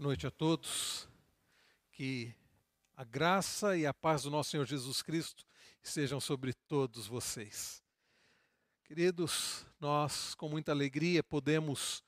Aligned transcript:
Boa 0.00 0.08
noite 0.08 0.26
a 0.26 0.30
todos. 0.30 1.06
Que 1.92 2.34
a 2.96 3.04
graça 3.04 3.76
e 3.76 3.84
a 3.84 3.92
paz 3.92 4.22
do 4.22 4.30
nosso 4.30 4.48
Senhor 4.48 4.64
Jesus 4.64 5.02
Cristo 5.02 5.44
estejam 5.82 6.18
sobre 6.18 6.54
todos 6.54 7.06
vocês. 7.06 7.82
Queridos, 8.84 9.66
nós 9.78 10.34
com 10.34 10.48
muita 10.48 10.72
alegria 10.72 11.22
podemos 11.22 12.02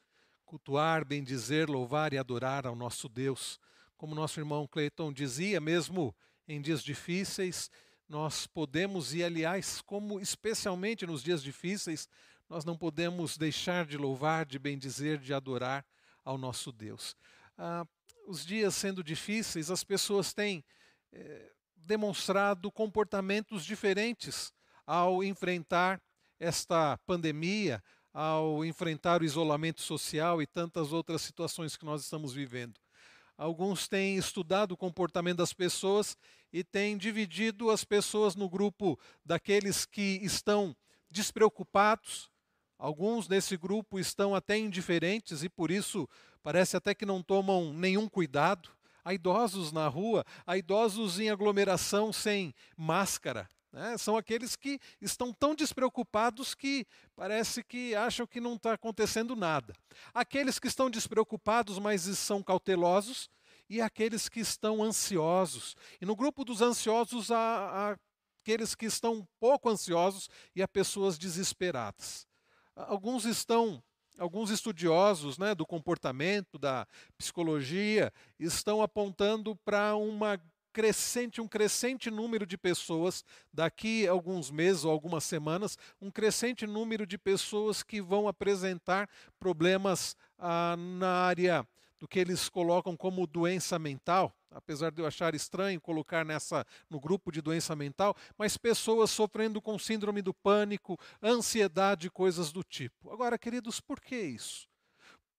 cultuar, 0.46 1.04
bendizer, 1.04 1.68
louvar 1.68 2.14
e 2.14 2.18
adorar 2.18 2.66
ao 2.66 2.74
nosso 2.74 3.10
Deus. 3.10 3.60
Como 3.98 4.14
nosso 4.14 4.40
irmão 4.40 4.66
Cleiton 4.66 5.12
dizia, 5.12 5.60
mesmo 5.60 6.16
em 6.48 6.62
dias 6.62 6.82
difíceis, 6.82 7.70
nós 8.08 8.46
podemos, 8.46 9.12
e 9.12 9.22
aliás, 9.22 9.82
como 9.82 10.18
especialmente 10.18 11.06
nos 11.06 11.22
dias 11.22 11.42
difíceis, 11.42 12.08
nós 12.48 12.64
não 12.64 12.74
podemos 12.74 13.36
deixar 13.36 13.84
de 13.84 13.98
louvar, 13.98 14.46
de 14.46 14.58
bendizer, 14.58 15.18
de 15.18 15.34
adorar 15.34 15.84
ao 16.24 16.38
nosso 16.38 16.72
Deus. 16.72 17.14
Ah, 17.64 17.86
os 18.26 18.44
dias 18.44 18.74
sendo 18.74 19.04
difíceis, 19.04 19.70
as 19.70 19.84
pessoas 19.84 20.32
têm 20.32 20.64
eh, 21.12 21.52
demonstrado 21.76 22.72
comportamentos 22.72 23.64
diferentes 23.64 24.52
ao 24.84 25.22
enfrentar 25.22 26.02
esta 26.40 26.98
pandemia, 27.06 27.80
ao 28.12 28.64
enfrentar 28.64 29.22
o 29.22 29.24
isolamento 29.24 29.80
social 29.80 30.42
e 30.42 30.46
tantas 30.46 30.92
outras 30.92 31.22
situações 31.22 31.76
que 31.76 31.84
nós 31.84 32.02
estamos 32.02 32.32
vivendo. 32.32 32.80
Alguns 33.38 33.86
têm 33.86 34.16
estudado 34.16 34.72
o 34.72 34.76
comportamento 34.76 35.36
das 35.36 35.52
pessoas 35.52 36.16
e 36.52 36.64
têm 36.64 36.98
dividido 36.98 37.70
as 37.70 37.84
pessoas 37.84 38.34
no 38.34 38.50
grupo 38.50 38.98
daqueles 39.24 39.86
que 39.86 40.18
estão 40.24 40.76
despreocupados. 41.08 42.28
Alguns 42.82 43.28
nesse 43.28 43.56
grupo 43.56 43.96
estão 43.96 44.34
até 44.34 44.58
indiferentes 44.58 45.44
e 45.44 45.48
por 45.48 45.70
isso 45.70 46.08
parece 46.42 46.76
até 46.76 46.92
que 46.92 47.06
não 47.06 47.22
tomam 47.22 47.72
nenhum 47.72 48.08
cuidado. 48.08 48.70
Há 49.04 49.14
idosos 49.14 49.70
na 49.70 49.86
rua, 49.86 50.26
há 50.44 50.56
idosos 50.56 51.20
em 51.20 51.30
aglomeração 51.30 52.12
sem 52.12 52.52
máscara. 52.76 53.48
Né? 53.72 53.96
São 53.98 54.16
aqueles 54.16 54.56
que 54.56 54.80
estão 55.00 55.32
tão 55.32 55.54
despreocupados 55.54 56.56
que 56.56 56.84
parece 57.14 57.62
que 57.62 57.94
acham 57.94 58.26
que 58.26 58.40
não 58.40 58.54
está 58.56 58.72
acontecendo 58.72 59.36
nada. 59.36 59.72
Aqueles 60.12 60.58
que 60.58 60.66
estão 60.66 60.90
despreocupados, 60.90 61.78
mas 61.78 62.02
são 62.18 62.42
cautelosos, 62.42 63.30
e 63.70 63.80
aqueles 63.80 64.28
que 64.28 64.40
estão 64.40 64.82
ansiosos. 64.82 65.76
E 66.00 66.04
no 66.04 66.16
grupo 66.16 66.44
dos 66.44 66.60
ansiosos 66.60 67.30
há, 67.30 67.92
há 67.92 67.96
aqueles 68.40 68.74
que 68.74 68.86
estão 68.86 69.24
pouco 69.38 69.68
ansiosos 69.68 70.28
e 70.52 70.60
há 70.60 70.66
pessoas 70.66 71.16
desesperadas. 71.16 72.26
Alguns 72.74 73.24
estão 73.24 73.82
alguns 74.18 74.50
estudiosos 74.50 75.38
né, 75.38 75.54
do 75.54 75.66
comportamento, 75.66 76.58
da 76.58 76.86
psicologia, 77.16 78.12
estão 78.38 78.82
apontando 78.82 79.56
para 79.64 79.96
uma 79.96 80.40
crescente, 80.72 81.40
um 81.40 81.48
crescente 81.48 82.10
número 82.10 82.46
de 82.46 82.56
pessoas, 82.56 83.24
daqui 83.52 84.06
a 84.06 84.12
alguns 84.12 84.50
meses 84.50 84.84
ou 84.84 84.90
algumas 84.90 85.24
semanas, 85.24 85.76
um 86.00 86.10
crescente 86.10 86.66
número 86.66 87.06
de 87.06 87.18
pessoas 87.18 87.82
que 87.82 88.00
vão 88.00 88.26
apresentar 88.26 89.08
problemas 89.38 90.16
ah, 90.38 90.76
na 90.76 91.10
área 91.10 91.66
do 92.02 92.08
que 92.08 92.18
eles 92.18 92.48
colocam 92.48 92.96
como 92.96 93.28
doença 93.28 93.78
mental, 93.78 94.36
apesar 94.50 94.90
de 94.90 95.00
eu 95.00 95.06
achar 95.06 95.36
estranho 95.36 95.80
colocar 95.80 96.24
nessa 96.24 96.66
no 96.90 96.98
grupo 96.98 97.30
de 97.30 97.40
doença 97.40 97.76
mental, 97.76 98.16
mas 98.36 98.56
pessoas 98.56 99.08
sofrendo 99.08 99.62
com 99.62 99.78
síndrome 99.78 100.20
do 100.20 100.34
pânico, 100.34 100.98
ansiedade, 101.22 102.10
coisas 102.10 102.50
do 102.50 102.64
tipo. 102.64 103.12
Agora, 103.12 103.38
queridos, 103.38 103.78
por 103.78 104.00
que 104.00 104.16
isso? 104.16 104.66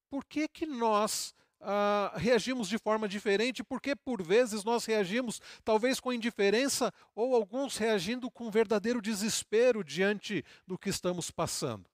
Por 0.10 0.24
que 0.24 0.48
que 0.48 0.66
nós 0.66 1.36
ah, 1.60 2.14
reagimos 2.16 2.70
de 2.70 2.78
forma 2.78 3.10
diferente? 3.10 3.62
Porque 3.62 3.94
por 3.94 4.24
vezes 4.24 4.64
nós 4.64 4.86
reagimos 4.86 5.42
talvez 5.66 6.00
com 6.00 6.14
indiferença 6.14 6.94
ou 7.14 7.36
alguns 7.36 7.76
reagindo 7.76 8.32
com 8.32 8.50
verdadeiro 8.50 9.02
desespero 9.02 9.84
diante 9.84 10.46
do 10.66 10.78
que 10.78 10.88
estamos 10.88 11.30
passando. 11.30 11.90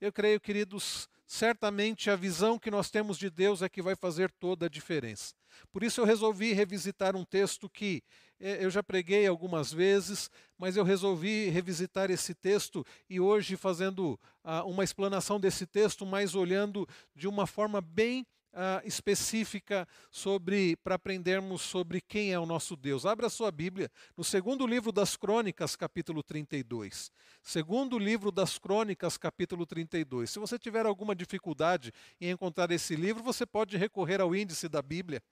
Eu 0.00 0.10
creio, 0.10 0.40
queridos, 0.40 1.06
certamente 1.26 2.08
a 2.08 2.16
visão 2.16 2.58
que 2.58 2.70
nós 2.70 2.90
temos 2.90 3.18
de 3.18 3.28
Deus 3.28 3.60
é 3.60 3.68
que 3.68 3.82
vai 3.82 3.96
fazer 3.96 4.30
toda 4.38 4.66
a 4.66 4.68
diferença. 4.68 5.34
Por 5.72 5.82
isso 5.82 6.00
eu 6.00 6.04
resolvi 6.04 6.52
revisitar 6.52 7.16
um 7.16 7.24
texto 7.24 7.68
que 7.68 8.02
eh, 8.38 8.64
eu 8.64 8.70
já 8.70 8.82
preguei 8.82 9.26
algumas 9.26 9.72
vezes, 9.72 10.30
mas 10.58 10.76
eu 10.76 10.84
resolvi 10.84 11.48
revisitar 11.48 12.10
esse 12.10 12.34
texto 12.34 12.84
e 13.08 13.18
hoje 13.18 13.56
fazendo 13.56 14.18
ah, 14.44 14.64
uma 14.64 14.84
explanação 14.84 15.40
desse 15.40 15.66
texto, 15.66 16.06
mas 16.06 16.34
olhando 16.34 16.86
de 17.14 17.26
uma 17.26 17.46
forma 17.46 17.80
bem 17.80 18.26
uh, 18.56 18.86
específica 18.86 19.86
sobre 20.10 20.76
para 20.76 20.94
aprendermos 20.94 21.60
sobre 21.60 22.00
quem 22.00 22.32
é 22.32 22.38
o 22.38 22.46
nosso 22.46 22.74
Deus. 22.74 23.04
Abra 23.04 23.28
sua 23.28 23.52
Bíblia 23.52 23.90
no 24.16 24.24
segundo 24.24 24.66
livro 24.66 24.90
das 24.90 25.16
Crônicas, 25.16 25.76
capítulo 25.76 26.22
32. 26.22 27.12
Segundo 27.42 27.98
livro 27.98 28.32
das 28.32 28.58
Crônicas, 28.58 29.18
capítulo 29.18 29.66
32. 29.66 30.30
Se 30.30 30.38
você 30.38 30.58
tiver 30.58 30.86
alguma 30.86 31.14
dificuldade 31.14 31.92
em 32.20 32.30
encontrar 32.30 32.70
esse 32.70 32.96
livro, 32.96 33.22
você 33.22 33.44
pode 33.44 33.76
recorrer 33.76 34.20
ao 34.20 34.34
índice 34.34 34.68
da 34.68 34.80
Bíblia. 34.80 35.22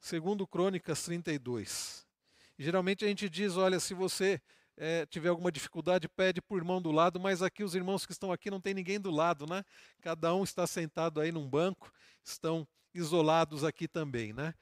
Segundo 0.00 0.46
Crônicas 0.46 1.04
32. 1.04 2.06
geralmente 2.58 3.04
a 3.04 3.08
gente 3.08 3.28
diz, 3.28 3.56
olha, 3.56 3.78
se 3.78 3.94
você 3.94 4.40
é, 4.76 5.06
tiver 5.06 5.28
alguma 5.28 5.52
dificuldade, 5.52 6.08
pede 6.08 6.40
para 6.40 6.54
o 6.54 6.58
irmão 6.58 6.80
do 6.80 6.90
lado, 6.90 7.20
mas 7.20 7.42
aqui 7.42 7.62
os 7.62 7.74
irmãos 7.74 8.06
que 8.06 8.12
estão 8.12 8.32
aqui 8.32 8.50
não 8.50 8.60
tem 8.60 8.74
ninguém 8.74 9.00
do 9.00 9.10
lado, 9.10 9.46
né? 9.46 9.64
Cada 10.00 10.34
um 10.34 10.44
está 10.44 10.66
sentado 10.66 11.20
aí 11.20 11.30
num 11.30 11.48
banco, 11.48 11.92
estão 12.24 12.66
isolados 12.94 13.64
aqui 13.64 13.86
também, 13.86 14.32
né? 14.32 14.54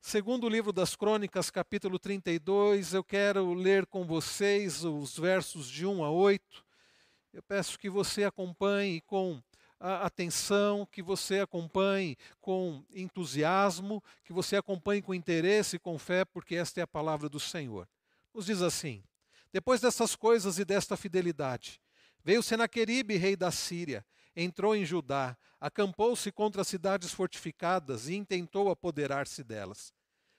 Segundo 0.00 0.44
o 0.44 0.48
livro 0.48 0.72
das 0.72 0.96
Crônicas, 0.96 1.48
capítulo 1.48 1.98
32, 1.98 2.92
eu 2.92 3.04
quero 3.04 3.54
ler 3.54 3.86
com 3.86 4.04
vocês 4.04 4.84
os 4.84 5.16
versos 5.16 5.68
de 5.68 5.86
1 5.86 6.02
a 6.02 6.10
8. 6.10 6.64
Eu 7.32 7.42
peço 7.42 7.78
que 7.78 7.88
você 7.88 8.24
acompanhe 8.24 9.00
com 9.02 9.40
atenção, 9.78 10.86
que 10.86 11.02
você 11.02 11.40
acompanhe 11.40 12.16
com 12.40 12.84
entusiasmo, 12.94 14.02
que 14.24 14.32
você 14.32 14.56
acompanhe 14.56 15.02
com 15.02 15.14
interesse 15.14 15.76
e 15.76 15.78
com 15.78 15.98
fé, 15.98 16.24
porque 16.24 16.54
esta 16.54 16.80
é 16.80 16.82
a 16.82 16.86
palavra 16.86 17.28
do 17.28 17.40
Senhor. 17.40 17.88
Nos 18.34 18.46
diz 18.46 18.60
assim: 18.60 19.02
depois 19.52 19.80
dessas 19.80 20.16
coisas 20.16 20.58
e 20.58 20.64
desta 20.64 20.96
fidelidade, 20.96 21.80
veio 22.24 22.42
Senaqueribe, 22.42 23.16
rei 23.16 23.36
da 23.36 23.50
Síria, 23.50 24.04
entrou 24.34 24.74
em 24.74 24.84
Judá, 24.84 25.36
acampou-se 25.60 26.30
contra 26.32 26.62
as 26.62 26.68
cidades 26.68 27.12
fortificadas 27.12 28.08
e 28.08 28.14
intentou 28.14 28.70
apoderar-se 28.70 29.44
delas. 29.44 29.92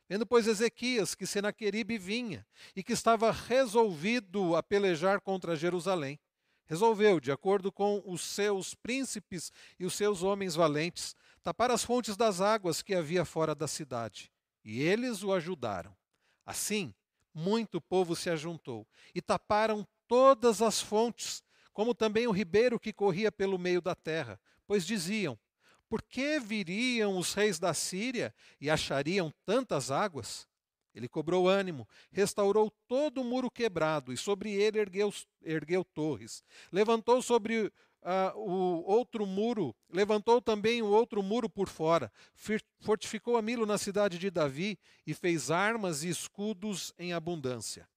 Vendo, 0.10 0.26
pois, 0.26 0.48
Ezequias 0.48 1.16
que 1.16 1.26
Senaqueribe 1.26 1.98
vinha 1.98 2.46
e 2.76 2.84
que 2.84 2.94
estava 2.94 3.32
resolvido 3.32 4.56
a 4.56 4.62
pelejar 4.62 5.22
contra 5.22 5.56
Jerusalém, 5.56 6.20
resolveu, 6.66 7.20
de 7.20 7.32
acordo 7.32 7.72
com 7.72 8.02
os 8.06 8.22
seus 8.22 8.74
príncipes 8.74 9.52
e 9.80 9.86
os 9.86 9.94
seus 9.94 10.24
homens 10.24 10.56
valentes, 10.56 11.16
tapar 11.42 11.72
as 11.72 11.84
fontes 11.84 12.18
das 12.18 12.42
águas 12.42 12.82
que 12.82 12.96
havia 12.96 13.26
fora 13.26 13.54
da 13.54 13.68
cidade. 13.68 14.32
E 14.64 14.82
eles 14.82 15.24
o 15.24 15.34
ajudaram. 15.34 15.96
Assim, 16.46 16.94
muito 17.34 17.82
povo 17.82 18.16
se 18.16 18.30
ajuntou 18.30 18.88
e 19.14 19.22
taparam 19.22 19.88
todas 20.08 20.62
as 20.62 20.80
fontes, 20.80 21.44
como 21.72 21.96
também 21.96 22.28
o 22.28 22.32
ribeiro 22.32 22.80
que 22.80 22.94
corria 22.94 23.32
pelo 23.32 23.58
meio 23.58 23.82
da 23.82 23.96
terra, 23.96 24.40
pois 24.68 24.86
diziam: 24.86 25.38
Por 25.90 26.02
que 26.02 26.40
viriam 26.40 27.18
os 27.18 27.34
reis 27.34 27.60
da 27.60 27.74
Síria 27.74 28.34
e 28.62 28.70
achariam 28.70 29.34
tantas 29.46 29.90
águas? 29.90 30.48
Ele 30.94 31.08
cobrou 31.08 31.50
ânimo, 31.50 31.88
restaurou 32.12 32.70
todo 32.88 33.22
o 33.22 33.24
muro 33.24 33.50
quebrado 33.50 34.14
e 34.14 34.18
sobre 34.18 34.52
ele 34.52 34.80
ergueu, 34.80 35.12
ergueu 35.42 35.84
torres. 35.84 36.44
Levantou 36.72 37.20
sobre 37.22 37.74
uh, 38.04 38.38
o 38.38 38.84
outro 38.86 39.26
muro, 39.26 39.76
levantou 39.90 40.42
também 40.42 40.82
o 40.82 40.88
outro 40.88 41.24
muro 41.24 41.50
por 41.50 41.70
fora, 41.70 42.12
fortificou 42.80 43.38
a 43.38 43.42
Milo 43.42 43.66
na 43.66 43.78
cidade 43.78 44.18
de 44.20 44.30
Davi 44.30 44.78
e 45.08 45.14
fez 45.14 45.50
armas 45.50 46.04
e 46.04 46.10
escudos 46.10 46.94
em 47.00 47.14
abundância. 47.14 47.88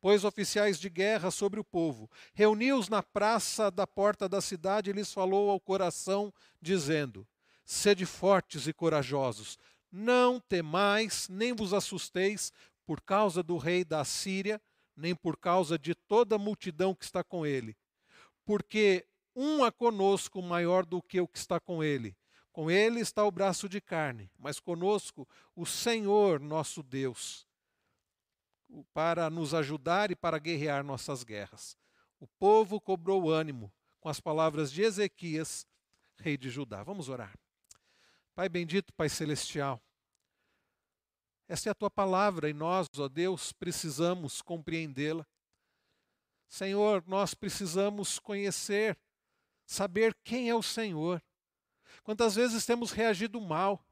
Pôs 0.00 0.22
oficiais 0.24 0.78
de 0.78 0.88
guerra 0.88 1.30
sobre 1.30 1.58
o 1.58 1.64
povo, 1.64 2.08
reuniu-os 2.32 2.88
na 2.88 3.02
praça 3.02 3.68
da 3.70 3.86
porta 3.86 4.28
da 4.28 4.40
cidade 4.40 4.90
e 4.90 4.92
lhes 4.92 5.12
falou 5.12 5.50
ao 5.50 5.58
coração, 5.58 6.32
dizendo: 6.62 7.26
Sede 7.64 8.06
fortes 8.06 8.68
e 8.68 8.72
corajosos, 8.72 9.58
não 9.90 10.38
temais, 10.38 11.26
nem 11.28 11.52
vos 11.52 11.74
assusteis 11.74 12.52
por 12.86 13.00
causa 13.00 13.42
do 13.42 13.56
rei 13.56 13.84
da 13.84 14.04
Síria, 14.04 14.60
nem 14.96 15.16
por 15.16 15.36
causa 15.36 15.76
de 15.76 15.94
toda 15.94 16.36
a 16.36 16.38
multidão 16.38 16.94
que 16.94 17.04
está 17.04 17.24
com 17.24 17.44
ele. 17.44 17.76
Porque 18.44 19.04
um 19.38 19.62
a 19.62 19.70
conosco 19.70 20.42
maior 20.42 20.84
do 20.84 21.00
que 21.00 21.20
o 21.20 21.28
que 21.28 21.38
está 21.38 21.60
com 21.60 21.82
ele. 21.82 22.16
Com 22.50 22.70
ele 22.70 23.00
está 23.00 23.24
o 23.24 23.30
braço 23.30 23.68
de 23.68 23.80
carne, 23.80 24.30
mas 24.38 24.58
conosco 24.58 25.28
o 25.54 25.64
Senhor 25.64 26.40
nosso 26.40 26.82
Deus, 26.82 27.46
para 28.92 29.30
nos 29.30 29.54
ajudar 29.54 30.10
e 30.10 30.16
para 30.16 30.38
guerrear 30.38 30.82
nossas 30.82 31.22
guerras. 31.22 31.78
O 32.18 32.26
povo 32.26 32.80
cobrou 32.80 33.30
ânimo 33.30 33.72
com 34.00 34.08
as 34.08 34.18
palavras 34.18 34.72
de 34.72 34.82
Ezequias, 34.82 35.66
rei 36.16 36.36
de 36.36 36.50
Judá. 36.50 36.82
Vamos 36.82 37.08
orar. 37.08 37.38
Pai 38.34 38.48
bendito, 38.48 38.92
Pai 38.92 39.08
celestial, 39.08 39.80
essa 41.48 41.70
é 41.70 41.72
a 41.72 41.74
tua 41.74 41.90
palavra 41.90 42.50
e 42.50 42.52
nós, 42.52 42.88
ó 42.98 43.08
Deus, 43.08 43.52
precisamos 43.52 44.42
compreendê-la. 44.42 45.26
Senhor, 46.46 47.02
nós 47.06 47.32
precisamos 47.34 48.18
conhecer, 48.18 48.98
saber 49.68 50.16
quem 50.24 50.48
é 50.48 50.54
o 50.54 50.62
Senhor. 50.62 51.22
Quantas 52.02 52.34
vezes 52.34 52.64
temos 52.64 52.90
reagido 52.90 53.38
mal, 53.38 53.84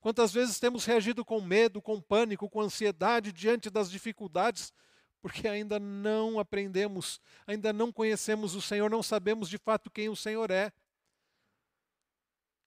quantas 0.00 0.32
vezes 0.32 0.60
temos 0.60 0.84
reagido 0.84 1.24
com 1.24 1.40
medo, 1.40 1.82
com 1.82 2.00
pânico, 2.00 2.48
com 2.48 2.60
ansiedade 2.60 3.32
diante 3.32 3.68
das 3.68 3.90
dificuldades, 3.90 4.72
porque 5.20 5.48
ainda 5.48 5.80
não 5.80 6.38
aprendemos, 6.38 7.20
ainda 7.46 7.72
não 7.72 7.90
conhecemos 7.90 8.54
o 8.54 8.62
Senhor, 8.62 8.88
não 8.88 9.02
sabemos 9.02 9.48
de 9.48 9.58
fato 9.58 9.90
quem 9.90 10.08
o 10.08 10.14
Senhor 10.14 10.50
é. 10.50 10.72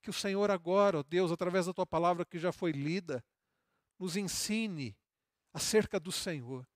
Que 0.02 0.10
o 0.10 0.12
Senhor 0.12 0.50
agora, 0.50 0.98
ó 0.98 1.02
Deus, 1.02 1.32
através 1.32 1.66
da 1.66 1.72
tua 1.72 1.86
palavra 1.86 2.24
que 2.24 2.38
já 2.38 2.52
foi 2.52 2.72
lida, 2.72 3.24
nos 3.98 4.14
ensine 4.14 4.94
acerca 5.54 5.98
do 5.98 6.12
Senhor. 6.12 6.68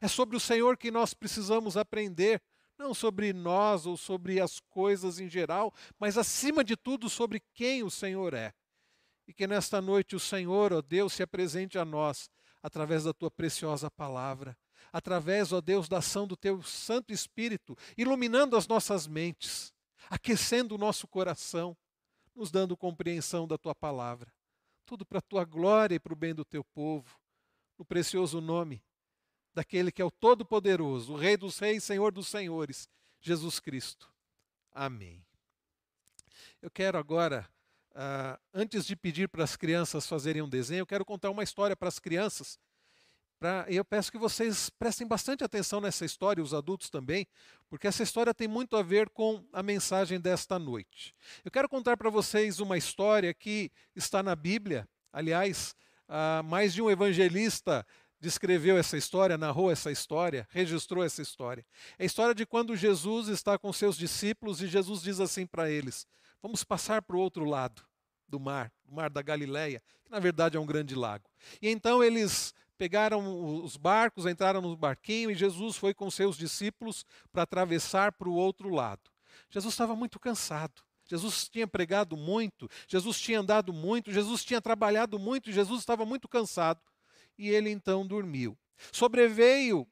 É 0.00 0.06
sobre 0.06 0.36
o 0.36 0.40
Senhor 0.40 0.76
que 0.76 0.90
nós 0.90 1.12
precisamos 1.12 1.76
aprender, 1.76 2.40
não 2.78 2.94
sobre 2.94 3.32
nós 3.32 3.86
ou 3.86 3.96
sobre 3.96 4.40
as 4.40 4.60
coisas 4.60 5.18
em 5.18 5.28
geral, 5.28 5.72
mas 5.98 6.18
acima 6.18 6.64
de 6.64 6.76
tudo 6.76 7.08
sobre 7.08 7.40
quem 7.54 7.82
o 7.82 7.90
Senhor 7.90 8.34
é. 8.34 8.52
E 9.26 9.32
que 9.32 9.46
nesta 9.46 9.80
noite 9.80 10.16
o 10.16 10.20
Senhor, 10.20 10.72
ó 10.72 10.82
Deus, 10.82 11.12
se 11.12 11.22
apresente 11.22 11.78
a 11.78 11.84
nós 11.84 12.28
através 12.62 13.04
da 13.04 13.12
tua 13.12 13.30
preciosa 13.30 13.90
palavra, 13.90 14.56
através, 14.92 15.52
ó 15.52 15.60
Deus, 15.60 15.88
da 15.88 15.98
ação 15.98 16.26
do 16.26 16.36
teu 16.36 16.62
Santo 16.62 17.12
Espírito, 17.12 17.76
iluminando 17.96 18.56
as 18.56 18.66
nossas 18.66 19.06
mentes, 19.06 19.72
aquecendo 20.10 20.74
o 20.74 20.78
nosso 20.78 21.06
coração, 21.06 21.76
nos 22.34 22.50
dando 22.50 22.76
compreensão 22.76 23.46
da 23.46 23.58
tua 23.58 23.74
palavra. 23.74 24.32
Tudo 24.84 25.04
para 25.06 25.18
a 25.18 25.22
tua 25.22 25.44
glória 25.44 25.94
e 25.94 26.00
para 26.00 26.12
o 26.12 26.16
bem 26.16 26.34
do 26.34 26.44
teu 26.44 26.64
povo, 26.64 27.18
no 27.78 27.84
precioso 27.84 28.40
nome 28.40 28.82
daquele 29.54 29.92
que 29.92 30.00
é 30.00 30.04
o 30.04 30.10
Todo-Poderoso, 30.10 31.12
o 31.12 31.16
Rei 31.16 31.36
dos 31.36 31.58
Reis, 31.58 31.84
Senhor 31.84 32.12
dos 32.12 32.28
Senhores, 32.28 32.88
Jesus 33.20 33.60
Cristo. 33.60 34.10
Amém. 34.72 35.22
Eu 36.60 36.70
quero 36.70 36.96
agora, 36.96 37.48
uh, 37.90 38.40
antes 38.54 38.86
de 38.86 38.96
pedir 38.96 39.28
para 39.28 39.44
as 39.44 39.56
crianças 39.56 40.06
fazerem 40.06 40.42
um 40.42 40.48
desenho, 40.48 40.80
eu 40.80 40.86
quero 40.86 41.04
contar 41.04 41.30
uma 41.30 41.42
história 41.42 41.76
para 41.76 41.88
as 41.88 41.98
crianças. 41.98 42.58
Pra, 43.38 43.66
eu 43.68 43.84
peço 43.84 44.12
que 44.12 44.18
vocês 44.18 44.70
prestem 44.70 45.04
bastante 45.04 45.42
atenção 45.42 45.80
nessa 45.80 46.04
história, 46.04 46.42
os 46.42 46.54
adultos 46.54 46.88
também, 46.88 47.26
porque 47.68 47.88
essa 47.88 48.04
história 48.04 48.32
tem 48.32 48.46
muito 48.46 48.76
a 48.76 48.82
ver 48.82 49.10
com 49.10 49.44
a 49.52 49.62
mensagem 49.62 50.20
desta 50.20 50.58
noite. 50.58 51.14
Eu 51.44 51.50
quero 51.50 51.68
contar 51.68 51.96
para 51.96 52.08
vocês 52.08 52.60
uma 52.60 52.78
história 52.78 53.34
que 53.34 53.70
está 53.96 54.22
na 54.22 54.36
Bíblia. 54.36 54.88
Aliás, 55.12 55.74
uh, 56.08 56.44
mais 56.44 56.72
de 56.72 56.80
um 56.80 56.88
evangelista 56.88 57.84
descreveu 58.22 58.78
essa 58.78 58.96
história, 58.96 59.36
narrou 59.36 59.68
essa 59.68 59.90
história, 59.90 60.46
registrou 60.52 61.02
essa 61.02 61.20
história. 61.20 61.66
É 61.98 62.04
a 62.04 62.06
história 62.06 62.32
de 62.32 62.46
quando 62.46 62.76
Jesus 62.76 63.26
está 63.26 63.58
com 63.58 63.72
seus 63.72 63.96
discípulos 63.96 64.62
e 64.62 64.68
Jesus 64.68 65.02
diz 65.02 65.18
assim 65.18 65.44
para 65.44 65.68
eles: 65.68 66.06
Vamos 66.40 66.62
passar 66.62 67.02
para 67.02 67.16
o 67.16 67.18
outro 67.18 67.44
lado 67.44 67.82
do 68.28 68.38
mar, 68.38 68.72
do 68.84 68.94
mar 68.94 69.10
da 69.10 69.20
Galileia, 69.22 69.82
que 70.04 70.10
na 70.10 70.20
verdade 70.20 70.56
é 70.56 70.60
um 70.60 70.64
grande 70.64 70.94
lago. 70.94 71.28
E 71.60 71.68
então 71.68 72.02
eles 72.02 72.54
pegaram 72.78 73.64
os 73.64 73.76
barcos, 73.76 74.24
entraram 74.24 74.60
no 74.60 74.76
barquinho 74.76 75.28
e 75.28 75.34
Jesus 75.34 75.76
foi 75.76 75.92
com 75.92 76.08
seus 76.08 76.36
discípulos 76.36 77.04
para 77.32 77.42
atravessar 77.42 78.12
para 78.12 78.28
o 78.28 78.34
outro 78.34 78.70
lado. 78.70 79.10
Jesus 79.50 79.74
estava 79.74 79.96
muito 79.96 80.20
cansado. 80.20 80.80
Jesus 81.04 81.48
tinha 81.48 81.66
pregado 81.66 82.16
muito, 82.16 82.68
Jesus 82.86 83.20
tinha 83.20 83.40
andado 83.40 83.72
muito, 83.72 84.12
Jesus 84.12 84.44
tinha 84.44 84.62
trabalhado 84.62 85.18
muito, 85.18 85.50
Jesus 85.50 85.80
estava 85.80 86.06
muito 86.06 86.28
cansado 86.28 86.80
e 87.38 87.48
ele 87.48 87.70
então 87.70 88.06
dormiu. 88.06 88.56
Sobreveio 88.90 89.86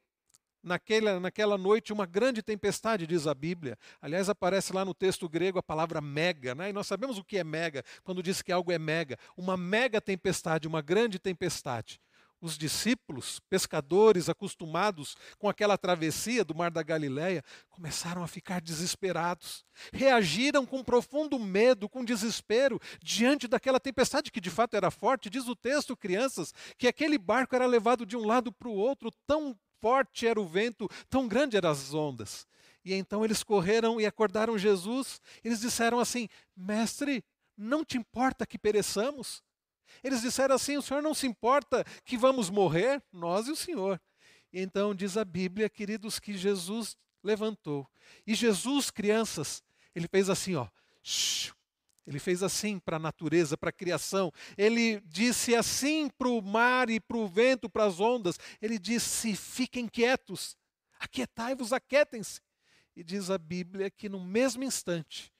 naquela, 0.63 1.19
naquela 1.19 1.57
noite 1.57 1.93
uma 1.93 2.05
grande 2.05 2.41
tempestade, 2.41 3.07
diz 3.07 3.27
a 3.27 3.33
Bíblia. 3.33 3.77
Aliás, 4.01 4.29
aparece 4.29 4.73
lá 4.73 4.85
no 4.85 4.93
texto 4.93 5.27
grego 5.27 5.59
a 5.59 5.63
palavra 5.63 6.01
mega, 6.01 6.53
né? 6.53 6.69
e 6.69 6.73
nós 6.73 6.87
sabemos 6.87 7.17
o 7.17 7.23
que 7.23 7.37
é 7.37 7.43
mega, 7.43 7.83
quando 8.03 8.23
diz 8.23 8.41
que 8.41 8.51
algo 8.51 8.71
é 8.71 8.79
mega. 8.79 9.17
Uma 9.35 9.57
mega 9.57 9.99
tempestade, 9.99 10.67
uma 10.67 10.81
grande 10.81 11.19
tempestade. 11.19 11.99
Os 12.41 12.57
discípulos, 12.57 13.39
pescadores 13.49 14.27
acostumados 14.27 15.15
com 15.37 15.47
aquela 15.47 15.77
travessia 15.77 16.43
do 16.43 16.55
Mar 16.55 16.71
da 16.71 16.81
Galileia, 16.81 17.43
começaram 17.69 18.23
a 18.23 18.27
ficar 18.27 18.59
desesperados. 18.59 19.63
Reagiram 19.93 20.65
com 20.65 20.83
profundo 20.83 21.37
medo, 21.37 21.87
com 21.87 22.03
desespero, 22.03 22.79
diante 22.99 23.47
daquela 23.47 23.79
tempestade 23.79 24.31
que 24.31 24.41
de 24.41 24.49
fato 24.49 24.75
era 24.75 24.89
forte. 24.89 25.29
Diz 25.29 25.47
o 25.47 25.55
texto, 25.55 25.95
crianças, 25.95 26.51
que 26.79 26.87
aquele 26.87 27.19
barco 27.19 27.55
era 27.55 27.67
levado 27.67 28.07
de 28.07 28.17
um 28.17 28.25
lado 28.25 28.51
para 28.51 28.67
o 28.67 28.73
outro, 28.73 29.11
tão 29.27 29.55
forte 29.79 30.25
era 30.25 30.41
o 30.41 30.47
vento, 30.47 30.89
tão 31.11 31.27
grande 31.27 31.57
eram 31.57 31.69
as 31.69 31.93
ondas. 31.93 32.47
E 32.83 32.93
então 32.93 33.23
eles 33.23 33.43
correram 33.43 34.01
e 34.01 34.05
acordaram 34.07 34.57
Jesus. 34.57 35.21
Eles 35.43 35.59
disseram 35.59 35.99
assim: 35.99 36.27
Mestre, 36.57 37.23
não 37.55 37.85
te 37.85 37.97
importa 37.97 38.47
que 38.47 38.57
pereçamos? 38.57 39.43
Eles 40.03 40.21
disseram 40.21 40.55
assim: 40.55 40.77
o 40.77 40.81
senhor 40.81 41.01
não 41.01 41.13
se 41.13 41.27
importa 41.27 41.83
que 42.03 42.17
vamos 42.17 42.49
morrer? 42.49 43.01
Nós 43.11 43.47
e 43.47 43.51
o 43.51 43.55
senhor. 43.55 44.01
E 44.51 44.61
então 44.61 44.93
diz 44.93 45.17
a 45.17 45.23
Bíblia, 45.23 45.69
queridos, 45.69 46.19
que 46.19 46.37
Jesus 46.37 46.97
levantou. 47.23 47.87
E 48.25 48.33
Jesus, 48.33 48.91
crianças, 48.91 49.63
ele 49.95 50.07
fez 50.07 50.29
assim, 50.29 50.55
ó. 50.55 50.67
Ele 52.05 52.19
fez 52.19 52.43
assim 52.43 52.79
para 52.79 52.97
a 52.97 52.99
natureza, 52.99 53.55
para 53.55 53.69
a 53.69 53.73
criação. 53.73 54.31
Ele 54.57 54.99
disse 55.01 55.55
assim 55.55 56.09
para 56.09 56.27
o 56.27 56.41
mar 56.41 56.89
e 56.89 56.99
para 56.99 57.17
o 57.17 57.27
vento, 57.27 57.69
para 57.69 57.85
as 57.85 57.99
ondas. 57.99 58.37
Ele 58.61 58.77
disse: 58.77 59.35
fiquem 59.35 59.87
quietos, 59.87 60.57
aquietai-vos, 60.99 61.71
aquietem-se. 61.71 62.41
E 62.95 63.03
diz 63.03 63.29
a 63.29 63.37
Bíblia 63.37 63.89
que 63.89 64.09
no 64.09 64.19
mesmo 64.19 64.63
instante, 64.63 65.31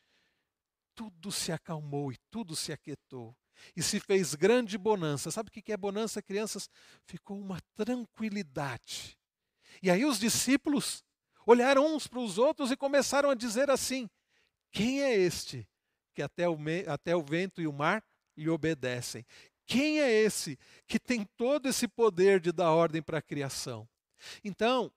tudo 0.95 1.31
se 1.31 1.51
acalmou 1.51 2.12
e 2.12 2.18
tudo 2.30 2.56
se 2.56 2.71
aquietou 2.71 3.36
e 3.75 3.81
se 3.83 3.99
fez 3.99 4.35
grande 4.35 4.77
bonança. 4.77 5.31
Sabe 5.31 5.49
o 5.49 5.51
que 5.51 5.71
é 5.71 5.77
bonança, 5.77 6.21
crianças? 6.21 6.69
Ficou 7.05 7.39
uma 7.39 7.59
tranquilidade. 7.75 9.17
E 9.81 9.89
aí 9.89 10.05
os 10.05 10.19
discípulos 10.19 11.03
olharam 11.45 11.95
uns 11.95 12.07
para 12.07 12.19
os 12.19 12.37
outros 12.37 12.71
e 12.71 12.77
começaram 12.77 13.29
a 13.29 13.35
dizer 13.35 13.69
assim: 13.69 14.09
Quem 14.71 15.01
é 15.01 15.15
este 15.15 15.67
que 16.13 16.21
até 16.21 16.47
o, 16.47 16.57
até 16.87 17.15
o 17.15 17.23
vento 17.23 17.61
e 17.61 17.67
o 17.67 17.73
mar 17.73 18.03
lhe 18.35 18.49
obedecem? 18.49 19.25
Quem 19.65 20.01
é 20.01 20.11
esse 20.11 20.59
que 20.86 21.00
tem 21.00 21.25
todo 21.38 21.67
esse 21.67 21.88
poder 21.88 22.39
de 22.39 22.51
dar 22.51 22.71
ordem 22.71 23.01
para 23.01 23.19
a 23.19 23.21
criação? 23.21 23.88
Então, 24.43 24.91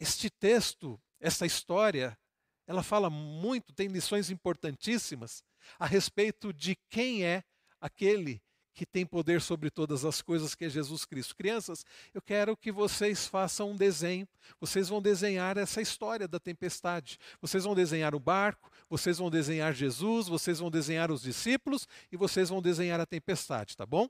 este 0.00 0.30
texto, 0.30 1.00
essa 1.20 1.44
história, 1.44 2.18
ela 2.66 2.82
fala 2.82 3.10
muito, 3.10 3.72
tem 3.72 3.88
lições 3.88 4.30
importantíssimas 4.30 5.44
a 5.78 5.86
respeito 5.86 6.52
de 6.52 6.76
quem 6.88 7.24
é 7.24 7.44
aquele 7.86 8.42
que 8.74 8.84
tem 8.84 9.06
poder 9.06 9.40
sobre 9.40 9.70
todas 9.70 10.04
as 10.04 10.20
coisas, 10.20 10.54
que 10.54 10.66
é 10.66 10.68
Jesus 10.68 11.06
Cristo. 11.06 11.34
Crianças, 11.34 11.82
eu 12.12 12.20
quero 12.20 12.54
que 12.54 12.70
vocês 12.70 13.26
façam 13.26 13.70
um 13.70 13.76
desenho. 13.76 14.28
Vocês 14.60 14.90
vão 14.90 15.00
desenhar 15.00 15.56
essa 15.56 15.80
história 15.80 16.28
da 16.28 16.38
tempestade. 16.38 17.18
Vocês 17.40 17.64
vão 17.64 17.74
desenhar 17.74 18.14
o 18.14 18.20
barco, 18.20 18.70
vocês 18.90 19.16
vão 19.16 19.30
desenhar 19.30 19.72
Jesus, 19.72 20.28
vocês 20.28 20.58
vão 20.58 20.70
desenhar 20.70 21.10
os 21.10 21.22
discípulos 21.22 21.88
e 22.12 22.18
vocês 22.18 22.50
vão 22.50 22.60
desenhar 22.60 23.00
a 23.00 23.06
tempestade, 23.06 23.74
tá 23.74 23.86
bom? 23.86 24.06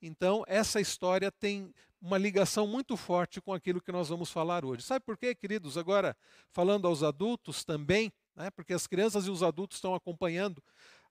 Então, 0.00 0.42
essa 0.46 0.80
história 0.80 1.30
tem 1.30 1.70
uma 2.00 2.16
ligação 2.16 2.66
muito 2.66 2.96
forte 2.96 3.38
com 3.42 3.52
aquilo 3.52 3.82
que 3.82 3.92
nós 3.92 4.08
vamos 4.08 4.30
falar 4.30 4.64
hoje. 4.64 4.82
Sabe 4.82 5.04
por 5.04 5.18
quê, 5.18 5.34
queridos? 5.34 5.76
Agora, 5.76 6.16
falando 6.52 6.86
aos 6.86 7.02
adultos 7.02 7.64
também, 7.64 8.10
né, 8.34 8.50
porque 8.50 8.72
as 8.72 8.86
crianças 8.86 9.26
e 9.26 9.30
os 9.30 9.42
adultos 9.42 9.76
estão 9.76 9.94
acompanhando, 9.94 10.62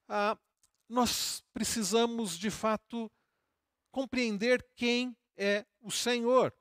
ah, 0.10 0.36
nós 0.88 1.44
precisamos 1.54 2.38
de 2.38 2.50
fato 2.50 3.12
compreender 3.92 4.66
quem 4.76 5.16
é 5.38 5.66
o 5.82 5.92
Senhor. 5.92 6.54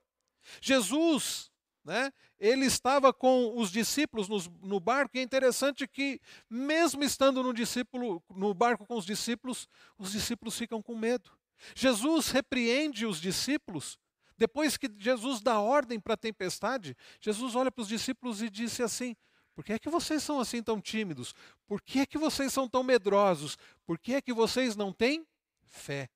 Jesus, 0.61 1.50
né, 1.85 2.12
ele 2.38 2.66
estava 2.66 3.12
com 3.12 3.59
os 3.59 3.71
discípulos 3.71 4.28
no, 4.28 4.38
no 4.62 4.81
barco, 4.81 5.16
e 5.16 5.21
é 5.21 5.23
interessante 5.23 5.87
que, 5.87 6.21
mesmo 6.49 7.02
estando 7.02 7.43
no, 7.43 7.52
discípulo, 7.52 8.23
no 8.31 8.52
barco 8.54 8.87
com 8.87 8.97
os 8.97 9.07
discípulos, 9.07 9.69
os 9.99 10.12
discípulos 10.12 10.57
ficam 10.57 10.83
com 10.83 10.97
medo. 10.97 11.31
Jesus 11.75 12.28
repreende 12.28 13.07
os 13.07 13.21
discípulos. 13.21 13.99
Depois 14.37 14.76
que 14.76 14.90
Jesus 14.99 15.40
dá 15.40 15.61
ordem 15.61 16.00
para 16.00 16.14
a 16.14 16.19
tempestade, 16.19 16.97
Jesus 17.21 17.54
olha 17.54 17.71
para 17.71 17.83
os 17.83 17.88
discípulos 17.88 18.43
e 18.43 18.50
disse 18.50 18.83
assim: 18.83 19.16
por 19.54 19.64
que 19.64 19.73
é 19.73 19.78
que 19.78 19.88
vocês 19.88 20.23
são 20.23 20.40
assim 20.40 20.62
tão 20.62 20.80
tímidos? 20.80 21.34
Por 21.66 21.80
que 21.80 22.00
é 22.00 22.06
que 22.06 22.18
vocês 22.18 22.52
são 22.52 22.68
tão 22.68 22.82
medrosos? 22.82 23.56
Por 23.87 23.99
que 23.99 24.14
é 24.14 24.20
que 24.20 24.32
vocês 24.32 24.76
não 24.76 24.92
têm 24.92 25.26
fé? 25.62 26.08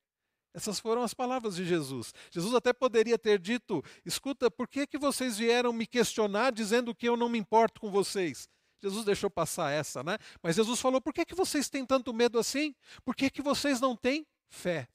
Essas 0.55 0.81
foram 0.81 1.03
as 1.03 1.15
palavras 1.15 1.57
de 1.57 1.65
Jesus. 1.65 2.13
Jesus 2.31 2.55
até 2.55 2.73
poderia 2.73 3.19
ter 3.19 3.39
dito: 3.39 3.83
escuta, 4.05 4.51
por 4.51 4.67
que 4.67 4.81
é 4.81 4.87
que 4.87 4.99
vocês 4.99 5.39
vieram 5.39 5.73
me 5.73 5.87
questionar 5.87 6.53
dizendo 6.53 6.95
que 6.95 7.09
eu 7.09 7.17
não 7.17 7.29
me 7.29 7.39
importo 7.39 7.81
com 7.81 7.91
vocês? 7.91 8.49
Jesus 8.83 9.05
deixou 9.05 9.29
passar 9.31 9.71
essa, 9.71 10.03
né? 10.03 10.19
Mas 10.43 10.57
Jesus 10.57 10.81
falou: 10.81 11.01
por 11.01 11.13
que 11.13 11.21
é 11.21 11.25
que 11.25 11.35
vocês 11.35 11.69
têm 11.69 11.85
tanto 11.85 12.13
medo 12.13 12.39
assim? 12.39 12.75
Por 13.05 13.15
que 13.15 13.27
é 13.27 13.31
que 13.31 13.43
vocês 13.43 13.81
não 13.81 13.95
têm 13.95 14.27
fé. 14.49 14.89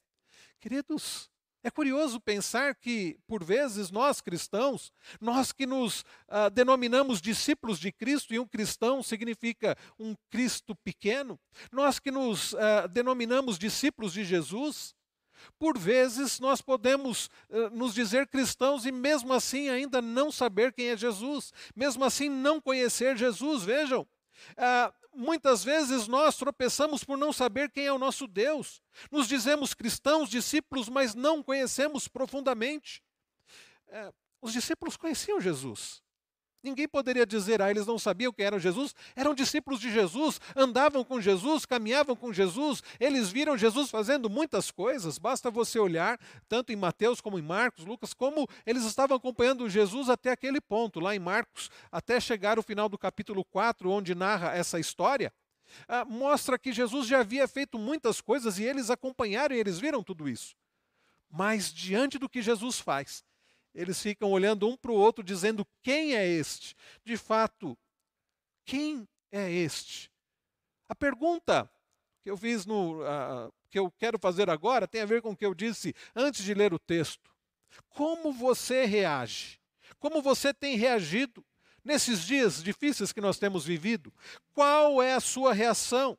Queridos, 0.60 1.30
é 1.64 1.72
curioso 1.72 2.20
pensar 2.20 2.76
que, 2.76 3.18
por 3.26 3.44
vezes, 3.44 3.90
nós 3.90 4.20
cristãos, 4.20 4.92
nós 5.22 5.54
que 5.54 5.66
nos 5.66 6.04
ah, 6.28 6.50
denominamos 6.50 7.22
discípulos 7.22 7.80
de 7.80 7.92
Cristo, 7.92 8.34
e 8.34 8.40
um 8.40 8.46
cristão 8.46 9.02
significa 9.02 9.78
um 9.98 10.14
Cristo 10.30 10.76
pequeno, 10.76 11.40
nós 11.72 12.00
que 12.00 12.12
nos 12.12 12.54
ah, 12.56 12.88
denominamos 12.88 13.58
discípulos 13.58 14.12
de 14.12 14.26
Jesus, 14.26 14.94
por 15.58 15.78
vezes 15.78 16.40
nós 16.40 16.62
podemos 16.62 17.30
uh, 17.50 17.70
nos 17.72 17.94
dizer 17.94 18.28
cristãos 18.28 18.86
e 18.86 18.94
mesmo 18.94 19.34
assim 19.34 19.68
ainda 19.68 20.02
não 20.02 20.32
saber 20.32 20.72
quem 20.72 20.88
é 20.88 20.96
Jesus, 20.96 21.52
mesmo 21.76 22.06
assim 22.06 22.30
não 22.30 22.62
conhecer 22.62 23.18
Jesus. 23.18 23.64
Vejam, 23.64 24.08
muitas 25.16 25.64
vezes 25.64 26.08
nós 26.08 26.36
tropeçamos 26.36 27.04
por 27.04 27.18
não 27.18 27.32
saber 27.32 27.72
quem 27.72 27.86
é 27.86 27.94
o 27.94 27.98
nosso 27.98 28.28
Deus. 28.28 28.82
Nos 29.12 29.28
dizemos 29.28 29.74
cristãos, 29.74 30.30
discípulos, 30.30 30.90
mas 30.90 31.16
não 31.16 31.42
conhecemos 31.42 32.08
profundamente. 32.08 33.02
Uh, 33.88 34.14
os 34.42 34.52
discípulos 34.52 34.98
conheciam 34.98 35.40
Jesus. 35.40 36.03
Ninguém 36.64 36.88
poderia 36.88 37.26
dizer, 37.26 37.62
ah, 37.62 37.70
eles 37.70 37.86
não 37.86 38.00
sabiam 38.00 38.32
quem 38.32 38.46
era 38.46 38.58
Jesus. 38.58 38.96
Eram 39.18 39.36
discípulos 39.36 39.82
de 39.82 39.92
Jesus, 39.92 40.40
andavam 40.56 41.04
com 41.04 41.20
Jesus, 41.20 41.66
caminhavam 41.66 42.16
com 42.16 42.32
Jesus, 42.32 42.82
eles 43.02 43.30
viram 43.30 43.58
Jesus 43.58 43.90
fazendo 43.90 44.30
muitas 44.30 44.72
coisas. 44.72 45.18
Basta 45.18 45.52
você 45.52 45.78
olhar, 45.78 46.18
tanto 46.48 46.72
em 46.72 46.78
Mateus 46.78 47.20
como 47.20 47.38
em 47.38 47.42
Marcos, 47.42 47.84
Lucas, 47.84 48.14
como 48.14 48.48
eles 48.66 48.86
estavam 48.86 49.18
acompanhando 49.18 49.70
Jesus 49.70 50.10
até 50.10 50.32
aquele 50.32 50.62
ponto, 50.62 51.02
lá 51.02 51.14
em 51.14 51.20
Marcos, 51.20 51.70
até 51.92 52.18
chegar 52.18 52.58
o 52.58 52.64
final 52.64 52.88
do 52.88 52.98
capítulo 52.98 53.44
4, 53.44 53.90
onde 53.90 54.16
narra 54.16 54.54
essa 54.56 54.80
história. 54.80 55.34
Ah, 55.86 56.06
mostra 56.06 56.58
que 56.58 56.72
Jesus 56.72 57.08
já 57.08 57.20
havia 57.20 57.46
feito 57.48 57.78
muitas 57.78 58.22
coisas 58.22 58.58
e 58.58 58.64
eles 58.64 58.90
acompanharam 58.90 59.54
e 59.54 59.60
eles 59.60 59.80
viram 59.80 60.02
tudo 60.02 60.30
isso. 60.30 60.56
Mas 61.30 61.74
diante 61.74 62.18
do 62.18 62.30
que 62.30 62.42
Jesus 62.42 62.80
faz, 62.80 63.24
eles 63.74 64.02
ficam 64.02 64.32
olhando 64.32 64.68
um 64.68 64.78
para 64.78 64.92
o 64.92 64.96
outro, 64.96 65.24
dizendo: 65.24 65.66
quem 65.82 66.16
é 66.16 66.28
este? 66.28 66.76
De 67.04 67.18
fato, 67.18 67.78
quem 68.66 69.08
é 69.32 69.52
este? 69.52 70.12
A 70.88 70.96
pergunta 70.96 71.70
que 72.22 72.30
eu 72.30 72.38
fiz 72.38 72.66
no. 72.66 73.02
Uh, 73.02 73.52
que 73.70 73.80
eu 73.80 73.90
quero 73.92 74.20
fazer 74.20 74.52
agora 74.52 74.88
tem 74.88 75.02
a 75.02 75.06
ver 75.06 75.20
com 75.20 75.32
o 75.32 75.36
que 75.36 75.46
eu 75.46 75.56
disse 75.56 75.96
antes 76.16 76.44
de 76.44 76.54
ler 76.54 76.74
o 76.76 76.80
texto. 76.80 77.32
Como 77.90 78.32
você 78.32 78.86
reage? 78.86 79.60
Como 79.98 80.22
você 80.22 80.54
tem 80.54 80.78
reagido 80.78 81.44
nesses 81.84 82.24
dias 82.24 82.62
difíceis 82.62 83.12
que 83.12 83.20
nós 83.20 83.40
temos 83.40 83.66
vivido? 83.66 84.14
Qual 84.54 85.02
é 85.02 85.16
a 85.16 85.20
sua 85.20 85.54
reação? 85.54 86.16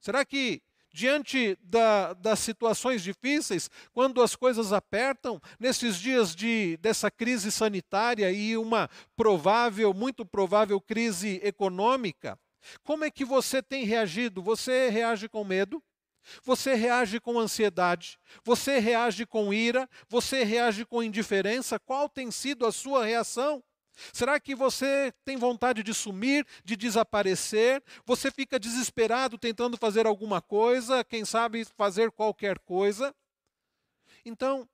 Será 0.00 0.24
que 0.24 0.62
diante 0.92 1.56
da, 1.62 2.12
das 2.14 2.38
situações 2.40 3.02
difíceis, 3.02 3.70
quando 3.92 4.22
as 4.22 4.34
coisas 4.34 4.72
apertam, 4.72 5.40
nesses 5.58 5.96
dias 5.96 6.34
de, 6.34 6.76
dessa 6.78 7.10
crise 7.10 7.52
sanitária 7.52 8.30
e 8.30 8.56
uma 8.56 8.88
provável, 9.16 9.94
muito 9.94 10.24
provável 10.24 10.80
crise 10.80 11.40
econômica, 11.42 12.38
como 12.82 13.04
é 13.04 13.10
que 13.10 13.24
você 13.24 13.62
tem 13.62 13.84
reagido? 13.84 14.42
Você 14.42 14.90
reage 14.90 15.28
com 15.28 15.44
medo? 15.44 15.82
Você 16.44 16.74
reage 16.74 17.18
com 17.18 17.38
ansiedade? 17.38 18.18
Você 18.44 18.78
reage 18.78 19.24
com 19.24 19.52
ira? 19.52 19.88
Você 20.08 20.44
reage 20.44 20.84
com 20.84 21.02
indiferença? 21.02 21.78
Qual 21.78 22.08
tem 22.08 22.30
sido 22.30 22.66
a 22.66 22.72
sua 22.72 23.04
reação? 23.04 23.62
Será 24.12 24.38
que 24.40 24.54
você 24.54 25.12
tem 25.24 25.36
vontade 25.36 25.82
de 25.82 25.92
sumir, 25.94 26.46
de 26.64 26.76
desaparecer? 26.76 27.82
Você 28.04 28.30
fica 28.30 28.58
desesperado 28.58 29.38
tentando 29.38 29.76
fazer 29.76 30.06
alguma 30.06 30.40
coisa, 30.40 31.04
quem 31.04 31.24
sabe 31.24 31.64
fazer 31.76 32.10
qualquer 32.10 32.58
coisa? 32.60 33.14
Então, 34.24 34.68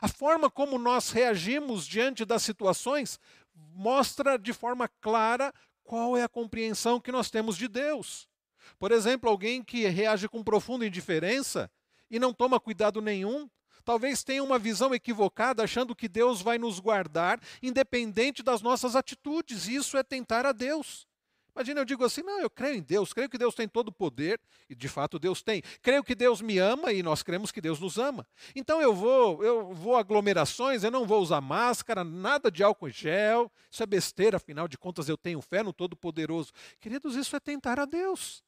a 0.00 0.08
forma 0.08 0.50
como 0.50 0.78
nós 0.78 1.10
reagimos 1.10 1.86
diante 1.86 2.24
das 2.24 2.42
situações 2.42 3.18
mostra 3.54 4.38
de 4.38 4.52
forma 4.52 4.88
clara 5.00 5.52
qual 5.82 6.16
é 6.16 6.22
a 6.22 6.28
compreensão 6.28 7.00
que 7.00 7.12
nós 7.12 7.30
temos 7.30 7.56
de 7.56 7.68
Deus. 7.68 8.28
Por 8.78 8.90
exemplo, 8.92 9.30
alguém 9.30 9.62
que 9.62 9.86
reage 9.86 10.28
com 10.28 10.42
profunda 10.42 10.86
indiferença 10.86 11.70
e 12.10 12.18
não 12.18 12.34
toma 12.34 12.60
cuidado 12.60 13.00
nenhum, 13.00 13.48
talvez 13.86 14.24
tenha 14.24 14.42
uma 14.42 14.58
visão 14.58 14.92
equivocada, 14.92 15.62
achando 15.62 15.94
que 15.94 16.08
Deus 16.08 16.42
vai 16.42 16.58
nos 16.58 16.80
guardar, 16.80 17.40
independente 17.62 18.42
das 18.42 18.60
nossas 18.60 18.96
atitudes. 18.96 19.68
Isso 19.68 19.96
é 19.96 20.02
tentar 20.02 20.44
a 20.44 20.52
Deus. 20.52 21.06
Imagina, 21.54 21.80
eu 21.80 21.84
digo 21.86 22.04
assim: 22.04 22.22
não, 22.22 22.40
eu 22.40 22.50
creio 22.50 22.74
em 22.74 22.82
Deus, 22.82 23.14
creio 23.14 23.30
que 23.30 23.38
Deus 23.38 23.54
tem 23.54 23.66
todo 23.66 23.88
o 23.88 23.92
poder, 23.92 24.38
e 24.68 24.74
de 24.74 24.88
fato 24.88 25.18
Deus 25.18 25.40
tem. 25.40 25.62
Creio 25.80 26.04
que 26.04 26.14
Deus 26.14 26.42
me 26.42 26.58
ama 26.58 26.92
e 26.92 27.02
nós 27.02 27.22
cremos 27.22 27.50
que 27.52 27.62
Deus 27.62 27.80
nos 27.80 27.96
ama. 27.96 28.26
Então 28.54 28.82
eu 28.82 28.92
vou, 28.92 29.42
eu 29.42 29.72
vou 29.72 29.96
aglomerações, 29.96 30.82
eu 30.82 30.90
não 30.90 31.06
vou 31.06 31.22
usar 31.22 31.40
máscara, 31.40 32.04
nada 32.04 32.50
de 32.50 32.62
álcool 32.62 32.88
em 32.88 32.92
gel. 32.92 33.50
Isso 33.70 33.82
é 33.82 33.86
besteira, 33.86 34.36
afinal 34.36 34.68
de 34.68 34.76
contas 34.76 35.08
eu 35.08 35.16
tenho 35.16 35.40
fé 35.40 35.62
no 35.62 35.72
Todo-Poderoso. 35.72 36.52
Queridos, 36.78 37.14
isso 37.14 37.34
é 37.36 37.40
tentar 37.40 37.78
a 37.80 37.86
Deus. 37.86 38.44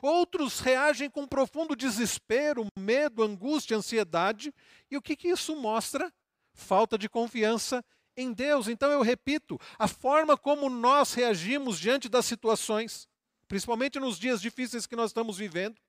Outros 0.00 0.60
reagem 0.60 1.10
com 1.10 1.26
profundo 1.26 1.76
desespero, 1.76 2.66
medo, 2.78 3.22
angústia, 3.22 3.76
ansiedade. 3.76 4.52
E 4.90 4.96
o 4.96 5.02
que, 5.02 5.16
que 5.16 5.28
isso 5.28 5.54
mostra? 5.56 6.12
Falta 6.52 6.96
de 6.96 7.08
confiança 7.08 7.84
em 8.16 8.32
Deus. 8.32 8.68
Então 8.68 8.90
eu 8.90 9.02
repito: 9.02 9.58
a 9.78 9.88
forma 9.88 10.36
como 10.36 10.68
nós 10.68 11.14
reagimos 11.14 11.78
diante 11.78 12.08
das 12.08 12.26
situações, 12.26 13.08
principalmente 13.48 13.98
nos 13.98 14.18
dias 14.18 14.40
difíceis 14.40 14.86
que 14.86 14.96
nós 14.96 15.10
estamos 15.10 15.36
vivendo, 15.38 15.80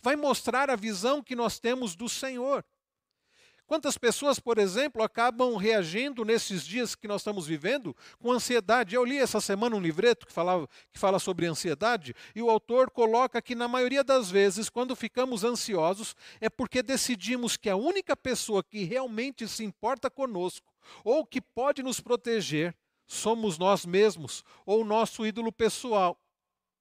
vai 0.00 0.16
mostrar 0.16 0.70
a 0.70 0.76
visão 0.76 1.22
que 1.22 1.36
nós 1.36 1.58
temos 1.58 1.94
do 1.94 2.08
Senhor. 2.08 2.64
Quantas 3.70 3.96
pessoas, 3.96 4.40
por 4.40 4.58
exemplo, 4.58 5.00
acabam 5.00 5.54
reagindo 5.54 6.24
nesses 6.24 6.66
dias 6.66 6.96
que 6.96 7.06
nós 7.06 7.20
estamos 7.20 7.46
vivendo 7.46 7.96
com 8.18 8.32
ansiedade? 8.32 8.96
Eu 8.96 9.04
li 9.04 9.16
essa 9.16 9.40
semana 9.40 9.76
um 9.76 9.80
livreto 9.80 10.26
que, 10.26 10.32
falava, 10.32 10.68
que 10.92 10.98
fala 10.98 11.20
sobre 11.20 11.46
ansiedade 11.46 12.12
e 12.34 12.42
o 12.42 12.50
autor 12.50 12.90
coloca 12.90 13.40
que, 13.40 13.54
na 13.54 13.68
maioria 13.68 14.02
das 14.02 14.28
vezes, 14.28 14.68
quando 14.68 14.96
ficamos 14.96 15.44
ansiosos, 15.44 16.16
é 16.40 16.50
porque 16.50 16.82
decidimos 16.82 17.56
que 17.56 17.70
a 17.70 17.76
única 17.76 18.16
pessoa 18.16 18.60
que 18.60 18.82
realmente 18.82 19.46
se 19.46 19.62
importa 19.62 20.10
conosco 20.10 20.66
ou 21.04 21.24
que 21.24 21.40
pode 21.40 21.80
nos 21.80 22.00
proteger 22.00 22.74
somos 23.06 23.56
nós 23.56 23.86
mesmos 23.86 24.42
ou 24.66 24.84
nosso 24.84 25.24
ídolo 25.24 25.52
pessoal 25.52 26.18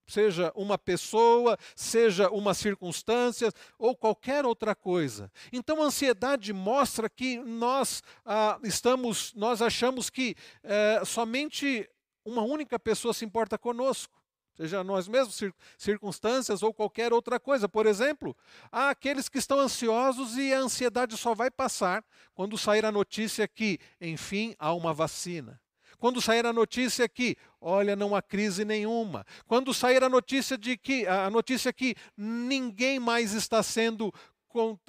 seja 0.09 0.51
uma 0.55 0.77
pessoa, 0.77 1.57
seja 1.75 2.29
uma 2.29 2.53
circunstância 2.53 3.51
ou 3.77 3.95
qualquer 3.95 4.45
outra 4.45 4.75
coisa. 4.75 5.31
Então 5.53 5.81
a 5.81 5.85
ansiedade 5.85 6.51
mostra 6.51 7.09
que 7.09 7.37
nós 7.37 8.01
ah, 8.25 8.59
estamos, 8.63 9.33
nós 9.35 9.61
achamos 9.61 10.09
que 10.09 10.35
eh, 10.63 11.01
somente 11.05 11.89
uma 12.25 12.41
única 12.41 12.79
pessoa 12.79 13.13
se 13.13 13.23
importa 13.23 13.57
conosco. 13.57 14.19
Seja 14.59 14.83
nós 14.83 15.07
mesmos, 15.07 15.39
circunstâncias 15.77 16.61
ou 16.61 16.73
qualquer 16.73 17.13
outra 17.13 17.39
coisa. 17.39 17.69
Por 17.69 17.85
exemplo, 17.85 18.35
há 18.69 18.89
aqueles 18.89 19.29
que 19.29 19.37
estão 19.37 19.57
ansiosos 19.57 20.37
e 20.37 20.53
a 20.53 20.59
ansiedade 20.59 21.15
só 21.15 21.33
vai 21.33 21.49
passar 21.49 22.03
quando 22.33 22.57
sair 22.57 22.85
a 22.85 22.91
notícia 22.91 23.47
que, 23.47 23.79
enfim, 24.01 24.53
há 24.59 24.73
uma 24.73 24.93
vacina. 24.93 25.61
Quando 25.99 26.21
sair 26.21 26.45
a 26.45 26.53
notícia 26.53 27.07
que, 27.09 27.35
olha, 27.59 27.95
não 27.95 28.15
há 28.15 28.21
crise 28.21 28.63
nenhuma. 28.63 29.25
Quando 29.45 29.73
sair 29.73 30.03
a 30.03 30.09
notícia 30.09 30.57
de 30.57 30.77
que 30.77 31.05
a 31.05 31.29
notícia 31.29 31.73
que 31.73 31.95
ninguém 32.17 32.99
mais 32.99 33.33
está 33.33 33.61
sendo 33.61 34.13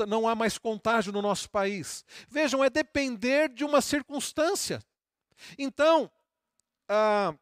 não 0.09 0.27
há 0.27 0.35
mais 0.35 0.57
contágio 0.57 1.13
no 1.13 1.21
nosso 1.21 1.51
país. 1.51 2.05
Vejam, 2.29 2.65
é 2.65 2.71
depender 2.71 3.51
de 3.51 3.65
uma 3.65 3.83
circunstância. 3.83 4.83
Então, 5.59 6.11
ah, 6.89 7.35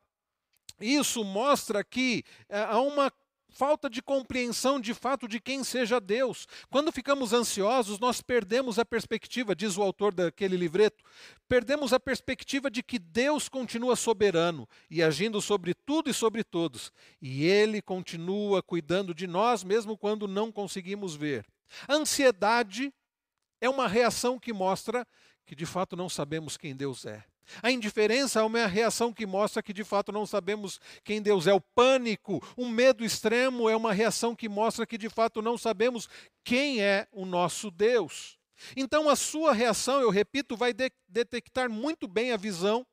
isso 0.81 1.25
mostra 1.25 1.85
que 1.85 2.25
ah, 2.49 2.75
há 2.75 2.81
uma 2.81 3.13
falta 3.51 3.89
de 3.89 4.03
compreensão 4.03 4.81
de 4.81 4.95
fato 4.95 5.27
de 5.27 5.41
quem 5.41 5.65
seja 5.65 6.01
Deus. 6.01 6.47
Quando 6.71 6.93
ficamos 6.93 7.33
ansiosos, 7.33 7.99
nós 7.99 8.21
perdemos 8.21 8.79
a 8.79 8.85
perspectiva, 8.85 9.55
diz 9.55 9.77
o 9.77 9.83
autor 9.83 10.13
daquele 10.13 10.57
livreto, 10.57 11.05
perdemos 11.49 11.93
a 11.93 12.01
perspectiva 12.01 12.71
de 12.71 12.83
que 12.83 12.99
Deus 12.99 13.49
continua 13.49 13.97
soberano 13.97 14.69
e 14.91 15.03
agindo 15.03 15.41
sobre 15.41 15.75
tudo 15.75 16.11
e 16.11 16.15
sobre 16.15 16.45
todos, 16.45 16.93
e 17.21 17.45
Ele 17.45 17.81
continua 17.81 18.63
cuidando 18.63 19.15
de 19.15 19.27
nós 19.27 19.65
mesmo 19.65 19.97
quando 19.97 20.29
não 20.29 20.53
conseguimos 20.53 21.15
ver. 21.15 21.45
A 21.87 21.95
ansiedade 21.95 22.93
é 23.61 23.69
uma 23.69 23.89
reação 23.89 24.39
que 24.39 24.53
mostra 24.53 25.07
que 25.45 25.55
de 25.55 25.67
fato 25.67 25.97
não 25.97 26.09
sabemos 26.09 26.57
quem 26.57 26.77
Deus 26.77 27.07
é. 27.07 27.25
A 27.63 27.71
indiferença 27.71 28.41
é 28.41 28.43
uma 28.43 28.67
reação 28.67 29.13
que 29.13 29.27
mostra 29.27 29.63
que 29.63 29.73
de 29.73 29.85
fato 29.85 30.13
não 30.13 30.27
sabemos 30.27 30.81
quem 31.05 31.23
Deus 31.23 31.47
é. 31.47 31.53
O 31.53 31.61
pânico, 31.61 32.43
o 32.57 32.69
medo 32.69 33.05
extremo 33.05 33.69
é 33.69 33.77
uma 33.77 33.93
reação 33.93 34.35
que 34.35 34.49
mostra 34.49 34.87
que 34.87 34.99
de 34.99 35.09
fato 35.09 35.43
não 35.43 35.57
sabemos 35.57 36.09
quem 36.45 36.83
é 36.83 37.07
o 37.13 37.25
nosso 37.25 37.71
Deus. 37.71 38.39
Então 38.77 39.09
a 39.09 39.17
sua 39.17 39.53
reação, 39.53 40.01
eu 40.01 40.11
repito, 40.11 40.57
vai 40.57 40.73
de 40.73 40.91
detectar 41.09 41.71
muito 41.71 42.09
bem 42.09 42.33
a 42.33 42.37
visão 42.37 42.87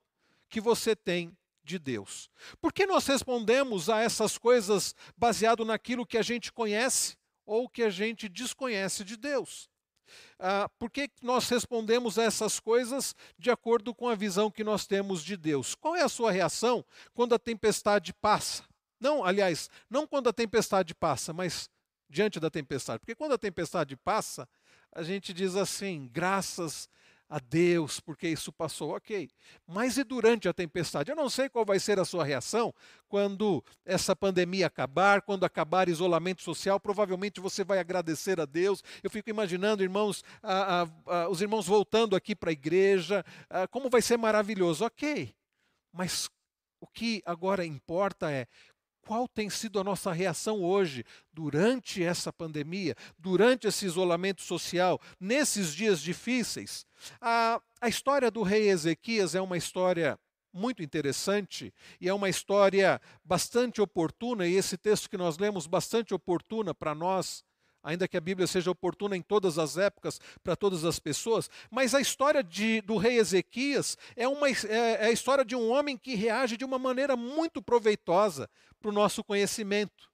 que 0.49 0.61
você 0.61 0.95
tem 0.95 1.35
de 1.63 1.79
Deus. 1.79 2.29
Por 2.61 2.71
que 2.71 2.85
nós 2.85 3.07
respondemos 3.07 3.89
a 3.89 4.01
essas 4.01 4.37
coisas 4.37 4.95
baseado 5.17 5.65
naquilo 5.65 6.05
que 6.05 6.17
a 6.17 6.21
gente 6.21 6.51
conhece? 6.51 7.17
ou 7.45 7.69
que 7.69 7.83
a 7.83 7.89
gente 7.89 8.27
desconhece 8.27 9.03
de 9.03 9.15
Deus. 9.15 9.69
Ah, 10.39 10.69
por 10.77 10.89
que 10.89 11.09
nós 11.21 11.49
respondemos 11.49 12.17
a 12.17 12.23
essas 12.23 12.59
coisas 12.59 13.15
de 13.37 13.49
acordo 13.49 13.93
com 13.93 14.07
a 14.07 14.15
visão 14.15 14.51
que 14.51 14.63
nós 14.63 14.85
temos 14.85 15.23
de 15.23 15.37
Deus? 15.37 15.75
Qual 15.75 15.95
é 15.95 16.01
a 16.01 16.09
sua 16.09 16.31
reação 16.31 16.83
quando 17.13 17.35
a 17.35 17.39
tempestade 17.39 18.13
passa? 18.13 18.63
Não, 18.99 19.23
aliás, 19.23 19.69
não 19.89 20.07
quando 20.07 20.29
a 20.29 20.33
tempestade 20.33 20.95
passa, 20.95 21.33
mas 21.33 21.69
diante 22.09 22.39
da 22.39 22.49
tempestade. 22.49 22.99
Porque 22.99 23.15
quando 23.15 23.33
a 23.33 23.37
tempestade 23.37 23.95
passa, 23.95 24.47
a 24.91 25.03
gente 25.03 25.33
diz 25.33 25.55
assim: 25.55 26.09
graças 26.11 26.87
a 26.87 26.89
Deus, 27.39 27.99
porque 27.99 28.27
isso 28.27 28.51
passou, 28.51 28.95
ok. 28.95 29.29
Mas 29.67 29.97
e 29.97 30.03
durante 30.03 30.47
a 30.47 30.53
tempestade? 30.53 31.11
Eu 31.11 31.15
não 31.15 31.29
sei 31.29 31.49
qual 31.49 31.65
vai 31.65 31.79
ser 31.79 31.99
a 31.99 32.05
sua 32.05 32.23
reação 32.23 32.73
quando 33.07 33.63
essa 33.83 34.15
pandemia 34.15 34.67
acabar, 34.67 35.21
quando 35.21 35.43
acabar 35.43 35.89
isolamento 35.89 36.41
social. 36.41 36.79
Provavelmente 36.79 37.39
você 37.39 37.63
vai 37.63 37.79
agradecer 37.79 38.39
a 38.39 38.45
Deus. 38.45 38.83
Eu 39.03 39.09
fico 39.09 39.29
imaginando, 39.29 39.83
irmãos, 39.83 40.23
a, 40.41 40.83
a, 40.83 40.87
a, 41.05 41.29
os 41.29 41.41
irmãos 41.41 41.65
voltando 41.67 42.15
aqui 42.15 42.35
para 42.35 42.51
a 42.51 42.53
igreja, 42.53 43.25
como 43.71 43.89
vai 43.89 44.01
ser 44.01 44.17
maravilhoso, 44.17 44.85
ok. 44.85 45.33
Mas 45.91 46.29
o 46.79 46.87
que 46.87 47.23
agora 47.25 47.65
importa 47.65 48.31
é 48.31 48.47
qual 49.05 49.27
tem 49.27 49.49
sido 49.49 49.79
a 49.79 49.83
nossa 49.83 50.11
reação 50.11 50.63
hoje, 50.63 51.05
durante 51.31 52.03
essa 52.03 52.33
pandemia, 52.33 52.95
durante 53.17 53.67
esse 53.67 53.85
isolamento 53.85 54.41
social, 54.41 54.99
nesses 55.19 55.73
dias 55.73 56.01
difíceis? 56.01 56.85
A, 57.21 57.61
a 57.79 57.87
história 57.87 58.31
do 58.31 58.41
rei 58.41 58.69
Ezequias 58.69 59.35
é 59.35 59.41
uma 59.41 59.57
história 59.57 60.19
muito 60.51 60.81
interessante 60.81 61.73
e 62.01 62.09
é 62.09 62.13
uma 62.13 62.29
história 62.29 62.99
bastante 63.23 63.79
oportuna, 63.79 64.47
e 64.47 64.55
esse 64.55 64.77
texto 64.77 65.09
que 65.09 65.17
nós 65.17 65.37
lemos, 65.37 65.67
bastante 65.67 66.13
oportuna 66.13 66.73
para 66.73 66.95
nós 66.95 67.43
ainda 67.85 68.07
que 68.07 68.17
a 68.17 68.21
Bíblia 68.21 68.47
seja 68.47 68.71
oportuna 68.71 69.15
em 69.15 69.21
todas 69.21 69.59
as 69.59 69.77
épocas, 69.77 70.19
para 70.43 70.55
todas 70.55 70.83
as 70.83 70.99
pessoas, 70.99 71.49
mas 71.69 71.93
a 71.93 72.01
história 72.01 72.43
de, 72.43 72.81
do 72.81 72.97
rei 72.97 73.19
Ezequias 73.19 73.95
é, 74.15 74.27
uma, 74.27 74.49
é, 74.49 74.53
é 74.67 75.05
a 75.05 75.11
história 75.11 75.45
de 75.45 75.55
um 75.55 75.69
homem 75.69 75.95
que 75.95 76.15
reage 76.15 76.57
de 76.57 76.65
uma 76.65 76.79
maneira 76.79 77.15
muito 77.15 77.61
proveitosa 77.61 78.49
para 78.81 78.89
o 78.89 78.93
nosso 78.93 79.23
conhecimento. 79.23 80.09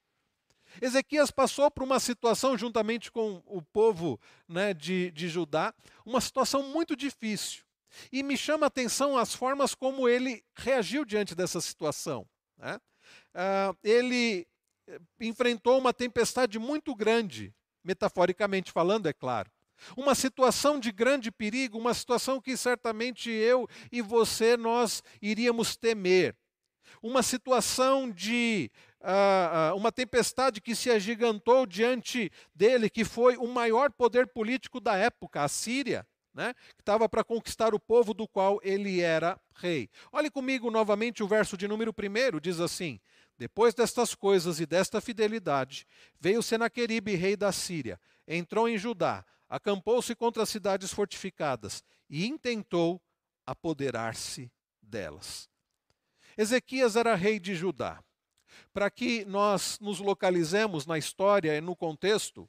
Ezequias 0.82 1.32
passou 1.32 1.72
por 1.72 1.84
uma 1.84 2.00
situação, 2.00 2.58
juntamente 2.58 3.12
com 3.12 3.42
o 3.46 3.62
povo 3.62 4.20
né, 4.48 4.74
de, 4.74 5.10
de 5.12 5.30
Judá, 5.30 5.74
uma 6.06 6.22
situação 6.22 6.64
muito 6.64 6.96
difícil. 6.96 7.64
E 8.12 8.22
me 8.24 8.38
chama 8.38 8.66
a 8.66 8.68
atenção 8.68 9.18
as 9.18 9.34
formas 9.34 9.74
como 9.74 10.08
ele 10.08 10.44
reagiu 10.56 11.04
diante 11.04 11.36
dessa 11.36 11.60
situação. 11.60 12.26
Né? 12.58 12.80
Uh, 13.34 13.78
ele 13.84 14.48
enfrentou 15.20 15.78
uma 15.78 15.94
tempestade 15.94 16.58
muito 16.58 16.96
grande, 16.96 17.54
metaforicamente 17.84 18.72
falando, 18.72 19.08
é 19.08 19.14
claro. 19.14 19.50
Uma 19.98 20.14
situação 20.14 20.80
de 20.80 20.92
grande 20.92 21.32
perigo, 21.32 21.78
uma 21.78 21.94
situação 21.94 22.40
que 22.40 22.56
certamente 22.56 23.30
eu 23.30 23.68
e 23.92 24.02
você 24.02 24.56
nós 24.56 25.04
iríamos 25.22 25.76
temer. 25.76 26.36
Uma 27.02 27.24
situação 27.24 28.12
de 28.12 28.70
uh, 29.02 29.76
uma 29.76 29.92
tempestade 29.92 30.62
que 30.62 30.76
se 30.76 30.90
agigantou 30.92 31.66
diante 31.66 32.32
dele, 32.54 32.90
que 32.90 33.04
foi 33.04 33.38
o 33.38 33.48
maior 33.48 33.92
poder 33.92 34.28
político 34.28 34.80
da 34.80 34.96
época, 34.96 35.44
a 35.44 35.48
Síria, 35.48 36.06
né, 36.34 36.54
que 36.76 36.82
estava 36.82 37.10
para 37.10 37.24
conquistar 37.24 37.74
o 37.74 37.80
povo 37.80 38.14
do 38.14 38.28
qual 38.28 38.60
ele 38.64 39.02
era 39.02 39.40
rei. 39.56 39.90
Olhe 40.12 40.30
comigo 40.30 40.72
novamente 40.72 41.24
o 41.24 41.28
verso 41.28 41.58
de 41.58 41.68
número 41.68 41.92
1, 41.92 42.40
diz 42.40 42.60
assim: 42.60 43.00
depois 43.42 43.74
destas 43.74 44.14
coisas 44.14 44.60
e 44.60 44.68
desta 44.68 45.02
fidelidade, 45.02 45.88
veio 46.20 46.44
Senaqueribe, 46.44 47.16
rei 47.16 47.36
da 47.36 47.52
Síria, 47.52 48.00
entrou 48.28 48.70
em 48.70 48.78
Judá, 48.78 49.26
acampou-se 49.50 50.14
contra 50.14 50.44
as 50.44 50.50
cidades 50.50 50.94
fortificadas 50.94 51.84
e 52.08 52.28
intentou 52.28 53.02
apoderar-se 53.44 54.52
delas. 54.80 55.50
Ezequias 56.38 56.96
era 56.96 57.16
rei 57.16 57.40
de 57.40 57.56
Judá. 57.56 58.04
Para 58.72 58.92
que 58.92 59.26
nós 59.26 59.80
nos 59.80 59.98
localizemos 59.98 60.86
na 60.86 61.00
história 61.00 61.58
e 61.58 61.62
no 61.62 61.76
contexto, 61.76 62.48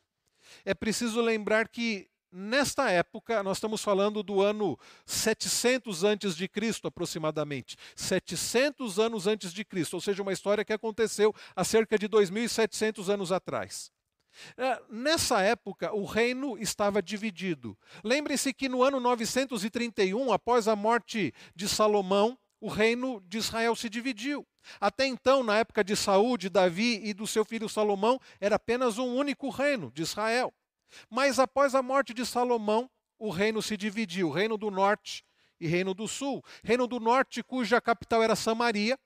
é 0.62 0.74
preciso 0.74 1.22
lembrar 1.22 1.70
que 1.70 2.11
Nesta 2.35 2.90
época, 2.90 3.42
nós 3.42 3.59
estamos 3.59 3.85
falando 3.85 4.23
do 4.23 4.40
ano 4.40 4.79
700 5.05 6.03
antes 6.03 6.35
de 6.35 6.49
Cristo, 6.49 6.88
aproximadamente. 6.88 7.77
700 7.95 8.99
anos 8.99 9.27
antes 9.27 9.53
de 9.53 9.62
Cristo, 9.66 9.95
ou 9.95 10.01
seja, 10.01 10.23
uma 10.23 10.33
história 10.33 10.64
que 10.64 10.73
aconteceu 10.73 11.35
há 11.55 11.62
cerca 11.62 11.99
de 11.99 12.09
2700 12.09 13.11
anos 13.11 13.31
atrás. 13.31 13.92
É, 14.57 14.81
nessa 14.88 15.42
época, 15.42 15.92
o 15.92 16.07
reino 16.07 16.57
estava 16.57 17.03
dividido. 17.03 17.77
Lembre-se 18.03 18.55
que 18.55 18.66
no 18.66 18.83
ano 18.83 18.99
931, 18.99 20.33
após 20.33 20.66
a 20.68 20.75
morte 20.75 21.35
de 21.55 21.68
Salomão, 21.68 22.38
o 22.59 22.68
reino 22.68 23.21
de 23.29 23.37
Israel 23.37 23.77
se 23.77 23.90
dividiu. 23.90 24.47
Até 24.81 25.05
então, 25.07 25.42
na 25.42 25.59
época 25.59 25.85
de 25.85 25.95
Saúl, 25.95 26.38
de 26.38 26.49
Davi 26.49 26.99
e 27.05 27.12
do 27.12 27.27
seu 27.27 27.45
filho 27.45 27.68
Salomão, 27.68 28.18
era 28.40 28.57
apenas 28.57 28.97
um 28.97 29.16
único 29.16 29.51
reino 29.51 29.92
de 29.95 30.01
Israel. 30.01 30.55
Mas 31.11 31.38
após 31.38 31.74
a 31.74 31.83
morte 31.83 32.12
de 32.12 32.24
Salomão, 32.26 32.90
o 33.18 33.31
reino 33.31 33.62
se 33.62 33.76
dividiu: 33.76 34.31
reino 34.31 34.57
do 34.57 34.70
norte 34.70 35.24
e 35.61 35.66
reino 35.66 35.94
do 35.94 36.09
sul. 36.09 36.42
Reino 36.62 36.87
do 36.87 36.98
norte, 36.98 37.42
cuja 37.42 37.81
capital 37.81 38.22
era 38.22 38.35
Samaria, 38.35 38.98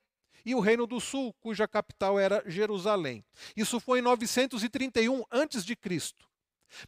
e 0.45 0.55
o 0.55 0.59
reino 0.59 0.87
do 0.87 0.99
sul, 0.99 1.33
cuja 1.39 1.67
capital 1.67 2.19
era 2.19 2.43
Jerusalém. 2.47 3.23
Isso 3.55 3.79
foi 3.79 3.99
em 3.99 4.01
931 4.01 5.23
a.C. 5.29 5.75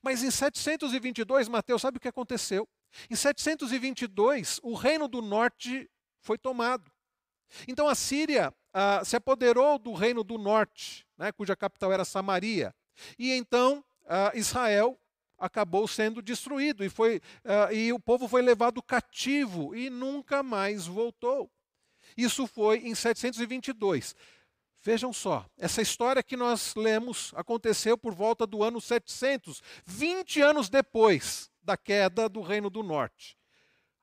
Mas 0.01 0.23
em 0.23 0.31
722, 0.31 1.47
Mateus, 1.47 1.81
sabe 1.81 1.97
o 1.97 2.01
que 2.01 2.07
aconteceu? 2.07 2.67
Em 3.09 3.15
722, 3.15 4.59
o 4.63 4.73
reino 4.73 5.07
do 5.07 5.21
norte 5.21 5.89
foi 6.21 6.38
tomado. 6.38 6.91
Então 7.67 7.88
a 7.88 7.95
Síria 7.95 8.53
ah, 8.73 9.03
se 9.03 9.15
apoderou 9.15 9.79
do 9.79 9.93
reino 9.93 10.23
do 10.23 10.38
norte, 10.38 11.05
né, 11.17 11.31
cuja 11.31 11.55
capital 11.55 11.91
era 11.91 12.05
Samaria. 12.05 12.73
E 13.17 13.31
então 13.31 13.83
uh, 14.10 14.36
Israel 14.38 15.00
acabou 15.38 15.88
sendo 15.88 16.22
destruído 16.22 16.84
e, 16.84 16.89
foi, 16.89 17.22
uh, 17.45 17.74
e 17.74 17.93
o 17.93 18.00
povo 18.00 18.28
foi 18.28 18.41
levado 18.41 18.82
cativo 18.82 19.74
e 19.76 19.89
nunca 19.89 20.43
mais 20.43 20.86
voltou. 20.86 21.50
Isso 22.17 22.45
foi 22.48 22.80
em 22.80 22.93
722. 22.93 24.15
Vejam 24.82 25.12
só, 25.12 25.45
essa 25.58 25.82
história 25.82 26.24
que 26.24 26.38
nós 26.38 26.74
lemos 26.76 27.32
aconteceu 27.36 27.98
por 27.98 28.13
volta 28.13 28.48
do 28.48 28.63
ano 28.63 28.80
700, 28.80 29.62
20 29.86 30.41
anos 30.41 30.69
depois 30.69 31.50
da 31.62 31.76
queda 31.76 32.30
do 32.30 32.41
Reino 32.41 32.69
do 32.69 32.82
Norte. 32.82 33.38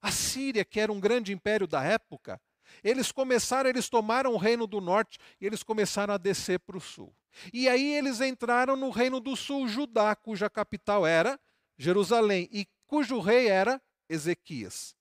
A 0.00 0.10
Síria, 0.12 0.64
que 0.64 0.78
era 0.78 0.92
um 0.92 1.00
grande 1.00 1.32
império 1.32 1.66
da 1.66 1.82
época, 1.82 2.40
eles 2.82 3.12
começaram, 3.12 3.68
eles 3.68 3.88
tomaram 3.88 4.32
o 4.32 4.36
Reino 4.36 4.66
do 4.66 4.80
Norte 4.80 5.18
e 5.40 5.46
eles 5.46 5.62
começaram 5.62 6.14
a 6.14 6.18
descer 6.18 6.58
para 6.60 6.76
o 6.76 6.80
sul. 6.80 7.14
E 7.52 7.68
aí 7.68 7.94
eles 7.94 8.20
entraram 8.20 8.76
no 8.76 8.90
reino 8.90 9.20
do 9.20 9.36
sul, 9.36 9.68
Judá, 9.68 10.14
cuja 10.16 10.48
capital 10.48 11.06
era 11.06 11.38
Jerusalém 11.76 12.48
e 12.50 12.66
cujo 12.86 13.20
rei 13.20 13.48
era 13.48 13.80
Ezequias. 14.08 14.96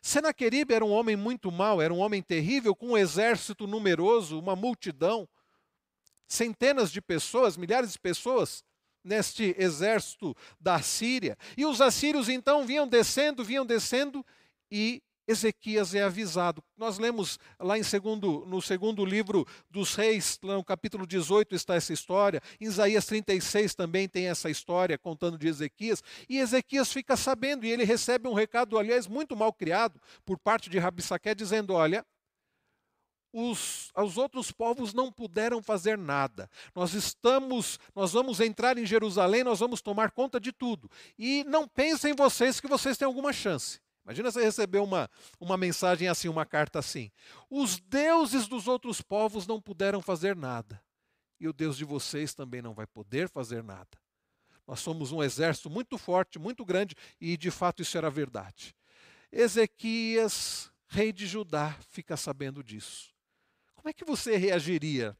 Senaqueribe 0.00 0.74
era 0.74 0.84
um 0.84 0.90
homem 0.90 1.16
muito 1.16 1.52
mau, 1.52 1.80
era 1.82 1.92
um 1.92 1.98
homem 1.98 2.22
terrível, 2.22 2.74
com 2.74 2.88
um 2.88 2.96
exército 2.96 3.66
numeroso, 3.66 4.38
uma 4.38 4.56
multidão, 4.56 5.28
centenas 6.26 6.90
de 6.90 7.00
pessoas, 7.00 7.56
milhares 7.56 7.92
de 7.92 7.98
pessoas 7.98 8.64
neste 9.04 9.54
exército 9.58 10.34
da 10.58 10.80
Síria. 10.80 11.36
E 11.56 11.64
os 11.64 11.80
assírios 11.80 12.28
então 12.28 12.66
vinham 12.66 12.88
descendo, 12.88 13.44
vinham 13.44 13.64
descendo 13.66 14.24
e 14.70 15.02
Ezequias 15.26 15.94
é 15.94 16.02
avisado. 16.02 16.62
Nós 16.76 16.98
lemos 16.98 17.38
lá 17.58 17.78
em 17.78 17.82
segundo, 17.82 18.44
no 18.46 18.62
segundo 18.62 19.04
livro 19.04 19.46
dos 19.70 19.94
reis, 19.94 20.38
no 20.42 20.64
capítulo 20.64 21.06
18 21.06 21.54
está 21.54 21.74
essa 21.74 21.92
história. 21.92 22.40
Em 22.60 22.66
Isaías 22.66 23.06
36 23.06 23.74
também 23.74 24.08
tem 24.08 24.28
essa 24.28 24.48
história 24.48 24.96
contando 24.96 25.36
de 25.36 25.48
Ezequias. 25.48 26.02
E 26.28 26.38
Ezequias 26.38 26.92
fica 26.92 27.16
sabendo 27.16 27.64
e 27.64 27.70
ele 27.70 27.84
recebe 27.84 28.28
um 28.28 28.34
recado, 28.34 28.78
aliás, 28.78 29.06
muito 29.06 29.36
mal 29.36 29.52
criado 29.52 30.00
por 30.24 30.38
parte 30.38 30.70
de 30.70 30.78
Rabissaqué, 30.78 31.34
dizendo: 31.34 31.74
Olha, 31.74 32.04
os, 33.32 33.90
os 33.94 34.16
outros 34.16 34.50
povos 34.50 34.94
não 34.94 35.12
puderam 35.12 35.62
fazer 35.62 35.98
nada. 35.98 36.48
Nós 36.74 36.94
estamos, 36.94 37.78
nós 37.94 38.12
vamos 38.12 38.40
entrar 38.40 38.78
em 38.78 38.86
Jerusalém, 38.86 39.44
nós 39.44 39.60
vamos 39.60 39.82
tomar 39.82 40.10
conta 40.10 40.40
de 40.40 40.52
tudo. 40.52 40.90
E 41.18 41.44
não 41.44 41.68
pensem 41.68 42.14
vocês 42.14 42.60
que 42.60 42.68
vocês 42.68 42.96
têm 42.96 43.04
alguma 43.04 43.32
chance. 43.32 43.80
Imagina 44.06 44.30
você 44.30 44.44
receber 44.44 44.78
uma, 44.78 45.10
uma 45.40 45.56
mensagem 45.56 46.06
assim, 46.06 46.28
uma 46.28 46.46
carta 46.46 46.78
assim. 46.78 47.10
Os 47.50 47.80
deuses 47.80 48.46
dos 48.46 48.68
outros 48.68 49.02
povos 49.02 49.48
não 49.48 49.60
puderam 49.60 50.00
fazer 50.00 50.36
nada. 50.36 50.80
E 51.40 51.48
o 51.48 51.52
Deus 51.52 51.76
de 51.76 51.84
vocês 51.84 52.32
também 52.32 52.62
não 52.62 52.72
vai 52.72 52.86
poder 52.86 53.28
fazer 53.28 53.64
nada. 53.64 53.98
Nós 54.64 54.78
somos 54.78 55.10
um 55.10 55.24
exército 55.24 55.68
muito 55.68 55.98
forte, 55.98 56.38
muito 56.38 56.64
grande, 56.64 56.94
e 57.20 57.36
de 57.36 57.50
fato 57.50 57.82
isso 57.82 57.98
era 57.98 58.08
verdade. 58.08 58.76
Ezequias, 59.32 60.70
rei 60.86 61.12
de 61.12 61.26
Judá, 61.26 61.76
fica 61.88 62.16
sabendo 62.16 62.62
disso. 62.62 63.12
Como 63.74 63.88
é 63.88 63.92
que 63.92 64.04
você 64.04 64.36
reagiria? 64.36 65.18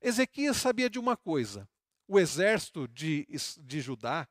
Ezequias 0.00 0.56
sabia 0.56 0.90
de 0.90 0.98
uma 0.98 1.16
coisa: 1.16 1.68
o 2.08 2.18
exército 2.18 2.88
de, 2.88 3.28
de 3.62 3.80
Judá 3.80 4.28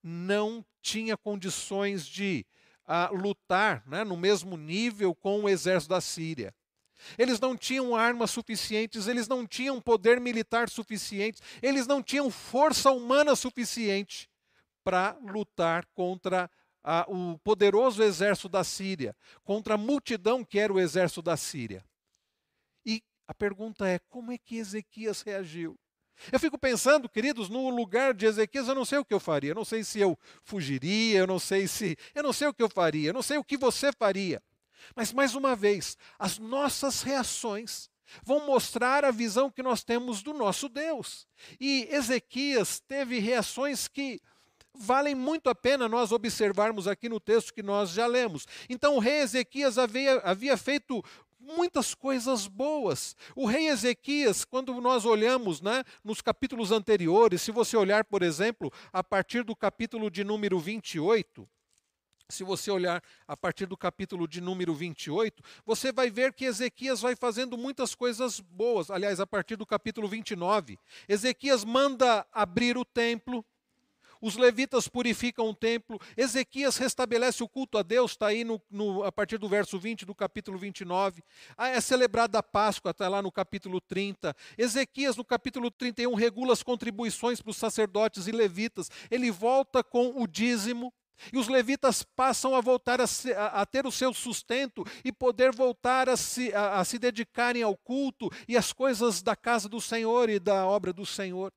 não 0.00 0.64
tinha 0.80 1.16
condições 1.16 2.06
de 2.06 2.46
uh, 2.86 3.14
lutar 3.14 3.82
né, 3.86 4.04
no 4.04 4.16
mesmo 4.16 4.56
nível 4.56 5.14
com 5.14 5.42
o 5.42 5.48
exército 5.48 5.90
da 5.90 6.00
Síria. 6.00 6.54
Eles 7.18 7.38
não 7.38 7.56
tinham 7.56 7.94
armas 7.94 8.30
suficientes, 8.30 9.06
eles 9.06 9.28
não 9.28 9.46
tinham 9.46 9.80
poder 9.80 10.20
militar 10.20 10.68
suficiente, 10.68 11.40
eles 11.62 11.86
não 11.86 12.02
tinham 12.02 12.30
força 12.30 12.90
humana 12.90 13.36
suficiente 13.36 14.28
para 14.82 15.16
lutar 15.20 15.84
contra 15.94 16.50
o 17.08 17.36
poderoso 17.38 18.02
exército 18.02 18.48
da 18.48 18.62
Síria, 18.62 19.14
contra 19.42 19.74
a 19.74 19.78
multidão 19.78 20.44
que 20.44 20.58
era 20.58 20.72
o 20.72 20.78
exército 20.78 21.20
da 21.20 21.36
Síria. 21.36 21.84
E 22.84 23.02
a 23.26 23.34
pergunta 23.34 23.88
é: 23.88 23.98
como 24.08 24.30
é 24.30 24.38
que 24.38 24.56
Ezequias 24.56 25.20
reagiu? 25.22 25.76
Eu 26.32 26.40
fico 26.40 26.58
pensando, 26.58 27.08
queridos, 27.08 27.48
no 27.48 27.68
lugar 27.70 28.14
de 28.14 28.26
Ezequias, 28.26 28.68
eu 28.68 28.74
não 28.74 28.84
sei 28.84 28.98
o 28.98 29.04
que 29.04 29.14
eu 29.14 29.20
faria. 29.20 29.50
Eu 29.50 29.54
não 29.54 29.64
sei 29.64 29.84
se 29.84 30.00
eu 30.00 30.18
fugiria, 30.42 31.18
eu 31.18 31.26
não 31.26 31.38
sei 31.38 31.68
se. 31.68 31.96
Eu 32.14 32.22
não 32.22 32.32
sei 32.32 32.48
o 32.48 32.54
que 32.54 32.62
eu 32.62 32.68
faria, 32.68 33.10
eu 33.10 33.14
não 33.14 33.22
sei 33.22 33.38
o 33.38 33.44
que 33.44 33.56
você 33.56 33.92
faria. 33.92 34.42
Mas, 34.94 35.12
mais 35.12 35.34
uma 35.34 35.56
vez, 35.56 35.96
as 36.18 36.38
nossas 36.38 37.02
reações 37.02 37.90
vão 38.22 38.46
mostrar 38.46 39.04
a 39.04 39.10
visão 39.10 39.50
que 39.50 39.62
nós 39.62 39.82
temos 39.82 40.22
do 40.22 40.32
nosso 40.32 40.68
Deus. 40.68 41.26
E 41.60 41.88
Ezequias 41.90 42.80
teve 42.80 43.18
reações 43.18 43.88
que 43.88 44.20
valem 44.78 45.14
muito 45.14 45.48
a 45.48 45.54
pena 45.54 45.88
nós 45.88 46.12
observarmos 46.12 46.86
aqui 46.86 47.08
no 47.08 47.18
texto 47.18 47.52
que 47.52 47.62
nós 47.62 47.90
já 47.90 48.06
lemos. 48.06 48.46
Então, 48.68 48.96
o 48.96 48.98
rei 48.98 49.20
Ezequias 49.20 49.78
havia, 49.78 50.18
havia 50.18 50.56
feito 50.56 51.02
muitas 51.46 51.94
coisas 51.94 52.46
boas. 52.46 53.16
O 53.34 53.46
rei 53.46 53.68
Ezequias, 53.68 54.44
quando 54.44 54.78
nós 54.80 55.04
olhamos 55.04 55.60
né, 55.60 55.84
nos 56.04 56.20
capítulos 56.20 56.72
anteriores, 56.72 57.42
se 57.42 57.52
você 57.52 57.76
olhar, 57.76 58.04
por 58.04 58.22
exemplo, 58.22 58.72
a 58.92 59.02
partir 59.02 59.44
do 59.44 59.54
capítulo 59.54 60.10
de 60.10 60.24
número 60.24 60.58
28, 60.58 61.48
se 62.28 62.42
você 62.42 62.70
olhar 62.70 63.02
a 63.26 63.36
partir 63.36 63.66
do 63.66 63.76
capítulo 63.76 64.26
de 64.26 64.40
número 64.40 64.74
28, 64.74 65.42
você 65.64 65.92
vai 65.92 66.10
ver 66.10 66.32
que 66.32 66.44
Ezequias 66.44 67.00
vai 67.00 67.14
fazendo 67.14 67.56
muitas 67.56 67.94
coisas 67.94 68.40
boas. 68.40 68.90
Aliás, 68.90 69.20
a 69.20 69.26
partir 69.26 69.56
do 69.56 69.64
capítulo 69.64 70.08
29, 70.08 70.78
Ezequias 71.08 71.64
manda 71.64 72.26
abrir 72.32 72.76
o 72.76 72.84
templo, 72.84 73.44
os 74.20 74.36
levitas 74.36 74.88
purificam 74.88 75.48
o 75.48 75.54
templo, 75.54 76.00
Ezequias 76.16 76.76
restabelece 76.76 77.42
o 77.42 77.48
culto 77.48 77.78
a 77.78 77.82
Deus, 77.82 78.12
está 78.12 78.28
aí 78.28 78.44
no, 78.44 78.60
no, 78.70 79.04
a 79.04 79.12
partir 79.12 79.38
do 79.38 79.48
verso 79.48 79.78
20 79.78 80.04
do 80.04 80.14
capítulo 80.14 80.58
29. 80.58 81.22
Ah, 81.56 81.68
é 81.68 81.80
celebrada 81.80 82.38
a 82.38 82.42
Páscoa, 82.42 82.90
está 82.90 83.08
lá 83.08 83.22
no 83.22 83.32
capítulo 83.32 83.80
30. 83.80 84.34
Ezequias, 84.56 85.16
no 85.16 85.24
capítulo 85.24 85.70
31, 85.70 86.14
regula 86.14 86.52
as 86.52 86.62
contribuições 86.62 87.40
para 87.40 87.50
os 87.50 87.56
sacerdotes 87.56 88.26
e 88.26 88.32
levitas. 88.32 88.90
Ele 89.10 89.30
volta 89.30 89.82
com 89.82 90.20
o 90.20 90.26
dízimo. 90.26 90.92
E 91.32 91.38
os 91.38 91.48
levitas 91.48 92.02
passam 92.02 92.54
a 92.54 92.60
voltar 92.60 93.00
a, 93.00 93.06
se, 93.06 93.32
a, 93.32 93.46
a 93.46 93.64
ter 93.64 93.86
o 93.86 93.90
seu 93.90 94.12
sustento 94.12 94.84
e 95.02 95.10
poder 95.10 95.50
voltar 95.50 96.10
a 96.10 96.16
se, 96.16 96.52
a, 96.54 96.78
a 96.78 96.84
se 96.84 96.98
dedicarem 96.98 97.62
ao 97.62 97.74
culto 97.74 98.30
e 98.46 98.54
às 98.54 98.70
coisas 98.70 99.22
da 99.22 99.34
casa 99.34 99.66
do 99.66 99.80
Senhor 99.80 100.28
e 100.28 100.38
da 100.38 100.66
obra 100.66 100.92
do 100.92 101.06
Senhor. 101.06 101.50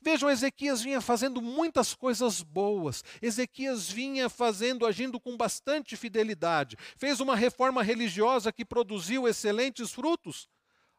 Vejam, 0.00 0.30
Ezequias 0.30 0.82
vinha 0.82 1.00
fazendo 1.00 1.40
muitas 1.40 1.94
coisas 1.94 2.42
boas. 2.42 3.02
Ezequias 3.20 3.90
vinha 3.90 4.28
fazendo, 4.28 4.86
agindo 4.86 5.20
com 5.20 5.36
bastante 5.36 5.96
fidelidade. 5.96 6.76
Fez 6.96 7.20
uma 7.20 7.36
reforma 7.36 7.82
religiosa 7.82 8.52
que 8.52 8.64
produziu 8.64 9.28
excelentes 9.28 9.92
frutos. 9.92 10.48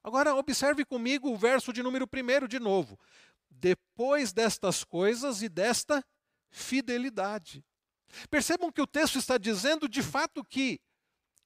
Agora, 0.03 0.35
observe 0.35 0.85
comigo 0.85 1.31
o 1.31 1.37
verso 1.37 1.73
de 1.73 1.81
número 1.81 2.07
1 2.07 2.47
de 2.47 2.59
novo. 2.59 2.99
Depois 3.49 4.31
destas 4.31 4.83
coisas 4.83 5.41
e 5.41 5.49
desta 5.49 6.03
fidelidade. 6.51 7.63
Percebam 8.29 8.71
que 8.71 8.81
o 8.81 8.87
texto 8.87 9.17
está 9.17 9.37
dizendo 9.37 9.89
de 9.89 10.01
fato 10.01 10.43
que 10.43 10.79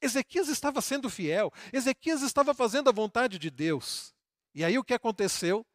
Ezequias 0.02 0.48
estava 0.48 0.82
sendo 0.82 1.10
fiel, 1.10 1.52
Ezequias 1.74 2.22
estava 2.22 2.54
fazendo 2.54 2.90
a 2.90 2.94
vontade 2.94 3.38
de 3.38 3.50
Deus. 3.50 4.14
E 4.54 4.64
aí 4.64 4.78
o 4.78 4.84
que 4.84 4.94
aconteceu? 4.94 5.66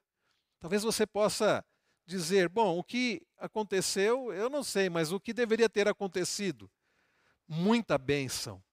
Talvez 0.65 0.83
você 0.83 1.07
possa 1.07 1.63
dizer: 2.07 2.49
bom, 2.49 2.79
o 2.79 2.83
que 2.83 3.21
aconteceu, 3.37 4.33
eu 4.33 4.49
não 4.49 4.65
sei, 4.65 4.89
mas 4.89 5.13
o 5.13 5.21
que 5.21 5.35
deveria 5.35 5.69
ter 5.69 5.87
acontecido? 5.87 6.71
Muita 7.47 7.99
bênção. 7.99 8.65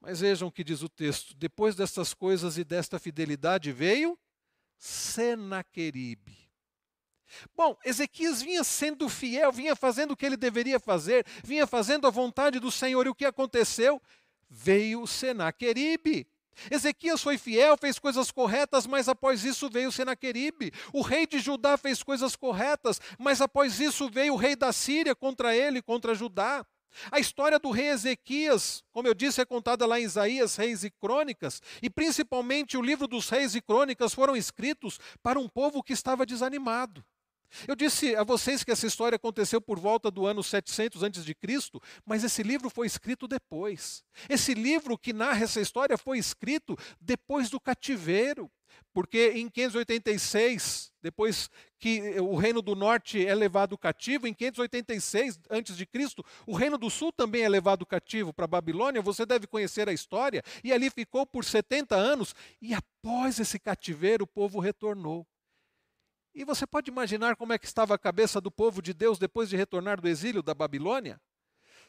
Mas 0.00 0.20
vejam 0.20 0.48
o 0.48 0.50
que 0.50 0.64
diz 0.64 0.80
o 0.80 0.88
texto: 0.88 1.34
depois 1.34 1.76
destas 1.76 2.14
coisas 2.14 2.56
e 2.56 2.64
desta 2.64 2.98
fidelidade 2.98 3.70
veio 3.70 4.18
Senaqueribe 4.78 6.38
Bom, 7.54 7.76
Ezequias 7.84 8.40
vinha 8.40 8.64
sendo 8.64 9.06
fiel, 9.06 9.52
vinha 9.52 9.76
fazendo 9.76 10.12
o 10.12 10.16
que 10.16 10.24
ele 10.24 10.38
deveria 10.38 10.80
fazer, 10.80 11.26
vinha 11.44 11.66
fazendo 11.66 12.06
a 12.06 12.10
vontade 12.10 12.58
do 12.58 12.70
Senhor. 12.70 13.04
E 13.04 13.10
o 13.10 13.14
que 13.14 13.26
aconteceu? 13.26 14.00
Veio 14.48 15.06
Senaqueribe. 15.06 16.26
Ezequias 16.70 17.22
foi 17.22 17.38
fiel, 17.38 17.76
fez 17.76 17.98
coisas 17.98 18.30
corretas, 18.30 18.86
mas 18.86 19.08
após 19.08 19.44
isso 19.44 19.68
veio 19.70 19.92
Senaqueribe. 19.92 20.72
O 20.92 21.02
rei 21.02 21.26
de 21.26 21.38
Judá 21.38 21.76
fez 21.76 22.02
coisas 22.02 22.36
corretas, 22.36 23.00
mas 23.18 23.40
após 23.40 23.80
isso 23.80 24.08
veio 24.10 24.34
o 24.34 24.36
rei 24.36 24.56
da 24.56 24.72
Síria 24.72 25.14
contra 25.14 25.54
ele, 25.54 25.82
contra 25.82 26.14
Judá. 26.14 26.64
A 27.10 27.20
história 27.20 27.58
do 27.58 27.70
rei 27.70 27.88
Ezequias, 27.88 28.82
como 28.90 29.06
eu 29.06 29.14
disse, 29.14 29.40
é 29.40 29.44
contada 29.44 29.86
lá 29.86 30.00
em 30.00 30.04
Isaías, 30.04 30.56
Reis 30.56 30.82
e 30.82 30.90
Crônicas, 30.90 31.60
e 31.82 31.90
principalmente 31.90 32.76
o 32.76 32.82
livro 32.82 33.06
dos 33.06 33.28
Reis 33.28 33.54
e 33.54 33.60
Crônicas 33.60 34.14
foram 34.14 34.34
escritos 34.34 34.98
para 35.22 35.38
um 35.38 35.48
povo 35.48 35.82
que 35.82 35.92
estava 35.92 36.24
desanimado. 36.24 37.04
Eu 37.66 37.74
disse 37.74 38.14
a 38.16 38.22
vocês 38.22 38.62
que 38.64 38.70
essa 38.70 38.86
história 38.86 39.16
aconteceu 39.16 39.60
por 39.60 39.78
volta 39.78 40.10
do 40.10 40.26
ano 40.26 40.42
700 40.42 41.02
a.C., 41.02 41.34
mas 42.04 42.24
esse 42.24 42.42
livro 42.42 42.70
foi 42.70 42.86
escrito 42.86 43.26
depois. 43.28 44.04
Esse 44.28 44.54
livro 44.54 44.98
que 44.98 45.12
narra 45.12 45.44
essa 45.44 45.60
história 45.60 45.96
foi 45.96 46.18
escrito 46.18 46.76
depois 47.00 47.48
do 47.48 47.60
cativeiro, 47.60 48.50
porque 48.92 49.32
em 49.34 49.48
586, 49.48 50.92
depois 51.02 51.50
que 51.78 52.18
o 52.20 52.36
reino 52.36 52.62
do 52.62 52.74
norte 52.74 53.24
é 53.24 53.34
levado 53.34 53.76
cativo, 53.76 54.26
em 54.26 54.34
586 54.34 55.40
a.C., 55.50 55.86
o 56.46 56.54
reino 56.54 56.78
do 56.78 56.90
sul 56.90 57.12
também 57.12 57.42
é 57.42 57.48
levado 57.48 57.84
cativo 57.84 58.32
para 58.32 58.46
a 58.46 58.48
Babilônia, 58.48 59.02
você 59.02 59.26
deve 59.26 59.46
conhecer 59.46 59.88
a 59.88 59.92
história, 59.92 60.42
e 60.64 60.72
ali 60.72 60.90
ficou 60.90 61.26
por 61.26 61.44
70 61.44 61.94
anos, 61.94 62.34
e 62.60 62.74
após 62.74 63.38
esse 63.38 63.58
cativeiro 63.58 64.24
o 64.24 64.26
povo 64.26 64.58
retornou. 64.58 65.26
E 66.36 66.44
você 66.44 66.66
pode 66.66 66.90
imaginar 66.90 67.34
como 67.34 67.54
é 67.54 67.58
que 67.58 67.64
estava 67.64 67.94
a 67.94 67.98
cabeça 67.98 68.42
do 68.42 68.50
povo 68.50 68.82
de 68.82 68.92
Deus 68.92 69.18
depois 69.18 69.48
de 69.48 69.56
retornar 69.56 69.98
do 69.98 70.06
exílio 70.06 70.42
da 70.42 70.52
Babilônia? 70.52 71.18